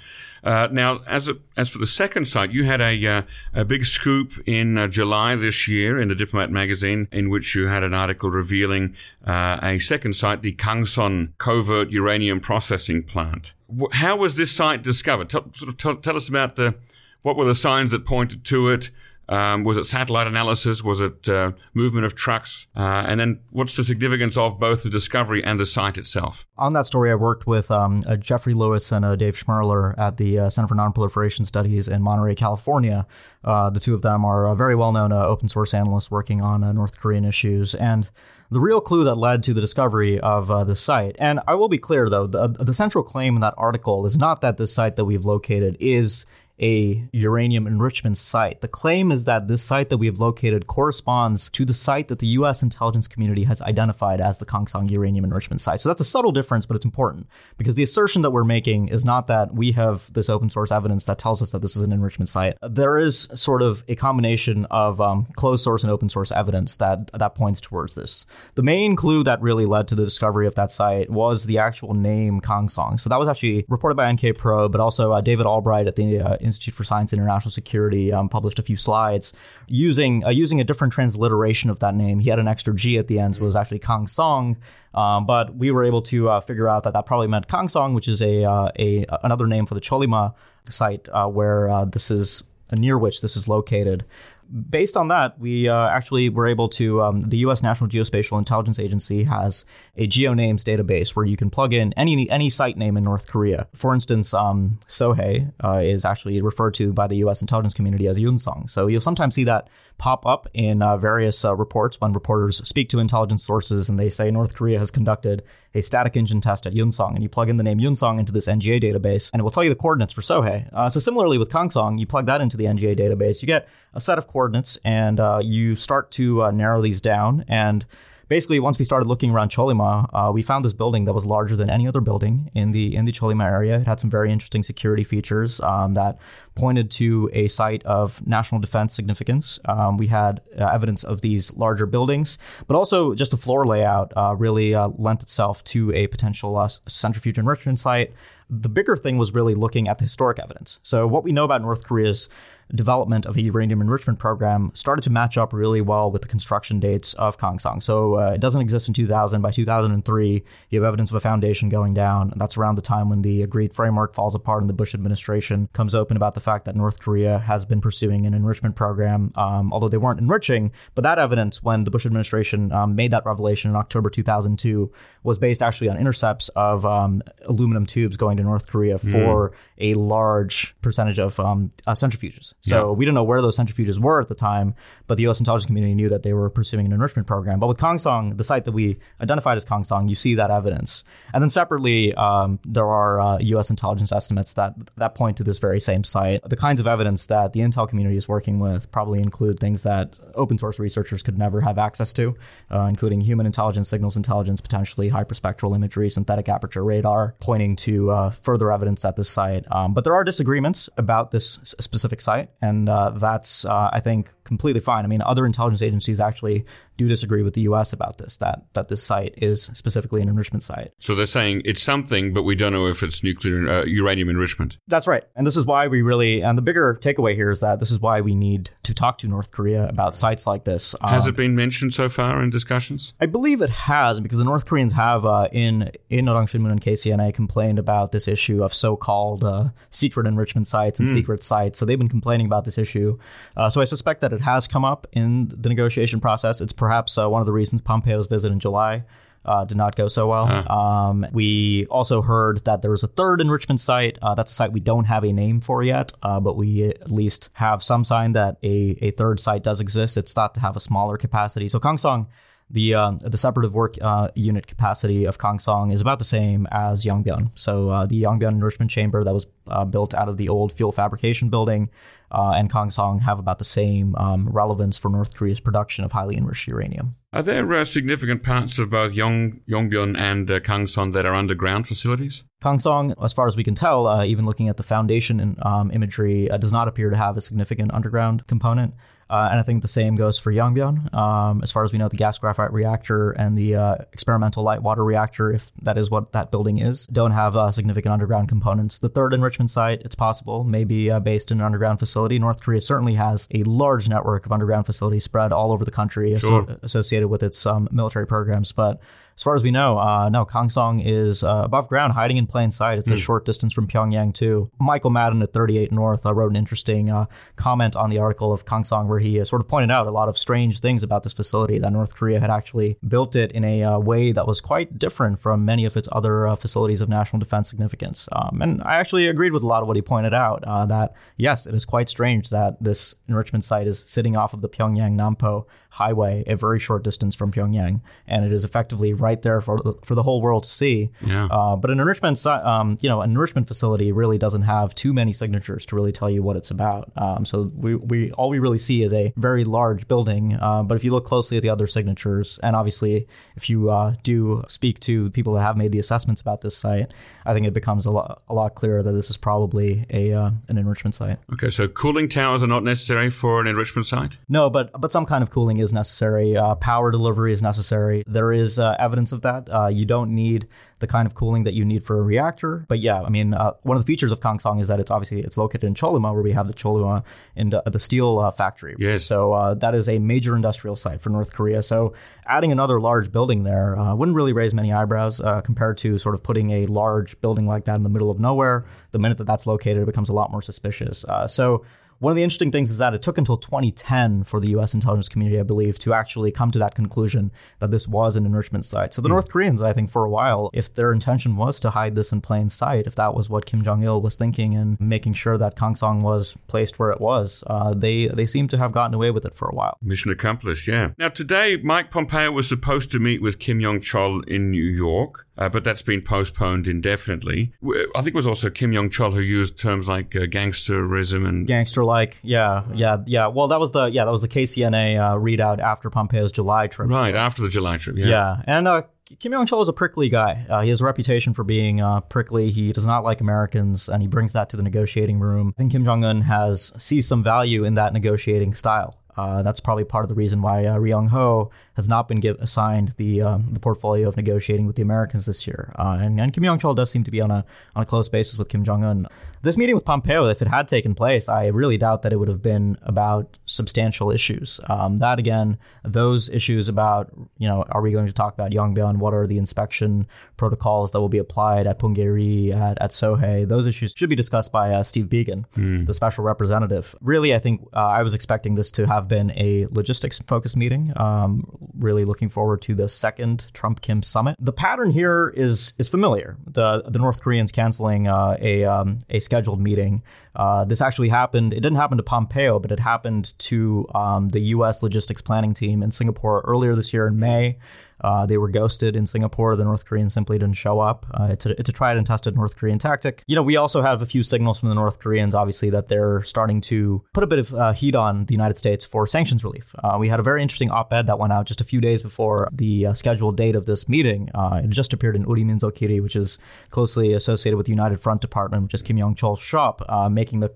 Uh, 0.43 0.67
now, 0.71 1.01
as 1.07 1.27
a, 1.27 1.35
as 1.57 1.69
for 1.69 1.77
the 1.77 1.87
second 1.87 2.25
site, 2.25 2.51
you 2.51 2.63
had 2.63 2.79
a 2.79 3.05
uh, 3.05 3.21
a 3.53 3.65
big 3.65 3.85
scoop 3.85 4.33
in 4.45 4.77
uh, 4.77 4.87
July 4.87 5.35
this 5.35 5.67
year 5.67 5.99
in 5.99 6.07
the 6.07 6.15
Diplomat 6.15 6.51
magazine, 6.51 7.07
in 7.11 7.29
which 7.29 7.55
you 7.55 7.67
had 7.67 7.83
an 7.83 7.93
article 7.93 8.29
revealing 8.29 8.95
uh, 9.25 9.59
a 9.61 9.79
second 9.79 10.13
site, 10.15 10.41
the 10.41 10.53
Kangson 10.53 11.33
Covert 11.37 11.89
Uranium 11.89 12.39
Processing 12.39 13.03
Plant. 13.03 13.53
How 13.93 14.15
was 14.15 14.35
this 14.35 14.51
site 14.51 14.81
discovered? 14.81 15.29
Tell, 15.29 15.51
sort 15.53 15.69
of 15.69 15.77
tell, 15.77 15.95
tell 15.97 16.15
us 16.15 16.29
about 16.29 16.55
the 16.55 16.75
what 17.23 17.35
were 17.35 17.45
the 17.45 17.55
signs 17.55 17.91
that 17.91 18.05
pointed 18.05 18.45
to 18.45 18.69
it. 18.69 18.89
Um, 19.29 19.63
was 19.63 19.77
it 19.77 19.85
satellite 19.85 20.27
analysis? 20.27 20.83
Was 20.83 21.01
it 21.01 21.27
uh, 21.27 21.51
movement 21.73 22.05
of 22.05 22.15
trucks? 22.15 22.67
Uh, 22.75 23.03
and 23.07 23.19
then 23.19 23.39
what's 23.49 23.75
the 23.75 23.83
significance 23.83 24.37
of 24.37 24.59
both 24.59 24.83
the 24.83 24.89
discovery 24.89 25.43
and 25.43 25.59
the 25.59 25.65
site 25.65 25.97
itself? 25.97 26.45
On 26.57 26.73
that 26.73 26.85
story, 26.85 27.11
I 27.11 27.15
worked 27.15 27.45
with 27.45 27.69
um, 27.69 28.03
uh, 28.07 28.15
Jeffrey 28.15 28.53
Lewis 28.53 28.91
and 28.91 29.03
uh, 29.03 29.15
Dave 29.15 29.35
Schmerler 29.35 29.97
at 29.97 30.17
the 30.17 30.39
uh, 30.39 30.49
Center 30.49 30.67
for 30.67 30.75
Nonproliferation 30.75 31.45
Studies 31.45 31.87
in 31.87 32.01
Monterey, 32.01 32.35
California. 32.35 33.05
The 33.43 33.79
two 33.81 33.93
of 33.93 34.01
them 34.01 34.25
are 34.25 34.53
very 34.55 34.75
well 34.75 34.91
known 34.91 35.13
open 35.13 35.47
source 35.47 35.73
analysts 35.73 36.11
working 36.11 36.41
on 36.41 36.61
North 36.75 36.99
Korean 36.99 37.23
issues. 37.23 37.73
And 37.75 38.09
the 38.49 38.59
real 38.59 38.79
clue 38.79 39.03
that 39.03 39.15
led 39.15 39.43
to 39.43 39.53
the 39.53 39.61
discovery 39.61 40.19
of 40.19 40.49
uh, 40.49 40.63
the 40.63 40.75
site, 40.75 41.15
and 41.19 41.41
I 41.47 41.55
will 41.55 41.67
be 41.67 41.77
clear 41.77 42.09
though, 42.09 42.27
the, 42.27 42.47
the 42.47 42.73
central 42.73 43.03
claim 43.03 43.35
in 43.35 43.41
that 43.41 43.53
article 43.57 44.05
is 44.05 44.17
not 44.17 44.41
that 44.41 44.57
the 44.57 44.67
site 44.67 44.95
that 44.95 45.05
we've 45.05 45.25
located 45.25 45.75
is 45.79 46.25
a 46.59 47.07
uranium 47.11 47.67
enrichment 47.67 48.17
site. 48.17 48.61
The 48.61 48.67
claim 48.67 49.11
is 49.11 49.25
that 49.25 49.47
this 49.47 49.61
site 49.61 49.89
that 49.89 49.97
we 49.97 50.07
have 50.07 50.19
located 50.19 50.67
corresponds 50.67 51.49
to 51.51 51.65
the 51.65 51.73
site 51.73 52.07
that 52.07 52.19
the 52.19 52.27
U.S. 52.27 52.63
intelligence 52.63 53.07
community 53.07 53.43
has 53.43 53.61
identified 53.61 54.21
as 54.21 54.39
the 54.39 54.45
Kangsang 54.45 54.89
uranium 54.89 55.25
enrichment 55.25 55.61
site. 55.61 55.81
So 55.81 55.89
that's 55.89 56.01
a 56.01 56.05
subtle 56.05 56.31
difference, 56.31 56.65
but 56.65 56.75
it's 56.75 56.85
important 56.85 57.27
because 57.57 57.75
the 57.75 57.83
assertion 57.83 58.21
that 58.23 58.31
we're 58.31 58.43
making 58.43 58.87
is 58.89 59.05
not 59.05 59.27
that 59.27 59.53
we 59.53 59.73
have 59.73 60.11
this 60.13 60.29
open 60.29 60.49
source 60.49 60.71
evidence 60.71 61.05
that 61.05 61.19
tells 61.19 61.41
us 61.41 61.51
that 61.51 61.61
this 61.61 61.75
is 61.75 61.83
an 61.83 61.91
enrichment 61.91 62.29
site. 62.29 62.57
There 62.61 62.97
is 62.97 63.29
sort 63.35 63.61
of 63.61 63.83
a 63.87 63.95
combination 63.95 64.65
of 64.65 64.99
um, 64.99 65.27
closed 65.35 65.63
source 65.63 65.83
and 65.83 65.91
open 65.91 66.09
source 66.09 66.31
evidence 66.31 66.77
that 66.77 67.11
that 67.13 67.35
points 67.35 67.61
towards 67.61 67.95
this. 67.95 68.25
The 68.55 68.63
main 68.63 68.95
clue 68.95 69.23
that 69.23 69.41
really 69.41 69.65
led 69.65 69.87
to 69.89 69.95
the 69.95 70.05
discovery 70.05 70.47
of 70.47 70.55
that 70.55 70.71
site 70.71 71.09
was 71.09 71.45
the 71.45 71.57
actual 71.57 71.93
name 71.93 72.41
Kangsong. 72.41 72.99
So 72.99 73.09
that 73.09 73.19
was 73.19 73.27
actually 73.27 73.65
reported 73.67 73.95
by 73.95 74.11
NK 74.11 74.37
Pro, 74.37 74.69
but 74.69 74.81
also 74.81 75.11
uh, 75.11 75.21
David 75.21 75.45
Albright 75.45 75.87
at 75.87 75.95
the 75.95 76.19
uh, 76.19 76.37
Institute 76.47 76.73
for 76.73 76.83
Science 76.83 77.13
and 77.13 77.19
International 77.19 77.51
Security 77.51 78.11
um, 78.11 78.29
published 78.29 78.57
a 78.57 78.63
few 78.63 78.75
slides 78.75 79.33
using 79.67 80.25
uh, 80.25 80.29
using 80.29 80.59
a 80.59 80.63
different 80.63 80.93
transliteration 80.93 81.69
of 81.69 81.79
that 81.79 81.93
name. 81.93 82.19
He 82.19 82.29
had 82.29 82.39
an 82.39 82.47
extra 82.47 82.73
G 82.73 82.97
at 82.97 83.07
the 83.07 83.19
end, 83.19 83.35
so 83.35 83.41
it 83.41 83.45
was 83.45 83.55
actually 83.55 83.79
Kang 83.79 84.07
Song. 84.07 84.57
Um, 84.93 85.25
but 85.25 85.55
we 85.55 85.69
were 85.69 85.83
able 85.83 86.01
to 86.03 86.29
uh, 86.29 86.39
figure 86.39 86.67
out 86.67 86.83
that 86.83 86.93
that 86.93 87.05
probably 87.05 87.27
meant 87.27 87.47
Kang 87.47 87.69
Song, 87.69 87.93
which 87.93 88.07
is 88.07 88.21
a 88.21 88.43
uh, 88.43 88.71
a 88.79 89.05
another 89.23 89.45
name 89.45 89.65
for 89.65 89.75
the 89.75 89.81
Cholima 89.81 90.33
site 90.69 91.07
uh, 91.11 91.27
where 91.27 91.69
uh, 91.69 91.85
this 91.85 92.09
is 92.09 92.43
near 92.71 92.97
which 92.97 93.21
this 93.21 93.37
is 93.37 93.47
located 93.47 94.03
based 94.47 94.97
on 94.97 95.07
that, 95.09 95.39
we 95.39 95.67
uh, 95.67 95.87
actually 95.87 96.29
were 96.29 96.47
able 96.47 96.69
to. 96.69 97.01
Um, 97.01 97.21
the 97.21 97.37
U.S. 97.39 97.63
National 97.63 97.89
Geospatial 97.89 98.37
Intelligence 98.37 98.79
Agency 98.79 99.23
has 99.23 99.65
a 99.95 100.07
GeoNames 100.07 100.63
database 100.63 101.15
where 101.15 101.25
you 101.25 101.37
can 101.37 101.49
plug 101.49 101.73
in 101.73 101.93
any 101.93 102.29
any 102.29 102.49
site 102.49 102.77
name 102.77 102.97
in 102.97 103.03
North 103.03 103.27
Korea. 103.27 103.67
For 103.73 103.93
instance, 103.93 104.33
um, 104.33 104.79
Sohae 104.87 105.53
uh, 105.63 105.79
is 105.79 106.05
actually 106.05 106.41
referred 106.41 106.73
to 106.75 106.93
by 106.93 107.07
the 107.07 107.17
U.S. 107.17 107.41
intelligence 107.41 107.73
community 107.73 108.07
as 108.07 108.19
Yunsong. 108.19 108.69
So 108.69 108.87
you'll 108.87 109.01
sometimes 109.01 109.35
see 109.35 109.43
that 109.45 109.69
pop 109.97 110.25
up 110.25 110.47
in 110.53 110.81
uh, 110.81 110.97
various 110.97 111.43
uh, 111.43 111.55
reports 111.55 111.99
when 111.99 112.13
reporters 112.13 112.65
speak 112.67 112.89
to 112.89 112.99
intelligence 112.99 113.43
sources 113.43 113.89
and 113.89 113.99
they 113.99 114.09
say 114.09 114.29
North 114.31 114.53
Korea 114.53 114.79
has 114.79 114.91
conducted 114.91 115.43
a 115.77 115.81
static 115.81 116.17
engine 116.17 116.41
test 116.41 116.65
at 116.65 116.73
Yunsong, 116.73 117.13
and 117.13 117.21
you 117.21 117.29
plug 117.29 117.49
in 117.49 117.57
the 117.57 117.63
name 117.63 117.77
Yunsong 117.77 118.19
into 118.19 118.31
this 118.31 118.47
NGA 118.47 118.81
database, 118.81 119.29
and 119.31 119.39
it 119.39 119.43
will 119.43 119.51
tell 119.51 119.63
you 119.63 119.69
the 119.69 119.75
coordinates 119.75 120.13
for 120.13 120.21
Sohae. 120.21 120.67
Uh, 120.73 120.89
so 120.89 120.99
similarly 120.99 121.37
with 121.37 121.49
Kangsong, 121.49 121.99
you 121.99 122.07
plug 122.07 122.25
that 122.25 122.41
into 122.41 122.57
the 122.57 122.65
NGA 122.65 122.97
database, 122.97 123.41
you 123.41 123.45
get 123.45 123.67
a 123.93 124.01
set 124.01 124.17
of 124.17 124.27
coordinates, 124.27 124.77
and 124.83 125.19
uh, 125.19 125.39
you 125.43 125.75
start 125.75 126.09
to 126.11 126.43
uh, 126.43 126.51
narrow 126.51 126.81
these 126.81 126.99
down 126.99 127.45
and 127.47 127.85
basically, 128.27 128.59
once 128.59 128.79
we 128.79 128.85
started 128.85 129.07
looking 129.07 129.31
around 129.31 129.49
Cholima, 129.51 130.09
uh, 130.13 130.31
we 130.31 130.41
found 130.41 130.65
this 130.65 130.73
building 130.73 131.05
that 131.05 131.13
was 131.13 131.25
larger 131.25 131.55
than 131.55 131.69
any 131.69 131.87
other 131.87 132.01
building 132.01 132.51
in 132.53 132.71
the 132.71 132.95
in 132.95 133.05
the 133.05 133.11
Cholima 133.11 133.45
area. 133.45 133.79
It 133.79 133.87
had 133.87 133.99
some 133.99 134.09
very 134.09 134.31
interesting 134.31 134.63
security 134.63 135.03
features 135.03 135.61
um, 135.61 135.93
that 135.93 136.17
pointed 136.55 136.89
to 136.91 137.29
a 137.33 137.47
site 137.47 137.83
of 137.85 138.25
national 138.25 138.61
defense 138.61 138.93
significance. 138.93 139.59
Um, 139.65 139.97
we 139.97 140.07
had 140.07 140.41
uh, 140.59 140.65
evidence 140.65 141.03
of 141.03 141.21
these 141.21 141.53
larger 141.55 141.85
buildings, 141.85 142.37
but 142.67 142.75
also 142.75 143.13
just 143.13 143.31
the 143.31 143.37
floor 143.37 143.65
layout 143.65 144.11
uh, 144.15 144.35
really 144.37 144.73
uh, 144.73 144.89
lent 144.97 145.23
itself 145.23 145.63
to 145.65 145.93
a 145.93 146.07
potential 146.07 146.57
uh, 146.57 146.67
centrifuge 146.87 147.37
enrichment 147.37 147.79
site. 147.79 148.13
The 148.49 148.69
bigger 148.69 148.95
thing 148.95 149.17
was 149.17 149.33
really 149.33 149.55
looking 149.55 149.87
at 149.87 149.97
the 149.97 150.05
historic 150.05 150.39
evidence. 150.39 150.79
So, 150.83 151.05
what 151.05 151.23
we 151.23 151.31
know 151.31 151.43
about 151.43 151.61
North 151.61 151.83
Korea's 151.83 152.29
development 152.73 153.25
of 153.25 153.37
a 153.37 153.41
uranium 153.41 153.81
enrichment 153.81 154.19
program 154.19 154.71
started 154.73 155.01
to 155.01 155.09
match 155.09 155.37
up 155.37 155.53
really 155.53 155.81
well 155.81 156.11
with 156.11 156.21
the 156.21 156.27
construction 156.27 156.79
dates 156.79 157.13
of 157.13 157.37
Kangsang. 157.37 157.81
So 157.81 158.19
uh, 158.19 158.31
it 158.31 158.41
doesn't 158.41 158.61
exist 158.61 158.87
in 158.87 158.93
2000. 158.93 159.41
By 159.41 159.51
2003, 159.51 160.43
you 160.69 160.81
have 160.81 160.87
evidence 160.87 161.09
of 161.09 161.15
a 161.15 161.19
foundation 161.19 161.69
going 161.69 161.93
down. 161.93 162.31
And 162.31 162.41
That's 162.41 162.57
around 162.57 162.75
the 162.75 162.81
time 162.81 163.09
when 163.09 163.21
the 163.21 163.41
agreed 163.41 163.73
framework 163.73 164.13
falls 164.13 164.35
apart 164.35 164.61
and 164.61 164.69
the 164.69 164.73
Bush 164.73 164.93
administration 164.93 165.69
comes 165.73 165.95
open 165.95 166.17
about 166.17 166.33
the 166.33 166.39
fact 166.39 166.65
that 166.65 166.75
North 166.75 166.99
Korea 166.99 167.39
has 167.39 167.65
been 167.65 167.79
pursuing 167.79 168.25
an 168.25 168.33
enrichment 168.33 168.75
program, 168.75 169.31
um, 169.35 169.71
although 169.71 169.89
they 169.89 169.97
weren't 169.97 170.19
enriching. 170.19 170.71
But 170.93 171.03
that 171.03 171.19
evidence, 171.19 171.63
when 171.63 171.85
the 171.85 171.91
Bush 171.91 172.05
administration 172.05 172.71
um, 172.71 172.95
made 172.95 173.11
that 173.11 173.25
revelation 173.25 173.71
in 173.71 173.77
October 173.77 174.09
2002, 174.09 174.91
was 175.23 175.37
based 175.37 175.63
actually 175.63 175.89
on 175.89 175.97
intercepts 175.97 176.49
of 176.49 176.85
um, 176.85 177.21
aluminum 177.45 177.85
tubes 177.85 178.17
going 178.17 178.36
to 178.37 178.43
North 178.43 178.67
Korea 178.67 178.97
for 178.97 179.53
a 179.77 179.93
large 179.93 180.79
percentage 180.81 181.19
of 181.19 181.39
um, 181.39 181.71
uh, 181.85 181.91
centrifuges. 181.91 182.53
So 182.61 182.91
we 182.93 183.05
don't 183.05 183.13
know 183.13 183.23
where 183.23 183.41
those 183.41 183.57
centrifuges 183.57 183.99
were 183.99 184.21
at 184.21 184.27
the 184.27 184.35
time, 184.35 184.73
but 185.07 185.17
the 185.17 185.23
U.S. 185.23 185.39
intelligence 185.39 185.67
community 185.67 185.93
knew 185.93 186.09
that 186.09 186.23
they 186.23 186.33
were 186.33 186.49
pursuing 186.49 186.85
an 186.85 186.93
enrichment 186.93 187.27
program. 187.27 187.59
But 187.59 187.67
with 187.67 187.77
Kongsong, 187.77 188.37
the 188.37 188.43
site 188.43 188.65
that 188.65 188.71
we 188.71 188.99
identified 189.21 189.57
as 189.57 189.65
Kongsong, 189.65 190.09
you 190.09 190.15
see 190.15 190.35
that 190.35 190.51
evidence. 190.51 191.03
And 191.33 191.43
then 191.43 191.49
separately, 191.49 192.13
um, 192.15 192.59
there 192.65 192.87
are 192.87 193.19
uh, 193.19 193.37
U.S. 193.39 193.69
intelligence 193.69 194.11
estimates 194.11 194.53
that 194.53 194.75
that 194.97 195.15
point 195.15 195.37
to 195.37 195.43
this 195.43 195.59
very 195.59 195.79
same 195.79 196.03
site. 196.03 196.41
The 196.47 196.57
kinds 196.57 196.79
of 196.79 196.87
evidence 196.87 197.25
that 197.27 197.53
the 197.53 197.59
intel 197.59 197.87
community 197.87 198.17
is 198.17 198.27
working 198.27 198.59
with 198.59 198.91
probably 198.91 199.19
include 199.19 199.59
things 199.59 199.83
that 199.83 200.13
open 200.35 200.57
source 200.57 200.79
researchers 200.79 201.23
could 201.23 201.37
never 201.37 201.61
have 201.61 201.77
access 201.77 202.13
to, 202.13 202.35
uh, 202.71 202.81
including 202.81 203.21
human 203.21 203.45
intelligence, 203.45 203.89
signals 203.89 204.17
intelligence, 204.17 204.61
potentially 204.61 205.09
hyperspectral 205.09 205.75
imagery, 205.75 206.09
synthetic 206.09 206.49
aperture 206.49 206.83
radar, 206.83 207.35
pointing 207.39 207.75
to 207.75 208.11
uh, 208.27 208.29
further 208.29 208.71
evidence 208.71 209.05
at 209.05 209.15
this 209.15 209.29
site. 209.29 209.65
Um, 209.71 209.93
but 209.93 210.03
there 210.03 210.13
are 210.13 210.23
disagreements 210.23 210.89
about 210.97 211.31
this 211.31 211.59
specific 211.79 212.21
site, 212.21 212.49
and 212.61 212.89
uh, 212.89 213.11
that's, 213.11 213.65
uh, 213.65 213.89
I 213.91 213.99
think, 213.99 214.33
completely 214.43 214.81
fine. 214.81 215.05
I 215.05 215.07
mean, 215.07 215.21
other 215.21 215.45
intelligence 215.45 215.81
agencies 215.81 216.19
actually 216.19 216.65
do 216.97 217.07
disagree 217.07 217.43
with 217.43 217.53
the 217.53 217.61
U.S. 217.61 217.93
about 217.93 218.17
this 218.17 218.37
that 218.37 218.65
that 218.73 218.87
this 218.87 219.03
site 219.03 219.33
is 219.37 219.63
specifically 219.63 220.21
an 220.21 220.29
enrichment 220.29 220.63
site. 220.63 220.91
So 220.99 221.15
they're 221.15 221.25
saying 221.25 221.61
it's 221.65 221.81
something, 221.81 222.33
but 222.33 222.43
we 222.43 222.55
don't 222.55 222.73
know 222.73 222.87
if 222.87 223.03
it's 223.03 223.23
nuclear 223.23 223.69
uh, 223.69 223.85
uranium 223.85 224.29
enrichment. 224.29 224.77
That's 224.87 225.07
right, 225.07 225.23
and 225.35 225.45
this 225.47 225.55
is 225.57 225.65
why 225.65 225.87
we 225.87 226.01
really 226.01 226.41
and 226.41 226.57
the 226.57 226.61
bigger 226.61 226.93
takeaway 226.99 227.35
here 227.35 227.51
is 227.51 227.59
that 227.61 227.79
this 227.79 227.91
is 227.91 227.99
why 227.99 228.21
we 228.21 228.35
need 228.35 228.71
to 228.83 228.93
talk 228.93 229.17
to 229.19 229.27
North 229.27 229.51
Korea 229.51 229.87
about 229.87 230.15
sites 230.15 230.45
like 230.47 230.63
this. 230.65 230.95
Has 231.01 231.23
Um, 231.23 231.29
it 231.29 231.35
been 231.35 231.55
mentioned 231.55 231.93
so 231.93 232.09
far 232.09 232.43
in 232.43 232.49
discussions? 232.49 233.13
I 233.19 233.25
believe 233.25 233.61
it 233.61 233.69
has 233.69 234.19
because 234.19 234.37
the 234.37 234.43
North 234.43 234.65
Koreans 234.65 234.93
have 234.93 235.25
uh, 235.25 235.47
in 235.51 235.91
in 236.09 236.25
Shinmun 236.25 236.71
and 236.71 236.81
KCNA 236.81 237.33
complained 237.33 237.79
about 237.79 238.11
this 238.11 238.27
issue 238.27 238.63
of 238.63 238.73
so-called 238.73 239.43
uh, 239.43 239.69
secret 239.89 240.27
enrichment 240.27 240.67
sites 240.67 240.99
and 240.99 241.07
secret 241.09 241.43
sites. 241.43 241.77
So 241.79 241.85
they've 241.85 241.97
been 241.97 242.09
complaining 242.09 242.45
about 242.45 242.65
this 242.65 242.77
issue. 242.77 243.17
Uh, 243.55 243.69
so 243.69 243.81
I 243.81 243.85
suspect 243.85 244.21
that 244.21 244.33
it 244.33 244.41
has 244.41 244.67
come 244.67 244.85
up 244.85 245.07
in 245.11 245.47
the 245.49 245.69
negotiation 245.69 246.19
process. 246.19 246.61
It's 246.61 246.73
perhaps 246.87 247.17
uh, 247.17 247.29
one 247.29 247.41
of 247.41 247.45
the 247.45 247.51
reasons 247.51 247.81
Pompeo's 247.81 248.27
visit 248.27 248.49
in 248.51 248.59
July. 248.59 249.03
Uh, 249.45 249.63
did 249.63 249.77
not 249.77 249.95
go 249.95 250.09
so 250.09 250.27
well. 250.27 250.47
Um, 250.69 251.25
we 251.31 251.85
also 251.85 252.21
heard 252.21 252.65
that 252.65 252.81
there 252.81 252.91
was 252.91 253.01
a 253.03 253.07
third 253.07 253.39
enrichment 253.39 253.79
site. 253.79 254.17
Uh, 254.21 254.35
that's 254.35 254.51
a 254.51 254.55
site 254.55 254.73
we 254.73 254.81
don't 254.81 255.05
have 255.05 255.23
a 255.23 255.31
name 255.31 255.61
for 255.61 255.81
yet, 255.83 256.11
uh, 256.21 256.37
but 256.41 256.57
we 256.57 256.83
at 256.83 257.09
least 257.09 257.49
have 257.53 257.81
some 257.81 258.03
sign 258.03 258.33
that 258.33 258.57
a, 258.61 258.97
a 258.99 259.11
third 259.11 259.39
site 259.39 259.63
does 259.63 259.79
exist. 259.79 260.17
It's 260.17 260.33
thought 260.33 260.53
to 260.55 260.59
have 260.59 260.75
a 260.75 260.81
smaller 260.81 261.15
capacity. 261.15 261.69
So 261.69 261.79
Kangsong 261.79 262.27
the 262.69 262.93
uh, 262.93 263.11
the 263.21 263.37
separative 263.37 263.73
work 263.73 263.95
uh, 264.01 264.29
unit 264.35 264.67
capacity 264.67 265.25
of 265.25 265.37
Kangsong 265.37 265.93
is 265.93 266.01
about 266.01 266.19
the 266.19 266.25
same 266.25 266.67
as 266.71 267.05
Yongbyon. 267.05 267.51
So 267.53 267.89
uh, 267.89 268.05
the 268.05 268.21
Yongbyon 268.21 268.51
enrichment 268.51 268.91
chamber 268.91 269.23
that 269.23 269.33
was 269.33 269.47
uh, 269.67 269.85
built 269.85 270.13
out 270.13 270.27
of 270.27 270.37
the 270.37 270.49
old 270.49 270.73
fuel 270.73 270.91
fabrication 270.91 271.49
building 271.49 271.89
uh, 272.31 272.53
and 272.55 272.71
Kangsong 272.71 273.21
have 273.21 273.39
about 273.39 273.59
the 273.59 273.65
same 273.65 274.15
um, 274.15 274.49
relevance 274.49 274.97
for 274.97 275.09
North 275.09 275.35
Korea's 275.35 275.59
production 275.59 276.03
of 276.03 276.11
highly 276.11 276.37
enriched 276.37 276.67
uranium. 276.67 277.15
Are 277.33 277.43
there 277.43 277.71
uh, 277.73 277.85
significant 277.85 278.41
parts 278.41 278.79
of 278.79 278.89
both 278.89 279.13
Yong, 279.13 279.61
Yongbyon 279.69 280.17
and 280.17 280.49
uh, 280.49 280.59
Kangsong 280.59 281.13
that 281.13 281.25
are 281.25 281.35
underground 281.35 281.87
facilities? 281.87 282.43
Kangsong, 282.63 283.13
as 283.23 283.33
far 283.33 283.47
as 283.47 283.55
we 283.55 283.63
can 283.63 283.75
tell, 283.75 284.07
uh, 284.07 284.23
even 284.25 284.45
looking 284.45 284.69
at 284.69 284.77
the 284.77 284.83
foundation 284.83 285.55
um, 285.61 285.91
imagery, 285.91 286.49
uh, 286.49 286.57
does 286.57 286.71
not 286.71 286.87
appear 286.87 287.09
to 287.09 287.17
have 287.17 287.37
a 287.37 287.41
significant 287.41 287.93
underground 287.93 288.47
component. 288.47 288.95
Uh, 289.29 289.49
and 289.51 289.59
I 289.59 289.63
think 289.63 289.81
the 289.81 289.87
same 289.89 290.15
goes 290.15 290.39
for 290.39 290.51
Yongbyon. 290.53 291.13
Um, 291.13 291.61
as 291.61 291.71
far 291.71 291.83
as 291.83 291.91
we 291.91 291.99
know, 291.99 292.07
the 292.07 292.15
gas 292.15 292.37
graphite 292.39 292.71
reactor 292.71 293.31
and 293.31 293.57
the 293.57 293.75
uh, 293.75 293.95
experimental 294.13 294.63
light 294.63 294.81
water 294.81 295.03
reactor, 295.03 295.51
if 295.51 295.71
that 295.81 295.97
is 295.97 296.09
what 296.09 296.31
that 296.31 296.49
building 296.49 296.79
is, 296.79 297.05
don't 297.07 297.31
have 297.31 297.57
uh, 297.57 297.71
significant 297.71 298.13
underground 298.13 298.47
components. 298.47 298.99
The 298.99 299.09
third 299.09 299.33
enrichment 299.33 299.69
site, 299.69 300.01
it's 300.03 300.15
possible, 300.15 300.63
may 300.63 300.85
be 300.85 301.11
uh, 301.11 301.19
based 301.19 301.51
in 301.51 301.59
an 301.59 301.65
underground 301.65 301.99
facility. 301.99 302.16
North 302.25 302.61
Korea 302.61 302.81
certainly 302.81 303.13
has 303.13 303.47
a 303.53 303.63
large 303.63 304.09
network 304.09 304.45
of 304.45 304.51
underground 304.51 304.85
facilities 304.85 305.23
spread 305.23 305.51
all 305.51 305.71
over 305.71 305.85
the 305.85 305.91
country 305.91 306.35
Sure. 306.37 306.63
asso- 306.63 306.79
associated 306.81 307.27
with 307.27 307.43
its 307.43 307.65
um, 307.65 307.87
military 307.91 308.25
programs. 308.25 308.71
But 308.71 308.99
as 309.37 309.43
far 309.43 309.55
as 309.55 309.61
we 309.61 309.69
know, 309.69 309.99
uh, 309.99 310.29
no, 310.29 310.45
Kangsong 310.45 311.03
is 311.05 311.43
uh, 311.43 311.61
above 311.63 311.87
ground, 311.87 312.13
hiding 312.13 312.37
in 312.37 312.47
plain 312.47 312.71
sight. 312.71 312.97
It's 312.97 313.11
a 313.11 313.15
short 313.15 313.45
distance 313.45 313.71
from 313.71 313.87
Pyongyang, 313.87 314.33
too. 314.33 314.71
Michael 314.79 315.11
Madden 315.11 315.43
at 315.43 315.53
38 315.53 315.91
North 315.91 316.25
uh, 316.25 316.33
wrote 316.33 316.49
an 316.49 316.55
interesting 316.55 317.11
uh, 317.11 317.27
comment 317.55 317.95
on 317.95 318.09
the 318.09 318.17
article 318.17 318.51
of 318.51 318.65
Kangsong 318.65 319.05
where 319.05 319.19
he 319.19 319.39
uh, 319.39 319.45
sort 319.45 319.61
of 319.61 319.67
pointed 319.67 319.91
out 319.91 320.07
a 320.07 320.11
lot 320.11 320.27
of 320.27 320.39
strange 320.39 320.79
things 320.79 321.03
about 321.03 321.21
this 321.21 321.33
facility, 321.33 321.77
that 321.77 321.93
North 321.93 322.15
Korea 322.15 322.39
had 322.39 322.49
actually 322.49 322.97
built 323.07 323.35
it 323.35 323.51
in 323.51 323.63
a 323.63 323.83
uh, 323.83 323.99
way 323.99 324.31
that 324.31 324.47
was 324.47 324.59
quite 324.59 324.97
different 324.97 325.39
from 325.39 325.63
many 325.63 325.85
of 325.85 325.95
its 325.95 326.09
other 326.11 326.47
uh, 326.47 326.55
facilities 326.55 327.01
of 327.01 327.07
national 327.07 327.39
defense 327.39 327.69
significance. 327.69 328.27
Um, 328.31 328.59
and 328.63 328.81
I 328.81 328.95
actually 328.95 329.27
agreed 329.27 329.53
with 329.53 329.61
a 329.61 329.67
lot 329.67 329.83
of 329.83 329.87
what 329.87 329.97
he 329.97 330.01
pointed 330.01 330.33
out, 330.33 330.63
uh, 330.65 330.87
that 330.87 331.13
yes, 331.37 331.67
it 331.67 331.75
is 331.75 331.85
quite 331.85 332.09
strange 332.09 332.49
that 332.49 332.81
this 332.81 333.13
enrichment 333.27 333.63
site 333.63 333.85
is 333.85 334.03
sitting 334.07 334.35
off 334.35 334.55
of 334.55 334.61
the 334.61 334.69
Pyongyang 334.69 335.15
Nampo 335.15 335.65
highway, 335.91 336.43
a 336.47 336.55
very 336.55 336.79
short 336.79 337.03
distance 337.03 337.35
from 337.35 337.51
Pyongyang, 337.51 338.01
and 338.25 338.43
it 338.43 338.51
is 338.51 338.63
effectively 338.63 339.13
right 339.13 339.26
there 339.35 339.61
for 339.61 339.79
the, 339.83 339.93
for 340.03 340.15
the 340.15 340.23
whole 340.23 340.41
world 340.41 340.63
to 340.63 340.69
see. 340.69 341.11
Yeah. 341.25 341.45
Uh, 341.45 341.75
but 341.75 341.91
an 341.91 341.99
enrichment, 341.99 342.45
um, 342.45 342.97
you 343.01 343.09
know, 343.09 343.21
an 343.21 343.31
enrichment 343.31 343.67
facility 343.67 344.11
really 344.11 344.37
doesn't 344.37 344.63
have 344.63 344.95
too 344.95 345.13
many 345.13 345.33
signatures 345.33 345.85
to 345.87 345.95
really 345.95 346.11
tell 346.11 346.29
you 346.29 346.43
what 346.43 346.55
it's 346.55 346.71
about. 346.71 347.11
Um, 347.17 347.45
so 347.45 347.71
we, 347.75 347.95
we 347.95 348.31
all 348.33 348.49
we 348.49 348.59
really 348.59 348.77
see 348.77 349.03
is 349.03 349.13
a 349.13 349.33
very 349.35 349.63
large 349.63 350.07
building. 350.07 350.55
Uh, 350.55 350.83
but 350.83 350.95
if 350.95 351.03
you 351.03 351.11
look 351.11 351.25
closely 351.25 351.57
at 351.57 351.63
the 351.63 351.69
other 351.69 351.87
signatures, 351.87 352.59
and 352.63 352.75
obviously 352.75 353.27
if 353.55 353.69
you 353.69 353.89
uh, 353.89 354.15
do 354.23 354.63
speak 354.67 354.99
to 355.01 355.29
people 355.31 355.53
that 355.53 355.61
have 355.61 355.77
made 355.77 355.91
the 355.91 355.99
assessments 355.99 356.41
about 356.41 356.61
this 356.61 356.77
site, 356.77 357.13
I 357.45 357.53
think 357.53 357.65
it 357.65 357.73
becomes 357.73 358.05
a 358.05 358.11
lot 358.11 358.41
a 358.47 358.53
lot 358.53 358.75
clearer 358.75 359.03
that 359.03 359.11
this 359.11 359.29
is 359.29 359.37
probably 359.37 360.05
a 360.09 360.33
uh, 360.33 360.51
an 360.67 360.77
enrichment 360.77 361.13
site. 361.13 361.37
Okay, 361.53 361.69
so 361.69 361.87
cooling 361.87 362.29
towers 362.29 362.61
are 362.63 362.67
not 362.67 362.83
necessary 362.83 363.29
for 363.29 363.61
an 363.61 363.67
enrichment 363.67 364.05
site? 364.05 364.37
No, 364.49 364.69
but 364.69 364.91
but 364.99 365.11
some 365.11 365.25
kind 365.25 365.43
of 365.43 365.49
cooling 365.49 365.77
is 365.77 365.93
necessary. 365.93 366.57
Uh, 366.57 366.75
power 366.75 367.11
delivery 367.11 367.53
is 367.53 367.61
necessary. 367.61 368.23
There 368.27 368.51
is 368.51 368.79
uh, 368.79 368.95
evidence 369.17 369.31
of 369.31 369.41
that. 369.41 369.73
Uh, 369.73 369.87
you 369.87 370.05
don't 370.05 370.33
need 370.33 370.67
the 370.99 371.07
kind 371.07 371.25
of 371.25 371.33
cooling 371.33 371.63
that 371.63 371.73
you 371.73 371.83
need 371.83 372.05
for 372.05 372.19
a 372.19 372.21
reactor. 372.21 372.85
But 372.87 372.99
yeah, 372.99 373.21
I 373.21 373.29
mean, 373.29 373.53
uh, 373.53 373.73
one 373.81 373.97
of 373.97 374.03
the 374.03 374.07
features 374.07 374.31
of 374.31 374.39
Kangsong 374.39 374.79
is 374.79 374.87
that 374.87 374.99
it's 374.99 375.11
obviously 375.11 375.41
it's 375.41 375.57
located 375.57 375.85
in 375.85 375.93
Cholima, 375.95 376.33
where 376.33 376.43
we 376.43 376.53
have 376.53 376.67
the 376.67 376.73
Cholima 376.73 377.23
and 377.55 377.73
uh, 377.73 377.81
the 377.85 377.99
steel 377.99 378.39
uh, 378.39 378.51
factory. 378.51 378.95
Yes. 378.99 379.25
So 379.25 379.53
uh, 379.53 379.73
that 379.75 379.95
is 379.95 380.07
a 380.07 380.19
major 380.19 380.55
industrial 380.55 380.95
site 380.95 381.21
for 381.21 381.29
North 381.29 381.53
Korea. 381.53 381.81
So 381.81 382.13
adding 382.45 382.71
another 382.71 382.99
large 382.99 383.31
building 383.31 383.63
there 383.63 383.97
uh, 383.97 384.15
wouldn't 384.15 384.35
really 384.35 384.53
raise 384.53 384.73
many 384.73 384.93
eyebrows 384.93 385.41
uh, 385.41 385.61
compared 385.61 385.97
to 385.99 386.17
sort 386.17 386.35
of 386.35 386.43
putting 386.43 386.71
a 386.71 386.85
large 386.85 387.39
building 387.41 387.67
like 387.67 387.85
that 387.85 387.95
in 387.95 388.03
the 388.03 388.09
middle 388.09 388.29
of 388.29 388.39
nowhere. 388.39 388.85
The 389.11 389.19
minute 389.19 389.37
that 389.39 389.47
that's 389.47 389.65
located, 389.65 390.03
it 390.03 390.05
becomes 390.05 390.29
a 390.29 390.33
lot 390.33 390.51
more 390.51 390.61
suspicious. 390.61 391.25
Uh, 391.25 391.47
so 391.47 391.83
one 392.19 392.31
of 392.31 392.35
the 392.35 392.43
interesting 392.43 392.71
things 392.71 392.89
is 392.89 392.97
that 392.97 393.13
it 393.13 393.21
took 393.21 393.37
until 393.37 393.57
2010 393.57 394.43
for 394.43 394.59
the 394.59 394.69
U.S. 394.71 394.93
intelligence 394.93 395.29
community, 395.29 395.59
I 395.59 395.63
believe, 395.63 395.99
to 395.99 396.13
actually 396.13 396.51
come 396.51 396.71
to 396.71 396.79
that 396.79 396.95
conclusion 396.95 397.51
that 397.79 397.91
this 397.91 398.07
was 398.07 398.35
an 398.35 398.45
enrichment 398.45 398.85
site. 398.85 399.13
So 399.13 399.21
the 399.21 399.29
North 399.29 399.49
Koreans, 399.49 399.81
I 399.81 399.93
think, 399.93 400.09
for 400.09 400.25
a 400.25 400.29
while, 400.29 400.69
if 400.73 400.93
their 400.93 401.11
intention 401.11 401.55
was 401.55 401.79
to 401.81 401.91
hide 401.91 402.15
this 402.15 402.31
in 402.31 402.41
plain 402.41 402.69
sight, 402.69 403.05
if 403.07 403.15
that 403.15 403.33
was 403.33 403.49
what 403.49 403.65
Kim 403.65 403.83
Jong 403.83 404.03
Il 404.03 404.21
was 404.21 404.35
thinking 404.35 404.75
and 404.75 404.99
making 404.99 405.33
sure 405.33 405.57
that 405.57 405.75
Kangsong 405.75 406.21
was 406.21 406.57
placed 406.67 406.99
where 406.99 407.11
it 407.11 407.21
was, 407.21 407.63
uh, 407.67 407.93
they 407.93 408.27
they 408.27 408.45
seem 408.45 408.67
to 408.69 408.77
have 408.77 408.91
gotten 408.91 409.13
away 409.13 409.31
with 409.31 409.45
it 409.45 409.55
for 409.55 409.67
a 409.67 409.75
while. 409.75 409.97
Mission 410.01 410.31
accomplished, 410.31 410.87
yeah. 410.87 411.11
Now, 411.17 411.29
today, 411.29 411.77
Mike 411.83 412.11
Pompeo 412.11 412.51
was 412.51 412.67
supposed 412.67 413.11
to 413.11 413.19
meet 413.19 413.41
with 413.41 413.59
Kim 413.59 413.79
Yong 413.79 413.99
Chol 413.99 414.47
in 414.47 414.71
New 414.71 414.83
York, 414.83 415.46
uh, 415.57 415.69
but 415.69 415.83
that's 415.83 416.01
been 416.01 416.21
postponed 416.21 416.87
indefinitely. 416.87 417.73
I 418.15 418.21
think 418.21 418.27
it 418.27 418.35
was 418.35 418.47
also 418.47 418.69
Kim 418.69 418.91
Yong 418.93 419.09
Chol 419.09 419.33
who 419.33 419.41
used 419.41 419.77
terms 419.77 420.07
like 420.07 420.35
uh, 420.35 420.41
gangsterism 420.41 421.47
and. 421.47 421.67
Gangster 421.67 422.03
like, 422.03 422.37
yeah, 422.43 422.83
yeah, 422.93 423.17
yeah. 423.25 423.47
Well, 423.47 423.67
that 423.67 423.79
was 423.79 423.91
the 423.91 424.05
yeah 424.05 424.25
that 424.25 424.31
was 424.31 424.41
the 424.41 424.47
KCNA 424.47 425.19
uh, 425.19 425.35
readout 425.35 425.79
after 425.79 426.09
Pompeo's 426.09 426.51
July 426.51 426.87
trip. 426.87 427.09
Right, 427.09 427.35
after 427.35 427.61
the 427.61 427.69
July 427.69 427.97
trip, 427.97 428.17
yeah. 428.17 428.27
Yeah, 428.27 428.61
and 428.65 428.87
uh, 428.87 429.03
Kim 429.39 429.51
Yong 429.51 429.65
Chol 429.65 429.81
is 429.81 429.89
a 429.89 429.93
prickly 429.93 430.29
guy. 430.29 430.65
Uh, 430.69 430.81
he 430.81 430.89
has 430.89 431.01
a 431.01 431.05
reputation 431.05 431.53
for 431.53 431.63
being 431.63 431.99
uh, 432.01 432.21
prickly. 432.21 432.71
He 432.71 432.91
does 432.91 433.05
not 433.05 433.23
like 433.23 433.41
Americans, 433.41 434.07
and 434.07 434.21
he 434.21 434.27
brings 434.27 434.53
that 434.53 434.69
to 434.69 434.77
the 434.77 434.83
negotiating 434.83 435.39
room. 435.39 435.73
I 435.75 435.77
think 435.79 435.91
Kim 435.91 436.05
Jong 436.05 436.23
Un 436.23 436.41
has 436.41 436.93
sees 436.97 437.27
some 437.27 437.43
value 437.43 437.83
in 437.83 437.95
that 437.95 438.13
negotiating 438.13 438.73
style. 438.73 439.15
Uh, 439.37 439.61
that's 439.61 439.79
probably 439.79 440.03
part 440.03 440.25
of 440.25 440.29
the 440.29 440.35
reason 440.35 440.61
why 440.61 440.85
uh, 440.85 440.97
Ri 440.97 441.11
Yong 441.11 441.27
Ho 441.27 441.69
has 441.93 442.07
not 442.09 442.27
been 442.27 442.39
give, 442.39 442.57
assigned 442.59 443.09
the 443.17 443.41
um, 443.41 443.67
the 443.71 443.79
portfolio 443.79 444.27
of 444.27 444.35
negotiating 444.35 444.87
with 444.87 444.95
the 444.95 445.01
Americans 445.03 445.45
this 445.45 445.67
year. 445.67 445.93
Uh, 445.97 446.17
and, 446.19 446.39
and 446.41 446.53
Kim 446.53 446.63
Yong 446.63 446.79
Chol 446.79 446.95
does 446.95 447.11
seem 447.11 447.23
to 447.23 447.31
be 447.31 447.39
on 447.39 447.51
a 447.51 447.63
on 447.95 448.03
a 448.03 448.05
close 448.05 448.29
basis 448.29 448.57
with 448.57 448.69
Kim 448.69 448.83
Jong 448.83 449.03
Un. 449.03 449.27
This 449.67 449.75
meeting 449.75 449.95
with 449.95 450.05
Pompeo, 450.05 450.47
if 450.47 450.61
it 450.61 450.69
had 450.69 450.87
taken 450.87 451.13
place, 451.13 451.49
I 451.49 451.65
really 451.65 451.97
doubt 451.97 452.21
that 452.21 452.31
it 452.31 452.37
would 452.37 452.47
have 452.47 452.61
been 452.61 452.97
about 453.01 453.57
substantial 453.65 454.31
issues. 454.31 454.79
Um, 454.87 455.17
that 455.17 455.39
again, 455.39 455.77
those 456.05 456.49
issues 456.49 456.87
about 456.87 457.33
you 457.57 457.67
know, 457.67 457.83
are 457.89 458.01
we 458.01 458.13
going 458.13 458.27
to 458.27 458.31
talk 458.31 458.53
about 458.53 458.71
Yongbyon? 458.71 459.17
What 459.17 459.33
are 459.33 459.45
the 459.45 459.57
inspection 459.57 460.25
protocols 460.55 461.11
that 461.11 461.19
will 461.19 461.27
be 461.27 461.37
applied 461.37 461.85
at 461.85 461.99
Punggye-ri, 461.99 462.71
at, 462.71 462.97
at 463.01 463.11
Sohae? 463.11 463.67
Those 463.67 463.87
issues 463.87 464.13
should 464.15 464.29
be 464.29 464.37
discussed 464.37 464.71
by 464.71 464.93
uh, 464.93 465.03
Steve 465.03 465.25
Biegun, 465.25 465.65
the 466.05 466.13
special 466.13 466.45
representative. 466.45 467.13
Really, 467.19 467.53
I 467.53 467.59
think 467.59 467.81
uh, 467.93 468.07
I 468.07 468.23
was 468.23 468.33
expecting 468.33 468.75
this 468.75 468.89
to 468.91 469.05
have 469.05 469.27
been 469.27 469.51
a 469.51 469.87
logistics 469.91 470.39
focused 470.39 470.77
meeting. 470.77 471.11
Um, 471.17 471.65
really 471.97 472.23
looking 472.23 472.47
forward 472.47 472.81
to 472.83 472.95
the 472.95 473.09
second 473.09 473.67
Trump 473.73 473.99
Kim 473.99 474.23
summit. 474.23 474.55
The 474.59 474.71
pattern 474.71 475.11
here 475.11 475.49
is 475.49 475.91
is 475.97 476.07
familiar. 476.07 476.55
The 476.65 477.03
the 477.05 477.19
North 477.19 477.41
Koreans 477.41 477.73
canceling 477.73 478.29
uh, 478.29 478.55
a 478.61 478.85
um, 478.85 479.19
a 479.29 479.41
scheduled 479.57 479.81
meeting. 479.81 480.21
Uh, 480.55 480.85
this 480.85 481.01
actually 481.01 481.29
happened. 481.29 481.73
It 481.73 481.81
didn't 481.81 481.95
happen 481.95 482.17
to 482.17 482.23
Pompeo, 482.23 482.79
but 482.79 482.91
it 482.91 482.99
happened 482.99 483.53
to 483.59 484.05
um, 484.13 484.49
the 484.49 484.59
U.S. 484.75 485.01
logistics 485.01 485.41
planning 485.41 485.73
team 485.73 486.03
in 486.03 486.11
Singapore 486.11 486.61
earlier 486.65 486.95
this 486.95 487.11
year 487.11 487.25
in 487.27 487.39
May. 487.39 487.79
Uh, 488.21 488.45
they 488.45 488.57
were 488.57 488.69
ghosted 488.69 489.15
in 489.15 489.25
Singapore. 489.25 489.75
The 489.75 489.83
North 489.83 490.05
Koreans 490.05 490.33
simply 490.33 490.57
didn't 490.57 490.75
show 490.75 490.99
up. 490.99 491.25
Uh, 491.33 491.49
it's 491.51 491.65
a 491.65 491.79
it's 491.79 491.89
a 491.89 491.93
tried 491.93 492.17
and 492.17 492.25
tested 492.25 492.55
North 492.55 492.75
Korean 492.75 492.99
tactic. 492.99 493.43
You 493.47 493.55
know, 493.55 493.63
we 493.63 493.77
also 493.77 494.01
have 494.01 494.21
a 494.21 494.25
few 494.25 494.43
signals 494.43 494.79
from 494.79 494.89
the 494.89 494.95
North 494.95 495.19
Koreans, 495.19 495.53
obviously, 495.53 495.89
that 495.91 496.07
they're 496.07 496.41
starting 496.43 496.81
to 496.81 497.23
put 497.33 497.43
a 497.43 497.47
bit 497.47 497.59
of 497.59 497.73
uh, 497.73 497.93
heat 497.93 498.15
on 498.15 498.45
the 498.45 498.53
United 498.53 498.77
States 498.77 499.05
for 499.05 499.27
sanctions 499.27 499.63
relief. 499.63 499.93
Uh, 500.03 500.17
we 500.19 500.29
had 500.29 500.39
a 500.39 500.43
very 500.43 500.61
interesting 500.61 500.91
op-ed 500.91 501.27
that 501.27 501.39
went 501.39 501.53
out 501.53 501.65
just 501.65 501.81
a 501.81 501.83
few 501.83 502.01
days 502.01 502.21
before 502.21 502.67
the 502.71 503.07
uh, 503.07 503.13
scheduled 503.13 503.57
date 503.57 503.75
of 503.75 503.85
this 503.85 504.09
meeting. 504.09 504.49
Uh, 504.53 504.81
it 504.83 504.89
just 504.89 505.13
appeared 505.13 505.35
in 505.35 505.45
Uriminzokkiri, 505.45 506.21
which 506.21 506.35
is 506.35 506.59
closely 506.89 507.33
associated 507.33 507.77
with 507.77 507.85
the 507.85 507.91
United 507.91 508.19
Front 508.19 508.41
Department, 508.41 508.83
which 508.83 508.93
is 508.93 509.01
Kim 509.01 509.17
Yong 509.17 509.35
Chol's 509.35 509.59
shop, 509.59 510.01
making 510.31 510.59
the 510.59 510.71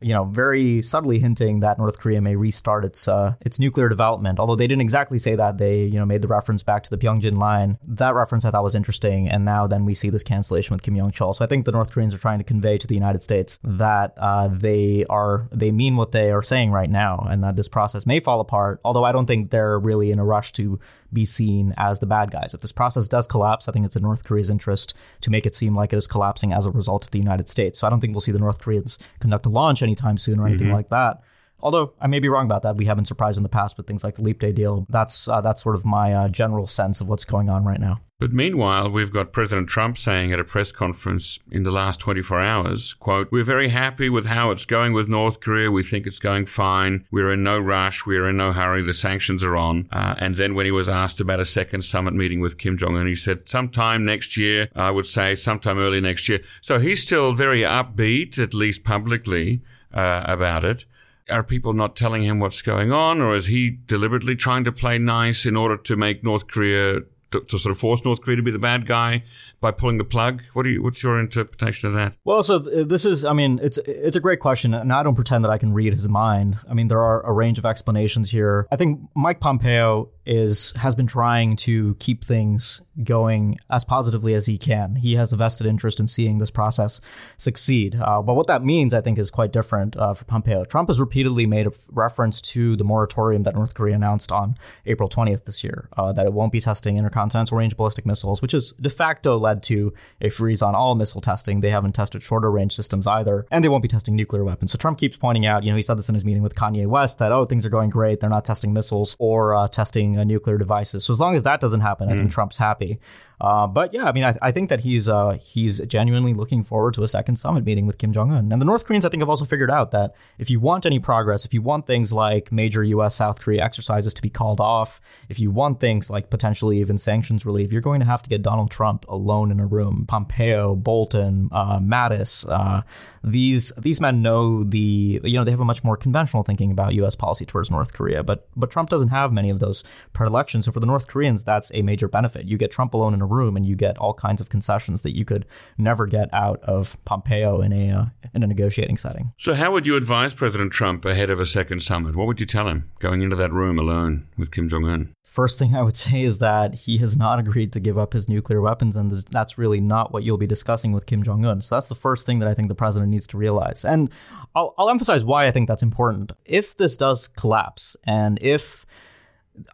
you 0.00 0.12
know, 0.12 0.24
very 0.24 0.82
subtly 0.82 1.18
hinting 1.18 1.60
that 1.60 1.78
North 1.78 1.98
Korea 1.98 2.20
may 2.20 2.36
restart 2.36 2.84
its 2.84 3.08
uh, 3.08 3.34
its 3.40 3.58
nuclear 3.58 3.88
development. 3.88 4.38
Although 4.38 4.56
they 4.56 4.66
didn't 4.66 4.82
exactly 4.82 5.18
say 5.18 5.34
that, 5.36 5.56
they 5.56 5.84
you 5.84 5.98
know 5.98 6.04
made 6.04 6.20
the 6.20 6.28
reference 6.28 6.62
back 6.62 6.82
to 6.84 6.90
the 6.90 6.98
Byungjin 6.98 7.38
line. 7.38 7.78
That 7.82 8.14
reference 8.14 8.44
I 8.44 8.50
thought 8.50 8.62
was 8.62 8.74
interesting, 8.74 9.28
and 9.28 9.44
now 9.44 9.66
then 9.66 9.86
we 9.86 9.94
see 9.94 10.10
this 10.10 10.22
cancellation 10.22 10.74
with 10.74 10.82
Kim 10.82 10.96
Yong 10.96 11.12
Chol. 11.12 11.34
So 11.34 11.44
I 11.44 11.48
think 11.48 11.64
the 11.64 11.72
North 11.72 11.92
Koreans 11.92 12.14
are 12.14 12.18
trying 12.18 12.38
to 12.38 12.44
convey 12.44 12.76
to 12.76 12.86
the 12.86 12.94
United 12.94 13.22
States 13.22 13.58
that 13.64 14.12
uh, 14.18 14.48
they 14.48 15.06
are 15.08 15.48
they 15.50 15.72
mean 15.72 15.96
what 15.96 16.12
they 16.12 16.30
are 16.30 16.42
saying 16.42 16.72
right 16.72 16.90
now, 16.90 17.26
and 17.30 17.42
that 17.42 17.56
this 17.56 17.68
process 17.68 18.04
may 18.04 18.20
fall 18.20 18.40
apart. 18.40 18.80
Although 18.84 19.04
I 19.04 19.12
don't 19.12 19.26
think 19.26 19.50
they're 19.50 19.78
really 19.78 20.10
in 20.10 20.18
a 20.18 20.24
rush 20.24 20.52
to 20.52 20.78
be 21.12 21.24
seen 21.24 21.74
as 21.76 22.00
the 22.00 22.06
bad 22.06 22.30
guys. 22.30 22.54
If 22.54 22.60
this 22.60 22.72
process 22.72 23.08
does 23.08 23.26
collapse, 23.26 23.68
I 23.68 23.72
think 23.72 23.86
it's 23.86 23.96
in 23.96 24.02
North 24.02 24.24
Korea's 24.24 24.50
interest 24.50 24.94
to 25.20 25.30
make 25.30 25.46
it 25.46 25.54
seem 25.54 25.74
like 25.74 25.92
it 25.92 25.96
is 25.96 26.06
collapsing 26.06 26.52
as 26.52 26.66
a 26.66 26.70
result 26.70 27.04
of 27.04 27.10
the 27.10 27.18
United 27.18 27.48
States. 27.48 27.78
So 27.78 27.86
I 27.86 27.90
don't 27.90 28.00
think 28.00 28.12
we'll 28.12 28.20
see 28.20 28.32
the 28.32 28.38
North 28.38 28.60
Koreans 28.60 28.98
conduct 29.20 29.46
a 29.46 29.48
launch 29.48 29.82
anytime 29.82 30.18
soon 30.18 30.38
or 30.38 30.46
anything 30.46 30.72
like 30.72 30.88
that. 30.90 31.22
Although 31.60 31.94
I 32.00 32.06
may 32.06 32.20
be 32.20 32.28
wrong 32.28 32.44
about 32.44 32.62
that, 32.62 32.76
we 32.76 32.84
haven't 32.84 33.06
surprised 33.06 33.38
in 33.38 33.42
the 33.42 33.48
past 33.48 33.76
with 33.76 33.86
things 33.86 34.04
like 34.04 34.16
the 34.16 34.22
Leap 34.22 34.38
Day 34.38 34.52
deal. 34.52 34.86
That's 34.90 35.26
uh, 35.26 35.40
that's 35.40 35.62
sort 35.62 35.74
of 35.74 35.84
my 35.84 36.12
uh, 36.12 36.28
general 36.28 36.66
sense 36.66 37.00
of 37.00 37.08
what's 37.08 37.24
going 37.24 37.48
on 37.48 37.64
right 37.64 37.80
now. 37.80 38.00
But 38.18 38.32
meanwhile, 38.32 38.90
we've 38.90 39.12
got 39.12 39.34
President 39.34 39.68
Trump 39.68 39.98
saying 39.98 40.32
at 40.32 40.40
a 40.40 40.44
press 40.44 40.72
conference 40.72 41.38
in 41.50 41.64
the 41.64 41.70
last 41.70 42.00
24 42.00 42.40
hours, 42.40 42.94
quote, 42.94 43.30
We're 43.30 43.44
very 43.44 43.68
happy 43.68 44.08
with 44.08 44.24
how 44.24 44.50
it's 44.50 44.64
going 44.64 44.94
with 44.94 45.06
North 45.06 45.40
Korea. 45.40 45.70
We 45.70 45.82
think 45.82 46.06
it's 46.06 46.18
going 46.18 46.46
fine. 46.46 47.04
We're 47.10 47.30
in 47.30 47.42
no 47.42 47.58
rush. 47.58 48.06
We're 48.06 48.30
in 48.30 48.38
no 48.38 48.52
hurry. 48.52 48.82
The 48.82 48.94
sanctions 48.94 49.44
are 49.44 49.54
on. 49.54 49.88
Uh, 49.92 50.14
and 50.16 50.36
then 50.36 50.54
when 50.54 50.64
he 50.64 50.72
was 50.72 50.88
asked 50.88 51.20
about 51.20 51.40
a 51.40 51.44
second 51.44 51.82
summit 51.82 52.14
meeting 52.14 52.40
with 52.40 52.56
Kim 52.56 52.78
Jong 52.78 52.96
Un, 52.96 53.06
he 53.06 53.14
said, 53.14 53.50
sometime 53.50 54.06
next 54.06 54.38
year, 54.38 54.68
I 54.74 54.90
would 54.90 55.06
say 55.06 55.34
sometime 55.34 55.78
early 55.78 56.00
next 56.00 56.26
year. 56.26 56.40
So 56.62 56.78
he's 56.78 57.02
still 57.02 57.34
very 57.34 57.60
upbeat, 57.60 58.38
at 58.38 58.54
least 58.54 58.82
publicly, 58.82 59.60
uh, 59.92 60.22
about 60.24 60.64
it. 60.64 60.86
Are 61.28 61.42
people 61.42 61.74
not 61.74 61.96
telling 61.96 62.22
him 62.22 62.38
what's 62.38 62.62
going 62.62 62.92
on, 62.92 63.20
or 63.20 63.34
is 63.34 63.46
he 63.46 63.68
deliberately 63.68 64.36
trying 64.36 64.64
to 64.64 64.72
play 64.72 64.96
nice 64.96 65.44
in 65.44 65.56
order 65.56 65.76
to 65.76 65.96
make 65.96 66.24
North 66.24 66.46
Korea 66.46 67.00
to, 67.40 67.46
to, 67.46 67.58
sort 67.58 67.70
of 67.70 67.78
force 67.78 68.04
North 68.04 68.20
Korea 68.20 68.36
to 68.36 68.42
be 68.42 68.50
the 68.50 68.58
bad 68.58 68.86
guy 68.86 69.24
by 69.60 69.70
pulling 69.70 69.98
the 69.98 70.04
plug? 70.04 70.42
What 70.52 70.64
do 70.64 70.70
you? 70.70 70.82
What's 70.82 71.02
your 71.02 71.18
interpretation 71.18 71.88
of 71.88 71.94
that? 71.94 72.14
Well, 72.24 72.42
so 72.42 72.60
th- 72.60 72.88
this 72.88 73.04
is, 73.04 73.24
I 73.24 73.32
mean, 73.32 73.58
it's 73.62 73.78
it's 73.78 74.16
a 74.16 74.20
great 74.20 74.40
question, 74.40 74.74
and 74.74 74.92
I 74.92 75.02
don't 75.02 75.14
pretend 75.14 75.44
that 75.44 75.50
I 75.50 75.58
can 75.58 75.72
read 75.72 75.92
his 75.92 76.08
mind. 76.08 76.58
I 76.68 76.74
mean, 76.74 76.88
there 76.88 77.00
are 77.00 77.24
a 77.24 77.32
range 77.32 77.58
of 77.58 77.66
explanations 77.66 78.30
here. 78.30 78.66
I 78.70 78.76
think 78.76 79.00
Mike 79.14 79.40
Pompeo 79.40 80.10
is 80.26 80.72
has 80.76 80.94
been 80.94 81.06
trying 81.06 81.56
to 81.56 81.94
keep 81.96 82.24
things 82.24 82.82
going 83.04 83.56
as 83.70 83.84
positively 83.84 84.34
as 84.34 84.46
he 84.46 84.58
can. 84.58 84.96
He 84.96 85.14
has 85.14 85.32
a 85.32 85.36
vested 85.36 85.66
interest 85.66 86.00
in 86.00 86.08
seeing 86.08 86.38
this 86.38 86.50
process 86.50 87.00
succeed. 87.36 87.94
Uh, 87.94 88.22
but 88.22 88.34
what 88.34 88.46
that 88.48 88.64
means, 88.64 88.92
I 88.92 89.00
think, 89.00 89.18
is 89.18 89.30
quite 89.30 89.52
different 89.52 89.96
uh, 89.96 90.14
for 90.14 90.24
Pompeo. 90.24 90.64
Trump 90.64 90.88
has 90.88 90.98
repeatedly 90.98 91.46
made 91.46 91.66
a 91.66 91.70
f- 91.70 91.86
reference 91.90 92.40
to 92.42 92.76
the 92.76 92.84
moratorium 92.84 93.44
that 93.44 93.54
North 93.54 93.74
Korea 93.74 93.94
announced 93.94 94.32
on 94.32 94.56
April 94.84 95.08
20th 95.08 95.44
this 95.44 95.62
year, 95.62 95.88
uh, 95.96 96.12
that 96.12 96.26
it 96.26 96.32
won't 96.32 96.52
be 96.52 96.60
testing 96.60 96.96
intercontinental 96.96 97.25
range 97.52 97.76
ballistic 97.76 98.06
missiles, 98.06 98.42
which 98.42 98.52
has 98.52 98.72
de 98.72 98.90
facto 98.90 99.38
led 99.38 99.62
to 99.64 99.92
a 100.20 100.28
freeze 100.28 100.62
on 100.62 100.74
all 100.74 100.94
missile 100.94 101.20
testing. 101.20 101.60
They 101.60 101.70
haven't 101.70 101.92
tested 101.92 102.22
shorter 102.22 102.50
range 102.50 102.74
systems 102.74 103.06
either, 103.06 103.46
and 103.50 103.64
they 103.64 103.68
won't 103.68 103.82
be 103.82 103.88
testing 103.88 104.16
nuclear 104.16 104.44
weapons. 104.44 104.72
So 104.72 104.78
Trump 104.78 104.98
keeps 104.98 105.16
pointing 105.16 105.46
out, 105.46 105.64
you 105.64 105.70
know, 105.70 105.76
he 105.76 105.82
said 105.82 105.98
this 105.98 106.08
in 106.08 106.14
his 106.14 106.24
meeting 106.24 106.42
with 106.42 106.54
Kanye 106.54 106.86
West 106.86 107.18
that, 107.18 107.32
oh, 107.32 107.44
things 107.46 107.64
are 107.64 107.70
going 107.70 107.90
great. 107.90 108.20
They're 108.20 108.30
not 108.30 108.44
testing 108.44 108.72
missiles 108.72 109.16
or 109.18 109.54
uh, 109.54 109.68
testing 109.68 110.18
uh, 110.18 110.24
nuclear 110.24 110.58
devices. 110.58 111.04
So 111.04 111.12
as 111.12 111.20
long 111.20 111.36
as 111.36 111.42
that 111.44 111.60
doesn't 111.60 111.80
happen, 111.80 112.08
I 112.10 112.16
think 112.16 112.30
Trump's 112.30 112.56
happy. 112.56 112.98
Uh, 113.40 113.66
but 113.66 113.92
yeah, 113.92 114.04
I 114.04 114.12
mean, 114.12 114.24
I, 114.24 114.36
I 114.40 114.50
think 114.50 114.70
that 114.70 114.80
he's 114.80 115.08
uh, 115.08 115.36
he's 115.40 115.80
genuinely 115.80 116.32
looking 116.32 116.62
forward 116.62 116.94
to 116.94 117.02
a 117.02 117.08
second 117.08 117.36
summit 117.36 117.64
meeting 117.64 117.86
with 117.86 117.98
Kim 117.98 118.12
Jong 118.12 118.32
Un. 118.32 118.50
And 118.50 118.60
the 118.60 118.66
North 118.66 118.86
Koreans, 118.86 119.04
I 119.04 119.10
think, 119.10 119.20
have 119.20 119.28
also 119.28 119.44
figured 119.44 119.70
out 119.70 119.90
that 119.90 120.14
if 120.38 120.48
you 120.48 120.58
want 120.58 120.86
any 120.86 120.98
progress, 120.98 121.44
if 121.44 121.52
you 121.52 121.60
want 121.60 121.86
things 121.86 122.12
like 122.12 122.50
major 122.50 122.82
U.S. 122.82 123.14
South 123.14 123.40
Korea 123.40 123.62
exercises 123.62 124.14
to 124.14 124.22
be 124.22 124.30
called 124.30 124.60
off, 124.60 125.00
if 125.28 125.38
you 125.38 125.50
want 125.50 125.80
things 125.80 126.08
like 126.08 126.30
potentially 126.30 126.80
even 126.80 126.96
sanctions 126.96 127.44
relief, 127.44 127.72
you're 127.72 127.82
going 127.82 128.00
to 128.00 128.06
have 128.06 128.22
to 128.22 128.30
get 128.30 128.42
Donald 128.42 128.70
Trump 128.70 129.04
alone 129.08 129.50
in 129.50 129.60
a 129.60 129.66
room. 129.66 130.06
Pompeo, 130.08 130.74
Bolton, 130.74 131.50
uh, 131.52 131.78
Mattis, 131.78 132.48
uh, 132.50 132.82
these 133.22 133.72
these 133.76 134.00
men 134.00 134.22
know 134.22 134.64
the 134.64 135.20
you 135.24 135.34
know 135.34 135.44
they 135.44 135.50
have 135.50 135.60
a 135.60 135.64
much 135.64 135.84
more 135.84 135.96
conventional 135.96 136.42
thinking 136.42 136.70
about 136.70 136.94
U.S. 136.94 137.14
policy 137.14 137.44
towards 137.44 137.70
North 137.70 137.92
Korea. 137.92 138.22
But 138.22 138.48
but 138.56 138.70
Trump 138.70 138.88
doesn't 138.88 139.08
have 139.08 139.32
many 139.32 139.50
of 139.50 139.58
those 139.58 139.84
predilections. 140.12 140.64
So 140.64 140.72
for 140.72 140.80
the 140.80 140.86
North 140.86 141.06
Koreans, 141.06 141.44
that's 141.44 141.70
a 141.74 141.82
major 141.82 142.08
benefit. 142.08 142.46
You 142.46 142.56
get 142.56 142.70
Trump 142.70 142.94
alone 142.94 143.12
in 143.12 143.20
a 143.20 143.25
room, 143.26 143.56
and 143.56 143.66
you 143.66 143.76
get 143.76 143.98
all 143.98 144.14
kinds 144.14 144.40
of 144.40 144.48
concessions 144.48 145.02
that 145.02 145.16
you 145.16 145.24
could 145.24 145.46
never 145.78 146.06
get 146.06 146.32
out 146.32 146.60
of 146.62 147.02
Pompeo 147.04 147.60
in 147.60 147.72
a 147.72 147.90
uh, 147.90 148.04
in 148.34 148.42
a 148.42 148.46
negotiating 148.46 148.96
setting. 148.96 149.32
So, 149.36 149.54
how 149.54 149.72
would 149.72 149.86
you 149.86 149.96
advise 149.96 150.34
President 150.34 150.72
Trump 150.72 151.04
ahead 151.04 151.30
of 151.30 151.40
a 151.40 151.46
second 151.46 151.82
summit? 151.82 152.16
What 152.16 152.26
would 152.26 152.40
you 152.40 152.46
tell 152.46 152.68
him 152.68 152.90
going 152.98 153.22
into 153.22 153.36
that 153.36 153.52
room 153.52 153.78
alone 153.78 154.26
with 154.36 154.50
Kim 154.50 154.68
Jong 154.68 154.84
Un? 154.84 155.12
First 155.24 155.58
thing 155.58 155.74
I 155.74 155.82
would 155.82 155.96
say 156.06 156.22
is 156.22 156.38
that 156.38 156.74
he 156.74 156.98
has 156.98 157.16
not 157.16 157.38
agreed 157.38 157.72
to 157.72 157.80
give 157.80 157.98
up 157.98 158.12
his 158.12 158.28
nuclear 158.28 158.60
weapons, 158.60 158.96
and 158.96 159.10
that's 159.30 159.58
really 159.58 159.80
not 159.80 160.12
what 160.12 160.22
you'll 160.22 160.38
be 160.38 160.46
discussing 160.46 160.92
with 160.92 161.06
Kim 161.06 161.22
Jong 161.22 161.44
Un. 161.44 161.60
So 161.60 161.74
that's 161.74 161.88
the 161.88 161.94
first 161.94 162.26
thing 162.26 162.38
that 162.38 162.48
I 162.48 162.54
think 162.54 162.68
the 162.68 162.74
president 162.74 163.10
needs 163.10 163.26
to 163.28 163.36
realize. 163.36 163.84
And 163.84 164.10
I'll, 164.54 164.74
I'll 164.78 164.90
emphasize 164.90 165.24
why 165.24 165.46
I 165.46 165.50
think 165.50 165.68
that's 165.68 165.82
important. 165.82 166.32
If 166.44 166.76
this 166.76 166.96
does 166.96 167.28
collapse, 167.28 167.96
and 168.04 168.38
if 168.40 168.86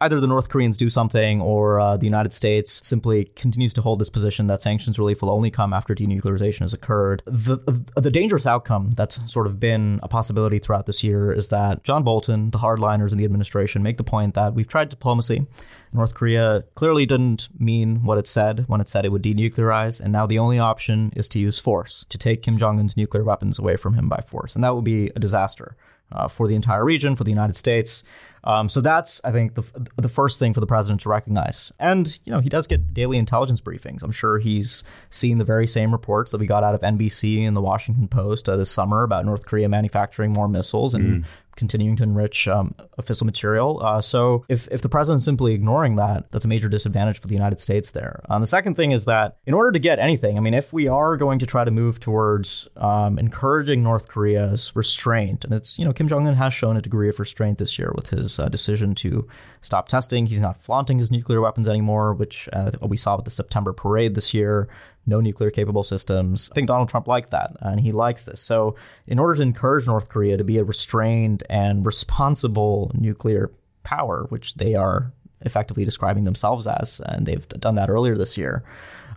either 0.01 0.21
the 0.21 0.27
North 0.27 0.49
Koreans 0.49 0.77
do 0.77 0.89
something 0.89 1.41
or 1.41 1.81
uh, 1.81 1.97
the 1.97 2.07
United 2.07 2.33
States 2.33 2.87
simply 2.87 3.27
continues 3.37 3.73
to 3.75 3.83
hold 3.83 4.01
this 4.01 4.11
position 4.11 4.47
that 4.47 4.63
sanctions 4.63 4.99
relief 4.99 5.23
will 5.23 5.31
only 5.31 5.51
come 5.51 5.73
after 5.73 5.95
denuclearization 5.95 6.61
has 6.61 6.73
occurred. 6.73 7.23
The, 7.27 7.85
the 7.95 8.11
dangerous 8.11 8.47
outcome 8.47 8.93
that's 8.93 9.21
sort 9.31 9.47
of 9.47 9.59
been 9.59 10.01
a 10.03 10.09
possibility 10.09 10.59
throughout 10.59 10.87
this 10.87 11.03
year 11.03 11.33
is 11.33 11.49
that 11.49 11.85
John 11.85 12.03
Bolton, 12.03 12.51
the 12.51 12.59
hardliners 12.59 13.13
in 13.13 13.19
the 13.19 13.25
administration, 13.25 13.83
make 13.83 13.97
the 13.97 14.05
point 14.05 14.35
that 14.35 14.55
we've 14.55 14.69
tried 14.69 14.89
diplomacy. 14.89 15.47
North 15.93 16.15
Korea 16.15 16.65
clearly 16.75 17.05
didn't 17.05 17.49
mean 17.59 18.03
what 18.03 18.19
it 18.19 18.27
said 18.27 18.65
when 18.67 18.81
it 18.81 18.89
said 18.89 19.05
it 19.05 19.13
would 19.13 19.23
denuclearize, 19.23 20.01
and 20.01 20.13
now 20.13 20.27
the 20.27 20.39
only 20.39 20.59
option 20.59 21.13
is 21.15 21.29
to 21.31 21.39
use 21.39 21.59
force, 21.59 22.07
to 22.09 22.17
take 22.17 22.43
Kim 22.43 22.57
Jong 22.57 22.79
un's 22.79 22.97
nuclear 22.97 23.25
weapons 23.25 23.59
away 23.59 23.77
from 23.77 23.95
him 23.95 24.09
by 24.09 24.23
force. 24.27 24.55
And 24.55 24.65
that 24.65 24.75
would 24.75 24.85
be 24.85 25.11
a 25.15 25.19
disaster. 25.19 25.77
Uh, 26.15 26.29
for 26.29 26.47
the 26.47 26.55
entire 26.55 26.85
region, 26.85 27.17
for 27.17 27.25
the 27.25 27.31
United 27.31 27.57
States. 27.57 28.05
Um, 28.45 28.69
so 28.69 28.81
that's, 28.81 29.21
I 29.25 29.33
think, 29.33 29.55
the 29.55 29.63
the 29.97 30.09
first 30.09 30.39
thing 30.39 30.53
for 30.53 30.61
the 30.61 30.67
president 30.67 31.01
to 31.03 31.09
recognize. 31.09 31.73
And 31.79 32.19
you 32.25 32.33
know, 32.33 32.41
he 32.41 32.49
does 32.49 32.67
get 32.67 32.93
daily 32.93 33.19
intelligence 33.19 33.61
briefings. 33.61 34.03
I'm 34.03 34.13
sure 34.13 34.39
he's 34.39 34.85
seen 35.11 35.39
the 35.39 35.45
very 35.45 35.67
same 35.67 35.93
reports 35.93 36.31
that 36.33 36.39
we 36.39 36.47
got 36.47 36.65
out 36.65 36.75
of 36.75 36.81
NBC 36.81 37.47
and 37.47 37.57
the 37.57 37.61
Washington 37.61 38.09
Post 38.09 38.49
uh, 38.49 38.57
this 38.57 38.71
summer 38.71 39.03
about 39.03 39.25
North 39.25 39.47
Korea 39.47 39.69
manufacturing 39.69 40.33
more 40.33 40.49
missiles 40.49 40.95
and 40.95 41.23
mm 41.23 41.27
continuing 41.57 41.97
to 41.97 42.03
enrich 42.03 42.49
um, 42.49 42.75
fissile 43.01 43.25
material. 43.25 43.81
Uh, 43.83 44.01
so 44.01 44.45
if, 44.49 44.69
if 44.71 44.83
the 44.83 44.89
president's 44.89 45.25
simply 45.25 45.55
ignoring 45.55 45.97
that, 45.97 46.31
that's 46.31 46.45
a 46.45 46.49
major 46.49 46.69
disadvantage 46.69 47.19
for 47.19 47.27
the 47.27 47.35
United 47.35 47.61
States 47.61 47.91
there. 47.91 48.23
Um, 48.29 48.41
the 48.41 48.47
second 48.47 48.75
thing 48.75 48.93
is 48.93 49.05
that 49.05 49.37
in 49.47 49.55
order 49.55 49.73
to 49.73 49.79
get 49.79 49.99
anything, 49.99 50.37
I 50.37 50.41
mean, 50.41 50.55
if 50.55 50.73
we 50.73 50.89
are 50.89 51.17
going 51.17 51.39
to 51.41 51.47
try 51.47 51.65
to 51.65 51.71
move 51.71 52.01
towards 52.01 52.69
um, 52.77 53.19
encouraging 53.19 53.83
North 53.83 54.09
Korea's 54.09 54.73
restraint, 54.75 55.45
and 55.45 55.53
it's, 55.53 55.79
you 55.79 55.85
know, 55.85 55.93
Kim 55.93 56.09
Jong 56.09 56.27
un 56.27 56.35
has 56.35 56.55
shown 56.55 56.77
a 56.77 56.83
degree 56.83 57.09
of 57.09 57.19
restraint 57.19 57.59
this 57.59 57.79
year 57.79 57.93
with 57.95 58.11
his 58.11 58.32
uh, 58.39 58.49
decision 58.49 58.95
to 58.97 59.27
stop 59.61 59.89
testing. 59.89 60.27
He's 60.27 60.41
not 60.41 60.63
flaunting 60.63 60.99
his 60.99 61.11
nuclear 61.11 61.41
weapons 61.41 61.69
anymore, 61.69 62.15
which 62.15 62.49
uh, 62.53 62.73
we 62.81 62.97
saw 62.97 63.17
with 63.17 63.25
the 63.25 63.31
September 63.31 63.73
parade 63.73 64.15
this 64.15 64.35
year 64.35 64.69
no 65.07 65.21
nuclear 65.21 65.51
capable 65.51 65.83
systems. 65.83 66.49
I 66.53 66.55
think 66.55 66.69
Donald 66.69 66.89
Trump 66.89 67.09
liked 67.09 67.31
that, 67.31 67.57
and 67.61 67.81
he 67.81 67.93
likes 67.93 68.25
this. 68.25 68.41
So, 68.41 68.77
in 69.07 69.19
order 69.19 69.35
to 69.35 69.43
encourage 69.43 69.87
North 69.87 70.09
Korea 70.09 70.37
to 70.37 70.45
be 70.45 70.59
a 70.59 70.65
restrained 70.65 71.43
and 71.51 71.85
responsible 71.85 72.91
nuclear 72.95 73.51
power, 73.83 74.27
which 74.29 74.55
they 74.55 74.75
are 74.75 75.13
effectively 75.41 75.85
describing 75.85 76.25
themselves 76.25 76.67
as, 76.67 77.01
and 77.05 77.27
they've 77.27 77.49
done 77.49 77.75
that 77.75 77.91
earlier 77.91 78.17
this 78.17 78.39
year, 78.39 78.63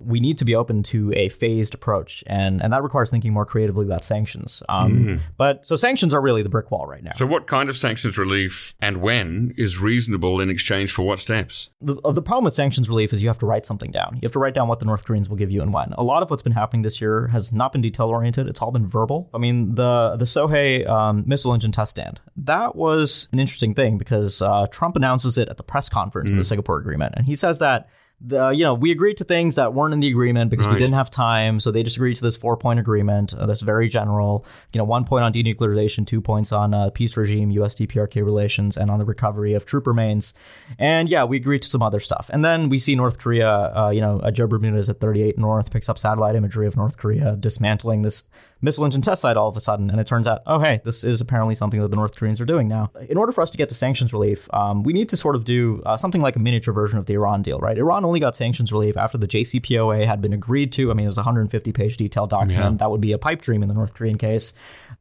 we 0.01 0.19
need 0.19 0.37
to 0.39 0.45
be 0.45 0.55
open 0.55 0.83
to 0.83 1.11
a 1.13 1.29
phased 1.29 1.73
approach, 1.73 2.23
and 2.27 2.61
and 2.61 2.71
that 2.73 2.83
requires 2.83 3.09
thinking 3.09 3.33
more 3.33 3.45
creatively 3.45 3.85
about 3.85 4.03
sanctions. 4.03 4.63
Um, 4.69 5.05
mm. 5.05 5.19
But 5.37 5.65
so 5.65 5.75
sanctions 5.75 6.13
are 6.13 6.21
really 6.21 6.41
the 6.41 6.49
brick 6.49 6.71
wall 6.71 6.87
right 6.87 7.03
now. 7.03 7.11
So, 7.15 7.25
what 7.25 7.47
kind 7.47 7.69
of 7.69 7.77
sanctions 7.77 8.17
relief 8.17 8.75
and 8.81 9.01
when 9.01 9.53
is 9.57 9.79
reasonable 9.79 10.39
in 10.41 10.49
exchange 10.49 10.91
for 10.91 11.03
what 11.03 11.19
steps? 11.19 11.69
The, 11.81 11.95
the 12.11 12.21
problem 12.21 12.45
with 12.45 12.53
sanctions 12.53 12.89
relief 12.89 13.13
is 13.13 13.21
you 13.21 13.29
have 13.29 13.39
to 13.39 13.45
write 13.45 13.65
something 13.65 13.91
down. 13.91 14.15
You 14.15 14.21
have 14.23 14.33
to 14.33 14.39
write 14.39 14.53
down 14.53 14.67
what 14.67 14.79
the 14.79 14.85
North 14.85 15.05
Koreans 15.05 15.29
will 15.29 15.37
give 15.37 15.51
you 15.51 15.61
and 15.61 15.73
when. 15.73 15.93
A 15.93 16.03
lot 16.03 16.23
of 16.23 16.29
what's 16.29 16.43
been 16.43 16.53
happening 16.53 16.81
this 16.81 17.01
year 17.01 17.27
has 17.27 17.53
not 17.53 17.71
been 17.71 17.81
detail 17.81 18.07
oriented. 18.07 18.47
It's 18.47 18.61
all 18.61 18.71
been 18.71 18.87
verbal. 18.87 19.29
I 19.33 19.37
mean, 19.37 19.75
the 19.75 20.15
the 20.17 20.25
Sohae 20.25 20.87
um, 20.87 21.23
missile 21.25 21.53
engine 21.53 21.71
test 21.71 21.91
stand 21.91 22.19
that 22.37 22.75
was 22.75 23.29
an 23.31 23.39
interesting 23.39 23.73
thing 23.73 23.97
because 23.97 24.41
uh, 24.41 24.67
Trump 24.67 24.95
announces 24.95 25.37
it 25.37 25.49
at 25.49 25.57
the 25.57 25.63
press 25.63 25.89
conference 25.89 26.29
mm. 26.29 26.33
of 26.33 26.37
the 26.37 26.43
Singapore 26.43 26.77
Agreement, 26.77 27.13
and 27.15 27.25
he 27.25 27.35
says 27.35 27.59
that 27.59 27.89
the, 28.21 28.49
you 28.49 28.63
know, 28.63 28.73
we 28.73 28.91
agreed 28.91 29.17
to 29.17 29.23
things 29.23 29.55
that 29.55 29.73
weren't 29.73 29.93
in 29.93 29.99
the 29.99 30.07
agreement 30.07 30.49
because 30.49 30.65
right. 30.65 30.73
we 30.73 30.79
didn't 30.79 30.95
have 30.95 31.11
time. 31.11 31.59
So 31.59 31.69
they 31.69 31.83
just 31.83 31.97
agreed 31.97 32.15
to 32.15 32.23
this 32.23 32.37
four 32.37 32.57
point 32.57 32.79
agreement 32.79 33.33
uh, 33.33 33.45
that's 33.45 33.61
very 33.61 33.89
general. 33.89 34.45
You 34.73 34.77
know, 34.77 34.85
one 34.85 35.05
point 35.05 35.23
on 35.23 35.33
denuclearization, 35.33 36.07
two 36.07 36.21
points 36.21 36.51
on 36.51 36.73
uh, 36.73 36.89
peace 36.91 37.17
regime, 37.17 37.51
US 37.51 37.75
DPRK 37.75 38.23
relations, 38.23 38.77
and 38.77 38.89
on 38.89 38.99
the 38.99 39.05
recovery 39.05 39.53
of 39.53 39.65
troop 39.65 39.85
remains. 39.85 40.33
And 40.79 41.09
yeah, 41.09 41.23
we 41.23 41.37
agreed 41.37 41.61
to 41.63 41.67
some 41.67 41.83
other 41.83 41.99
stuff. 41.99 42.29
And 42.31 42.43
then 42.43 42.69
we 42.69 42.79
see 42.79 42.95
North 42.95 43.19
Korea, 43.19 43.75
uh, 43.75 43.89
you 43.89 44.01
know, 44.01 44.19
a 44.23 44.31
Joe 44.31 44.47
Bermudez 44.47 44.89
at 44.89 44.99
38 44.99 45.37
North 45.37 45.71
picks 45.71 45.89
up 45.89 45.97
satellite 45.97 46.35
imagery 46.35 46.67
of 46.67 46.77
North 46.77 46.97
Korea 46.97 47.35
dismantling 47.35 48.01
this 48.01 48.23
missile 48.65 48.83
engine 48.83 49.01
test 49.01 49.21
site 49.21 49.37
all 49.37 49.47
of 49.47 49.55
a 49.55 49.61
sudden, 49.61 49.89
and 49.89 49.99
it 49.99 50.07
turns 50.07 50.27
out, 50.27 50.41
oh 50.45 50.59
hey, 50.59 50.81
this 50.83 51.03
is 51.03 51.21
apparently 51.21 51.55
something 51.55 51.79
that 51.79 51.89
the 51.89 51.95
North 51.95 52.17
Koreans 52.17 52.41
are 52.41 52.45
doing 52.45 52.67
now. 52.67 52.91
In 53.07 53.17
order 53.17 53.31
for 53.31 53.41
us 53.41 53.49
to 53.51 53.57
get 53.57 53.69
to 53.69 53.75
sanctions 53.75 54.11
relief, 54.11 54.53
um, 54.53 54.83
we 54.83 54.91
need 54.91 55.07
to 55.09 55.17
sort 55.17 55.35
of 55.35 55.45
do 55.45 55.81
uh, 55.85 55.95
something 55.95 56.21
like 56.21 56.35
a 56.35 56.39
miniature 56.39 56.73
version 56.73 56.99
of 56.99 57.05
the 57.05 57.13
Iran 57.13 57.41
deal, 57.41 57.59
right? 57.59 57.77
Iran 57.77 58.03
only 58.03 58.19
got 58.19 58.35
sanctions 58.35 58.73
relief 58.73 58.97
after 58.97 59.17
the 59.17 59.27
JCPOA 59.27 60.05
had 60.05 60.21
been 60.21 60.33
agreed 60.33 60.73
to. 60.73 60.91
I 60.91 60.93
mean, 60.93 61.05
it 61.05 61.09
was 61.09 61.17
a 61.17 61.21
150 61.21 61.71
page 61.71 61.95
detailed 61.95 62.31
document. 62.31 62.73
Yeah. 62.73 62.77
That 62.77 62.91
would 62.91 63.01
be 63.01 63.13
a 63.13 63.17
pipe 63.17 63.41
dream 63.41 63.61
in 63.61 63.69
the 63.69 63.75
North 63.75 63.93
Korean 63.93 64.17
case. 64.17 64.53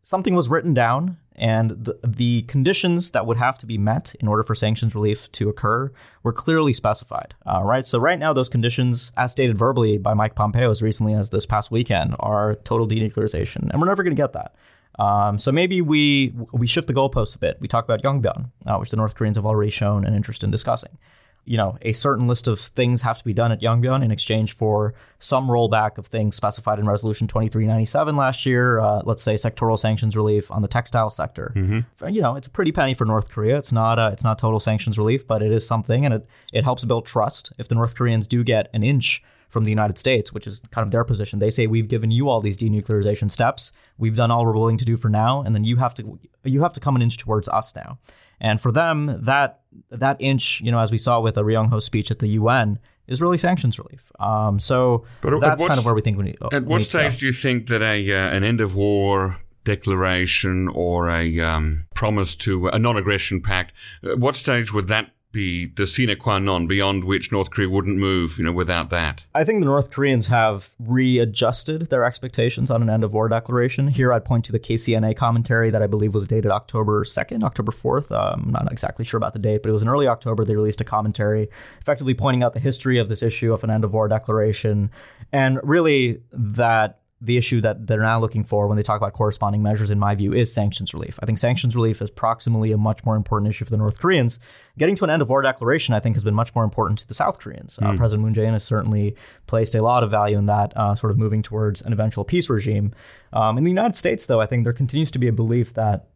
Something 0.03 0.35
was 0.35 0.49
written 0.49 0.75
down 0.75 1.17
and 1.37 1.91
the, 2.03 2.43
conditions 2.43 3.11
that 3.11 3.27
would 3.27 3.37
have 3.39 3.59
to 3.59 3.67
be 3.67 3.79
met 3.79 4.15
in 4.21 4.29
order 4.29 4.43
for 4.43 4.55
sanctions 4.55 4.95
relief 4.95 5.31
to 5.33 5.49
occur 5.49 5.91
were 6.23 6.33
clearly 6.33 6.73
specified. 6.73 7.35
Uh, 7.45 7.63
right. 7.63 7.87
So 7.87 7.99
right 7.99 8.19
now, 8.19 8.33
those 8.33 8.49
conditions, 8.49 9.11
as 9.17 9.33
stated 9.33 9.59
verbally 9.59 9.99
by 9.99 10.15
Mike 10.15 10.35
Pompeo 10.35 10.71
as 10.71 10.83
recently 10.83 11.15
as 11.15 11.31
this 11.31 11.47
past 11.47 11.71
weekend, 11.71 12.15
are 12.21 12.55
total 12.55 12.87
denuclearization, 12.87 13.71
and 13.71 13.81
we're 13.81 13.89
never 13.89 14.03
going 14.03 14.15
to 14.15 14.23
get 14.23 14.33
that. 14.33 14.55
Um, 14.99 15.39
so 15.39 15.51
maybe 15.51 15.83
we 15.83 16.35
we 16.53 16.67
shift 16.67 16.87
the 16.87 16.95
goalposts 16.95 17.35
a 17.35 17.39
bit. 17.39 17.59
We 17.61 17.67
talk 17.67 17.85
about 17.85 18.03
Yongbyon, 18.03 18.51
uh, 18.67 18.77
which 18.77 18.91
the 18.91 18.97
North 18.97 19.17
Koreans 19.17 19.37
have 19.37 19.47
already 19.47 19.71
shown 19.71 20.05
an 20.05 20.15
interest 20.15 20.45
in 20.45 20.51
discussing. 20.51 20.99
You 21.45 21.57
know, 21.57 21.77
a 21.83 21.93
certain 21.93 22.27
list 22.27 22.47
of 22.49 22.59
things 22.59 23.03
have 23.03 23.19
to 23.19 23.25
be 23.25 23.35
done 23.35 23.53
at 23.53 23.61
Yongbyon 23.61 24.03
in 24.03 24.11
exchange 24.11 24.55
for 24.55 24.95
some 25.19 25.49
rollback 25.49 25.99
of 25.99 26.07
things 26.07 26.37
specified 26.37 26.79
in 26.79 26.87
Resolution 26.87 27.27
2397 27.27 28.17
last 28.17 28.47
year. 28.47 28.81
Uh, 28.81 29.03
let's 29.05 29.23
say 29.23 29.35
sectoral 29.35 29.79
sanctions 29.79 30.17
relief 30.17 30.51
on 30.51 30.63
the 30.63 30.69
textile 30.69 31.11
sector. 31.11 31.53
Mm-hmm. 31.55 32.09
You 32.09 32.23
know, 32.23 32.37
it's 32.37 32.47
a 32.47 32.51
pretty 32.51 32.73
penny 32.73 32.95
for 32.95 33.05
North 33.05 33.31
Korea. 33.31 33.57
It's 33.59 33.73
not 33.73 33.99
uh, 33.99 34.11
it's 34.13 34.25
not 34.25 34.39
total 34.39 34.61
sanctions 34.61 34.99
relief, 34.99 35.27
but 35.27 35.43
it 35.43 35.53
is 35.53 35.67
something, 35.67 36.05
and 36.05 36.15
it 36.15 36.27
it 36.53 36.65
helps 36.65 36.85
build 36.85 37.07
trust. 37.07 37.53
If 37.59 37.69
the 37.69 37.75
North 37.75 37.95
Koreans 37.95 38.27
do 38.27 38.43
get 38.43 38.71
an 38.73 38.83
inch 38.83 39.23
from 39.55 39.65
the 39.65 39.71
United 39.71 39.97
States, 39.97 40.33
which 40.35 40.47
is 40.47 40.61
kind 40.71 40.85
of 40.85 40.93
their 40.93 41.05
position. 41.05 41.39
They 41.39 41.49
say 41.49 41.67
we've 41.67 41.89
given 41.89 42.11
you 42.11 42.29
all 42.29 42.41
these 42.41 42.59
denuclearization 42.59 43.31
steps. 43.31 43.73
We've 43.97 44.17
done 44.17 44.31
all 44.31 44.45
we're 44.45 44.53
willing 44.53 44.77
to 44.79 44.85
do 44.85 44.99
for 44.99 45.09
now, 45.09 45.41
and 45.41 45.55
then 45.55 45.65
you 45.65 45.77
have 45.77 45.95
to 45.95 46.19
you 46.43 46.63
have 46.63 46.75
to 46.75 46.81
come 46.81 46.97
an 46.97 47.01
inch 47.01 47.17
towards 47.17 47.49
us 47.49 47.75
now. 47.75 47.99
And 48.41 48.61
for 48.61 48.73
them, 48.73 49.23
that 49.23 49.61
that 49.91 50.17
inch, 50.19 50.61
you 50.61 50.71
know, 50.71 50.81
as 50.81 50.91
we 50.91 50.99
saw 50.99 51.21
with 51.21 51.39
a 51.39 51.67
Ho 51.71 51.81
speech 51.81 52.11
at 52.11 52.19
the 52.19 52.29
UN, 52.41 52.79
is 53.07 53.23
really 53.23 53.39
sanctions 53.39 53.79
relief. 53.79 54.11
Um, 54.19 54.59
so 54.59 55.05
But 55.23 55.35
at 55.35 55.41
that's 55.41 55.63
kind 55.63 55.79
of 55.79 55.85
where 55.87 55.95
we 55.95 56.03
think 56.03 56.19
we 56.19 56.25
need. 56.25 56.39
At 56.53 56.65
we 56.65 56.69
what 56.69 56.79
need 56.79 56.85
to 56.89 56.93
go. 56.93 57.09
stage 57.09 57.21
do 57.21 57.27
you 57.27 57.33
think 57.33 57.69
that 57.69 57.81
a 57.81 58.13
uh, 58.13 58.37
an 58.37 58.45
end 58.45 58.61
of 58.61 58.75
war 58.75 59.39
declaration 59.63 60.69
or 60.69 61.09
a 61.09 61.41
um, 61.41 61.85
promise 61.95 62.35
to 62.35 62.69
a 62.69 62.79
non-aggression 62.79 63.41
pact, 63.41 63.73
at 64.03 64.19
what 64.19 64.37
stage 64.37 64.73
would 64.75 64.89
that 64.89 65.11
be 65.35 65.67
the 65.67 65.87
sine 65.87 66.17
qua 66.19 66.39
non 66.39 66.67
beyond 66.67 67.05
which 67.05 67.31
North 67.31 67.51
Korea 67.51 67.69
wouldn't 67.69 67.99
move, 67.99 68.39
you 68.39 68.45
know, 68.45 68.53
without 68.53 68.89
that? 68.89 69.27
I 69.35 69.45
think 69.45 69.61
the 69.61 69.67
North 69.67 69.91
Koreans 69.91 70.29
have 70.29 70.75
readjusted 70.79 71.91
their 71.91 72.05
expectations 72.05 72.71
on 72.71 72.81
an 72.81 72.89
end 72.89 73.05
of 73.05 73.13
war 73.13 73.29
declaration. 73.29 73.89
Here, 73.89 74.13
I'd 74.13 74.25
point 74.25 74.47
to 74.47 74.53
the 74.53 74.59
KCNA 74.59 75.17
commentary 75.17 75.69
that 75.69 75.83
I 75.83 75.87
believe 75.87 76.15
was 76.15 76.27
dated 76.27 76.51
October 76.51 77.05
2nd, 77.05 77.43
October 77.43 77.73
4th. 77.73 78.11
Um, 78.11 78.45
I'm 78.57 78.65
not 78.65 78.73
exactly 78.73 79.05
sure 79.05 79.19
about 79.19 79.35
the 79.35 79.39
date, 79.39 79.63
but 79.63 79.69
it 79.69 79.73
was 79.73 79.83
in 79.83 79.89
early 79.89 80.09
October. 80.09 80.45
They 80.47 80.57
released 80.57 80.81
a 80.81 80.85
commentary 80.85 81.51
effectively 81.81 82.15
pointing 82.15 82.43
out 82.43 82.55
the 82.55 82.61
history 82.61 82.97
of 82.97 83.11
this 83.11 83.23
issue 83.23 83.53
of 83.53 83.63
an 83.65 83.71
end 83.71 83.85
of 83.85 83.93
war 83.93 84.09
declaration 84.09 84.91
and 85.33 85.59
really 85.65 86.23
that 86.33 87.01
the 87.25 87.37
issue 87.37 87.61
that 87.63 87.87
they're 87.87 88.01
now 88.03 88.21
looking 88.21 88.45
for 88.45 88.67
when 88.67 88.77
they 88.77 88.83
talk 88.83 88.99
about 88.99 89.15
corresponding 89.15 89.63
measures, 89.63 89.91
in 89.91 89.99
my 89.99 90.15
view, 90.15 90.33
is 90.33 90.53
sanctions 90.53 90.93
relief. 90.93 91.19
I 91.23 91.27
think 91.27 91.39
sanctions 91.39 91.75
relief 91.75 92.03
is 92.03 92.11
proximally 92.11 92.75
a 92.75 92.77
much 92.77 93.05
more 93.05 93.17
important 93.17 93.49
issue 93.49 93.65
for 93.65 93.71
the 93.71 93.79
North 93.79 93.99
Koreans. 93.99 94.39
Getting 94.79 94.95
to 94.97 95.05
an 95.05 95.11
end 95.11 95.23
of 95.23 95.29
war 95.29 95.41
declaration, 95.41 95.95
I 95.95 96.01
think, 96.01 96.17
has 96.17 96.25
been 96.25 96.35
much 96.35 96.55
more 96.55 96.65
important 96.65 96.99
to 97.01 97.09
the 97.09 97.15
South 97.15 97.39
Koreans. 97.39 97.79
Uh, 97.81 97.97
President 97.97 98.25
Moon 98.25 98.35
Jae-in 98.35 98.53
has 98.53 98.65
certainly 98.65 99.17
placed 99.47 99.75
a 99.75 99.83
lot 99.83 100.03
of 100.03 100.11
value 100.11 100.37
in 100.37 100.47
that, 100.47 100.77
uh, 100.77 100.95
sort 100.95 101.11
of 101.11 101.19
moving 101.19 101.43
towards 101.43 101.81
an 101.83 101.93
eventual 101.93 102.25
peace 102.25 102.51
regime. 102.51 102.93
Um, 103.33 103.59
in 103.59 103.65
the 103.65 103.71
United 103.71 103.97
States, 103.97 104.27
though, 104.27 104.41
I 104.41 104.47
think 104.47 104.65
there 104.65 104.73
continues 104.73 105.11
to 105.13 105.19
be 105.19 105.29
a 105.29 105.33
belief 105.33 105.75
that 105.75 106.07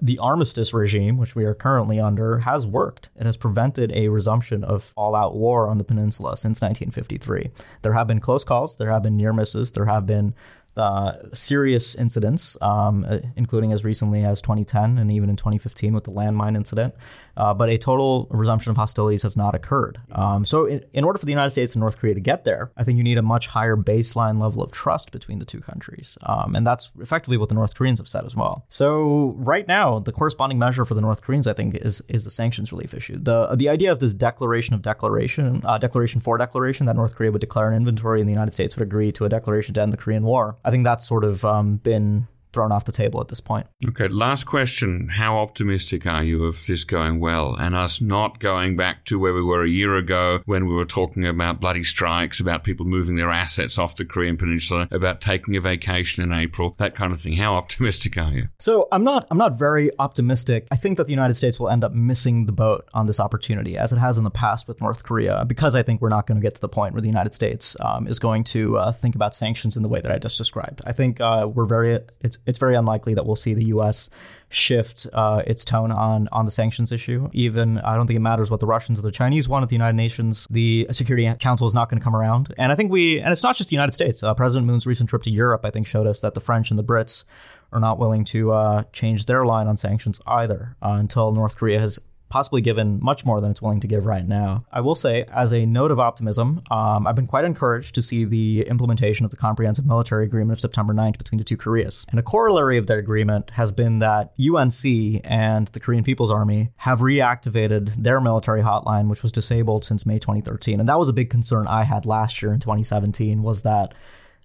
the 0.00 0.18
armistice 0.18 0.72
regime, 0.72 1.16
which 1.16 1.34
we 1.34 1.44
are 1.44 1.54
currently 1.54 1.98
under, 1.98 2.40
has 2.40 2.66
worked. 2.66 3.10
It 3.16 3.26
has 3.26 3.36
prevented 3.36 3.92
a 3.92 4.08
resumption 4.08 4.62
of 4.62 4.92
all 4.96 5.14
out 5.14 5.34
war 5.34 5.68
on 5.68 5.78
the 5.78 5.84
peninsula 5.84 6.36
since 6.36 6.60
1953. 6.60 7.50
There 7.82 7.94
have 7.94 8.06
been 8.06 8.20
close 8.20 8.44
calls, 8.44 8.76
there 8.76 8.90
have 8.90 9.02
been 9.02 9.16
near 9.16 9.32
misses, 9.32 9.72
there 9.72 9.86
have 9.86 10.06
been 10.06 10.34
uh, 10.76 11.12
serious 11.34 11.94
incidents, 11.94 12.56
um, 12.62 13.04
uh, 13.08 13.18
including 13.36 13.72
as 13.72 13.84
recently 13.84 14.24
as 14.24 14.40
2010 14.40 14.98
and 14.98 15.10
even 15.10 15.28
in 15.28 15.36
2015 15.36 15.92
with 15.92 16.04
the 16.04 16.10
landmine 16.10 16.56
incident. 16.56 16.94
Uh, 17.36 17.54
but 17.54 17.68
a 17.68 17.78
total 17.78 18.26
resumption 18.30 18.70
of 18.70 18.76
hostilities 18.76 19.22
has 19.22 19.36
not 19.36 19.54
occurred. 19.54 20.00
Um, 20.10 20.44
so, 20.44 20.66
in, 20.66 20.84
in 20.92 21.04
order 21.04 21.20
for 21.20 21.24
the 21.24 21.30
United 21.30 21.50
States 21.50 21.72
and 21.74 21.80
North 21.80 21.98
Korea 21.98 22.14
to 22.14 22.20
get 22.20 22.42
there, 22.42 22.72
I 22.76 22.82
think 22.82 22.98
you 22.98 23.04
need 23.04 23.16
a 23.16 23.22
much 23.22 23.46
higher 23.46 23.76
baseline 23.76 24.42
level 24.42 24.60
of 24.60 24.72
trust 24.72 25.12
between 25.12 25.38
the 25.38 25.44
two 25.44 25.60
countries. 25.60 26.18
Um, 26.24 26.56
and 26.56 26.66
that's 26.66 26.90
effectively 27.00 27.36
what 27.36 27.48
the 27.48 27.54
North 27.54 27.76
Koreans 27.76 28.00
have 28.00 28.08
said 28.08 28.24
as 28.24 28.34
well. 28.34 28.64
So, 28.68 29.34
right 29.36 29.68
now, 29.68 30.00
the 30.00 30.10
corresponding 30.10 30.58
measure 30.58 30.84
for 30.84 30.94
the 30.94 31.00
North 31.00 31.22
Koreans, 31.22 31.46
I 31.46 31.52
think, 31.52 31.76
is 31.76 32.02
is 32.08 32.24
the 32.24 32.30
sanctions 32.30 32.72
relief 32.72 32.92
issue. 32.92 33.18
The 33.22 33.54
the 33.54 33.68
idea 33.68 33.92
of 33.92 34.00
this 34.00 34.14
declaration 34.14 34.74
of 34.74 34.82
declaration, 34.82 35.62
uh, 35.64 35.78
declaration 35.78 36.20
for 36.20 36.38
declaration, 36.38 36.86
that 36.86 36.96
North 36.96 37.14
Korea 37.14 37.30
would 37.30 37.40
declare 37.40 37.68
an 37.70 37.76
inventory 37.76 38.20
and 38.20 38.28
the 38.28 38.32
United 38.32 38.52
States 38.52 38.74
would 38.74 38.82
agree 38.82 39.12
to 39.12 39.24
a 39.24 39.28
declaration 39.28 39.74
to 39.74 39.82
end 39.82 39.92
the 39.92 39.96
Korean 39.96 40.24
War. 40.24 40.56
I 40.64 40.70
think 40.70 40.84
that's 40.84 41.06
sort 41.06 41.24
of 41.24 41.44
um, 41.44 41.76
been 41.76 42.26
thrown 42.58 42.72
off 42.72 42.86
the 42.86 42.90
table 42.90 43.20
at 43.20 43.28
this 43.28 43.40
point. 43.40 43.68
Okay, 43.86 44.08
last 44.08 44.44
question. 44.44 45.10
How 45.10 45.38
optimistic 45.38 46.06
are 46.06 46.24
you 46.24 46.44
of 46.44 46.66
this 46.66 46.82
going 46.82 47.20
well 47.20 47.54
and 47.54 47.76
us 47.76 48.00
not 48.00 48.40
going 48.40 48.76
back 48.76 49.04
to 49.04 49.16
where 49.16 49.32
we 49.32 49.42
were 49.42 49.62
a 49.62 49.68
year 49.68 49.94
ago 49.94 50.40
when 50.44 50.66
we 50.66 50.74
were 50.74 50.84
talking 50.84 51.24
about 51.24 51.60
bloody 51.60 51.84
strikes, 51.84 52.40
about 52.40 52.64
people 52.64 52.84
moving 52.84 53.14
their 53.14 53.30
assets 53.30 53.78
off 53.78 53.94
the 53.94 54.04
Korean 54.04 54.36
Peninsula, 54.36 54.88
about 54.90 55.20
taking 55.20 55.54
a 55.54 55.60
vacation 55.60 56.24
in 56.24 56.32
April, 56.32 56.74
that 56.78 56.96
kind 56.96 57.12
of 57.12 57.20
thing? 57.20 57.34
How 57.34 57.54
optimistic 57.54 58.18
are 58.18 58.32
you? 58.32 58.48
So 58.58 58.88
I'm 58.90 59.04
not 59.04 59.28
I'm 59.30 59.38
not 59.38 59.56
very 59.56 59.92
optimistic. 60.00 60.66
I 60.72 60.76
think 60.76 60.96
that 60.96 61.04
the 61.04 61.12
United 61.12 61.34
States 61.34 61.60
will 61.60 61.68
end 61.68 61.84
up 61.84 61.92
missing 61.92 62.46
the 62.46 62.52
boat 62.52 62.88
on 62.92 63.06
this 63.06 63.20
opportunity, 63.20 63.78
as 63.78 63.92
it 63.92 63.98
has 63.98 64.18
in 64.18 64.24
the 64.24 64.32
past 64.32 64.66
with 64.66 64.80
North 64.80 65.04
Korea, 65.04 65.44
because 65.46 65.76
I 65.76 65.84
think 65.84 66.00
we're 66.00 66.08
not 66.08 66.26
going 66.26 66.40
to 66.40 66.44
get 66.44 66.56
to 66.56 66.60
the 66.60 66.68
point 66.68 66.92
where 66.92 67.02
the 67.02 67.06
United 67.06 67.34
States 67.34 67.76
um, 67.78 68.08
is 68.08 68.18
going 68.18 68.42
to 68.44 68.78
uh, 68.78 68.90
think 68.90 69.14
about 69.14 69.32
sanctions 69.32 69.76
in 69.76 69.84
the 69.84 69.88
way 69.88 70.00
that 70.00 70.10
I 70.10 70.18
just 70.18 70.38
described. 70.38 70.82
I 70.84 70.90
think 70.90 71.20
uh, 71.20 71.46
we're 71.48 71.66
very 71.66 72.00
it's 72.20 72.38
it's 72.48 72.58
very 72.58 72.74
unlikely 72.74 73.12
that 73.14 73.26
we'll 73.26 73.36
see 73.36 73.52
the 73.52 73.66
U.S. 73.66 74.08
shift 74.48 75.06
uh, 75.12 75.42
its 75.46 75.64
tone 75.64 75.92
on 75.92 76.28
on 76.32 76.46
the 76.46 76.50
sanctions 76.50 76.90
issue. 76.90 77.28
Even 77.32 77.78
I 77.78 77.94
don't 77.94 78.06
think 78.06 78.16
it 78.16 78.20
matters 78.20 78.50
what 78.50 78.60
the 78.60 78.66
Russians 78.66 78.98
or 78.98 79.02
the 79.02 79.12
Chinese 79.12 79.48
want 79.48 79.62
at 79.62 79.68
the 79.68 79.74
United 79.74 79.96
Nations. 79.96 80.46
The 80.50 80.88
Security 80.90 81.32
Council 81.38 81.66
is 81.66 81.74
not 81.74 81.90
going 81.90 82.00
to 82.00 82.04
come 82.04 82.16
around, 82.16 82.54
and 82.56 82.72
I 82.72 82.74
think 82.74 82.90
we 82.90 83.20
and 83.20 83.30
it's 83.32 83.42
not 83.42 83.54
just 83.54 83.68
the 83.68 83.76
United 83.76 83.92
States. 83.92 84.22
Uh, 84.22 84.32
President 84.32 84.66
Moon's 84.66 84.86
recent 84.86 85.10
trip 85.10 85.22
to 85.24 85.30
Europe, 85.30 85.64
I 85.64 85.70
think, 85.70 85.86
showed 85.86 86.06
us 86.06 86.20
that 86.22 86.32
the 86.32 86.40
French 86.40 86.70
and 86.70 86.78
the 86.78 86.84
Brits 86.84 87.24
are 87.70 87.80
not 87.80 87.98
willing 87.98 88.24
to 88.24 88.52
uh, 88.52 88.84
change 88.92 89.26
their 89.26 89.44
line 89.44 89.66
on 89.66 89.76
sanctions 89.76 90.22
either 90.26 90.74
uh, 90.82 90.92
until 90.92 91.32
North 91.32 91.56
Korea 91.58 91.78
has 91.78 91.98
possibly 92.28 92.60
given 92.60 92.98
much 93.02 93.24
more 93.24 93.40
than 93.40 93.50
it's 93.50 93.62
willing 93.62 93.80
to 93.80 93.86
give 93.86 94.06
right 94.06 94.26
now. 94.26 94.64
I 94.72 94.80
will 94.80 94.94
say, 94.94 95.24
as 95.32 95.52
a 95.52 95.66
note 95.66 95.90
of 95.90 95.98
optimism, 95.98 96.62
um, 96.70 97.06
I've 97.06 97.14
been 97.14 97.26
quite 97.26 97.44
encouraged 97.44 97.94
to 97.94 98.02
see 98.02 98.24
the 98.24 98.66
implementation 98.68 99.24
of 99.24 99.30
the 99.30 99.36
Comprehensive 99.36 99.86
Military 99.86 100.24
Agreement 100.24 100.52
of 100.52 100.60
September 100.60 100.92
9th 100.92 101.18
between 101.18 101.38
the 101.38 101.44
two 101.44 101.56
Koreas. 101.56 102.04
And 102.10 102.18
a 102.18 102.22
corollary 102.22 102.78
of 102.78 102.86
that 102.86 102.98
agreement 102.98 103.50
has 103.50 103.72
been 103.72 103.98
that 104.00 104.34
UNC 104.38 105.20
and 105.24 105.68
the 105.68 105.80
Korean 105.80 106.04
People's 106.04 106.30
Army 106.30 106.72
have 106.76 107.00
reactivated 107.00 108.02
their 108.02 108.20
military 108.20 108.62
hotline, 108.62 109.08
which 109.08 109.22
was 109.22 109.32
disabled 109.32 109.84
since 109.84 110.04
May 110.04 110.18
2013. 110.18 110.80
And 110.80 110.88
that 110.88 110.98
was 110.98 111.08
a 111.08 111.12
big 111.12 111.30
concern 111.30 111.66
I 111.66 111.84
had 111.84 112.06
last 112.06 112.42
year 112.42 112.52
in 112.52 112.60
2017 112.60 113.42
was 113.42 113.62
that 113.62 113.94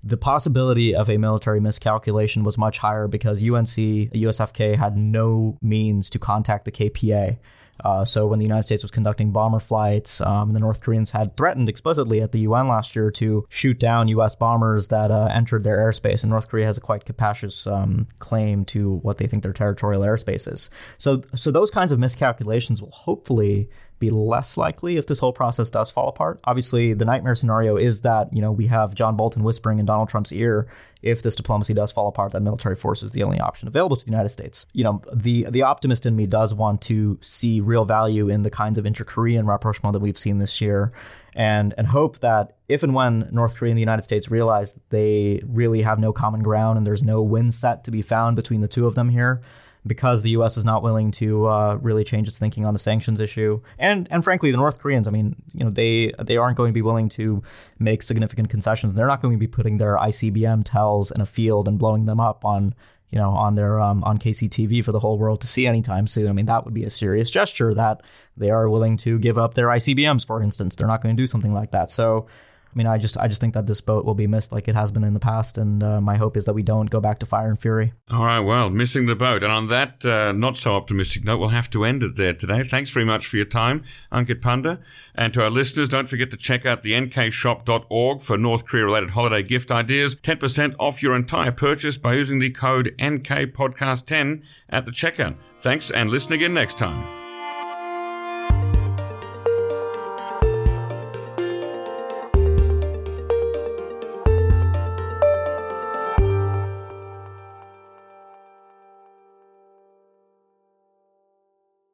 the 0.03 0.17
possibility 0.17 0.93
of 0.93 1.09
a 1.09 1.17
military 1.17 1.61
miscalculation 1.61 2.43
was 2.43 2.57
much 2.57 2.79
higher 2.79 3.07
because 3.07 3.41
UNC, 3.41 4.11
USFK 4.13 4.75
had 4.75 4.97
no 4.97 5.57
means 5.61 6.09
to 6.09 6.19
contact 6.19 6.65
the 6.65 6.71
KPA. 6.71 7.37
Uh, 7.83 8.05
so 8.05 8.27
when 8.27 8.39
the 8.39 8.45
United 8.45 8.63
States 8.63 8.83
was 8.83 8.91
conducting 8.91 9.31
bomber 9.31 9.59
flights, 9.59 10.21
um, 10.21 10.53
the 10.53 10.59
North 10.59 10.81
Koreans 10.81 11.11
had 11.11 11.35
threatened 11.35 11.69
explicitly 11.69 12.21
at 12.21 12.31
the 12.31 12.39
UN 12.39 12.67
last 12.67 12.95
year 12.95 13.11
to 13.11 13.45
shoot 13.49 13.79
down 13.79 14.07
U.S. 14.09 14.35
bombers 14.35 14.87
that 14.89 15.11
uh, 15.11 15.25
entered 15.31 15.63
their 15.63 15.77
airspace, 15.77 16.23
and 16.23 16.29
North 16.29 16.49
Korea 16.49 16.65
has 16.65 16.77
a 16.77 16.81
quite 16.81 17.05
capacious 17.05 17.67
um, 17.67 18.07
claim 18.19 18.65
to 18.65 18.95
what 18.97 19.17
they 19.17 19.27
think 19.27 19.43
their 19.43 19.53
territorial 19.53 20.01
airspace 20.03 20.51
is. 20.51 20.69
So, 20.97 21.21
so 21.35 21.51
those 21.51 21.71
kinds 21.71 21.91
of 21.91 21.99
miscalculations 21.99 22.81
will 22.81 22.91
hopefully 22.91 23.69
be 24.05 24.09
less 24.09 24.57
likely 24.57 24.97
if 24.97 25.07
this 25.07 25.19
whole 25.19 25.33
process 25.33 25.69
does 25.69 25.89
fall 25.89 26.07
apart. 26.07 26.39
Obviously, 26.43 26.93
the 26.93 27.05
nightmare 27.05 27.35
scenario 27.35 27.77
is 27.77 28.01
that, 28.01 28.33
you 28.33 28.41
know, 28.41 28.51
we 28.51 28.67
have 28.67 28.95
John 28.95 29.15
Bolton 29.15 29.43
whispering 29.43 29.79
in 29.79 29.85
Donald 29.85 30.09
Trump's 30.09 30.31
ear 30.31 30.67
if 31.03 31.21
this 31.21 31.35
diplomacy 31.35 31.73
does 31.73 31.91
fall 31.91 32.07
apart, 32.07 32.31
that 32.31 32.41
military 32.41 32.77
force 32.77 33.03
is 33.03 33.11
the 33.11 33.23
only 33.23 33.39
option 33.39 33.67
available 33.67 33.97
to 33.97 34.05
the 34.05 34.11
United 34.11 34.29
States. 34.29 34.65
You 34.71 34.85
know, 34.85 35.01
the 35.13 35.45
the 35.49 35.61
optimist 35.61 36.05
in 36.05 36.15
me 36.15 36.25
does 36.25 36.53
want 36.53 36.81
to 36.83 37.19
see 37.21 37.59
real 37.59 37.83
value 37.83 38.29
in 38.29 38.43
the 38.43 38.49
kinds 38.49 38.77
of 38.77 38.85
inter-Korean 38.85 39.45
rapprochement 39.45 39.93
that 39.93 39.99
we've 39.99 40.17
seen 40.17 40.37
this 40.39 40.61
year. 40.61 40.93
And, 41.35 41.73
and 41.79 41.87
hope 41.87 42.19
that 42.19 42.57
if 42.69 42.83
and 42.83 42.93
when 42.93 43.27
North 43.31 43.55
Korea 43.55 43.71
and 43.71 43.77
the 43.77 43.81
United 43.81 44.03
States 44.03 44.29
realize 44.29 44.73
that 44.73 44.89
they 44.91 45.41
really 45.45 45.81
have 45.81 45.97
no 45.97 46.13
common 46.13 46.43
ground 46.43 46.77
and 46.77 46.85
there's 46.85 47.03
no 47.03 47.23
win 47.23 47.51
set 47.51 47.83
to 47.85 47.91
be 47.91 48.03
found 48.03 48.35
between 48.35 48.61
the 48.61 48.67
two 48.67 48.85
of 48.85 48.93
them 48.93 49.09
here, 49.09 49.41
because 49.85 50.21
the 50.21 50.31
U.S. 50.31 50.57
is 50.57 50.63
not 50.63 50.83
willing 50.83 51.11
to 51.11 51.47
uh, 51.47 51.75
really 51.81 52.03
change 52.03 52.27
its 52.27 52.39
thinking 52.39 52.65
on 52.65 52.73
the 52.73 52.79
sanctions 52.79 53.19
issue, 53.19 53.61
and 53.77 54.07
and 54.09 54.23
frankly, 54.23 54.51
the 54.51 54.57
North 54.57 54.79
Koreans, 54.79 55.07
I 55.07 55.11
mean, 55.11 55.35
you 55.53 55.63
know, 55.63 55.69
they 55.69 56.11
they 56.19 56.37
aren't 56.37 56.57
going 56.57 56.69
to 56.69 56.73
be 56.73 56.81
willing 56.81 57.09
to 57.09 57.43
make 57.79 58.01
significant 58.01 58.49
concessions. 58.49 58.93
They're 58.93 59.07
not 59.07 59.21
going 59.21 59.33
to 59.33 59.39
be 59.39 59.47
putting 59.47 59.77
their 59.77 59.97
ICBM 59.97 60.63
TELs 60.65 61.11
in 61.11 61.21
a 61.21 61.25
field 61.25 61.67
and 61.67 61.77
blowing 61.77 62.05
them 62.05 62.19
up 62.19 62.45
on 62.45 62.73
you 63.11 63.19
know 63.19 63.31
on 63.31 63.55
their 63.55 63.79
um, 63.79 64.03
on 64.03 64.17
KCTV 64.17 64.83
for 64.83 64.91
the 64.91 64.99
whole 64.99 65.17
world 65.17 65.41
to 65.41 65.47
see 65.47 65.67
anytime 65.67 66.07
soon. 66.07 66.29
I 66.29 66.33
mean, 66.33 66.45
that 66.45 66.65
would 66.65 66.73
be 66.73 66.83
a 66.83 66.89
serious 66.89 67.29
gesture 67.29 67.73
that 67.73 68.01
they 68.37 68.49
are 68.49 68.69
willing 68.69 68.97
to 68.97 69.19
give 69.19 69.37
up 69.37 69.53
their 69.53 69.67
ICBMs, 69.67 70.25
for 70.25 70.41
instance. 70.41 70.75
They're 70.75 70.87
not 70.87 71.01
going 71.01 71.15
to 71.15 71.21
do 71.21 71.27
something 71.27 71.53
like 71.53 71.71
that. 71.71 71.89
So. 71.89 72.27
I 72.73 72.77
mean, 72.77 72.87
I 72.87 72.97
just 72.97 73.17
I 73.17 73.27
just 73.27 73.39
think 73.39 73.53
that 73.53 73.67
this 73.67 73.81
boat 73.81 74.03
will 74.03 74.15
be 74.15 74.25
missed 74.25 74.51
like 74.51 74.67
it 74.67 74.75
has 74.75 74.91
been 74.91 75.03
in 75.03 75.13
the 75.13 75.19
past, 75.19 75.57
and 75.57 75.83
uh, 75.83 76.01
my 76.01 76.17
hope 76.17 76.35
is 76.35 76.45
that 76.45 76.53
we 76.53 76.63
don't 76.63 76.89
go 76.89 76.99
back 76.99 77.19
to 77.19 77.25
fire 77.25 77.47
and 77.47 77.59
fury. 77.59 77.93
All 78.09 78.25
right, 78.25 78.39
well, 78.39 78.69
missing 78.71 79.05
the 79.05 79.15
boat. 79.15 79.43
And 79.43 79.51
on 79.51 79.67
that 79.67 80.03
uh, 80.03 80.31
not 80.31 80.57
so 80.57 80.73
optimistic 80.73 81.23
note, 81.23 81.37
we'll 81.37 81.49
have 81.49 81.69
to 81.71 81.85
end 81.85 82.01
it 82.01 82.15
there 82.15 82.33
today. 82.33 82.63
Thanks 82.63 82.89
very 82.89 83.05
much 83.05 83.27
for 83.27 83.37
your 83.37 83.45
time, 83.45 83.83
Ankit 84.11 84.41
Panda. 84.41 84.79
And 85.15 85.33
to 85.35 85.43
our 85.43 85.51
listeners, 85.51 85.87
don't 85.87 86.09
forget 86.09 86.31
to 86.31 86.37
check 86.37 86.65
out 86.65 86.81
the 86.81 86.93
nkshop.org 86.93 88.21
for 88.23 88.37
North 88.37 88.65
Korea 88.65 88.85
related 88.85 89.11
holiday 89.11 89.43
gift 89.43 89.71
ideas. 89.71 90.15
10% 90.15 90.75
off 90.79 91.03
your 91.03 91.15
entire 91.15 91.51
purchase 91.51 91.97
by 91.97 92.13
using 92.13 92.39
the 92.39 92.49
code 92.49 92.95
NKPodcast10 92.99 94.41
at 94.69 94.85
the 94.85 94.91
checkout. 94.91 95.35
Thanks 95.61 95.91
and 95.91 96.09
listen 96.09 96.33
again 96.33 96.55
next 96.55 96.79
time. 96.79 97.22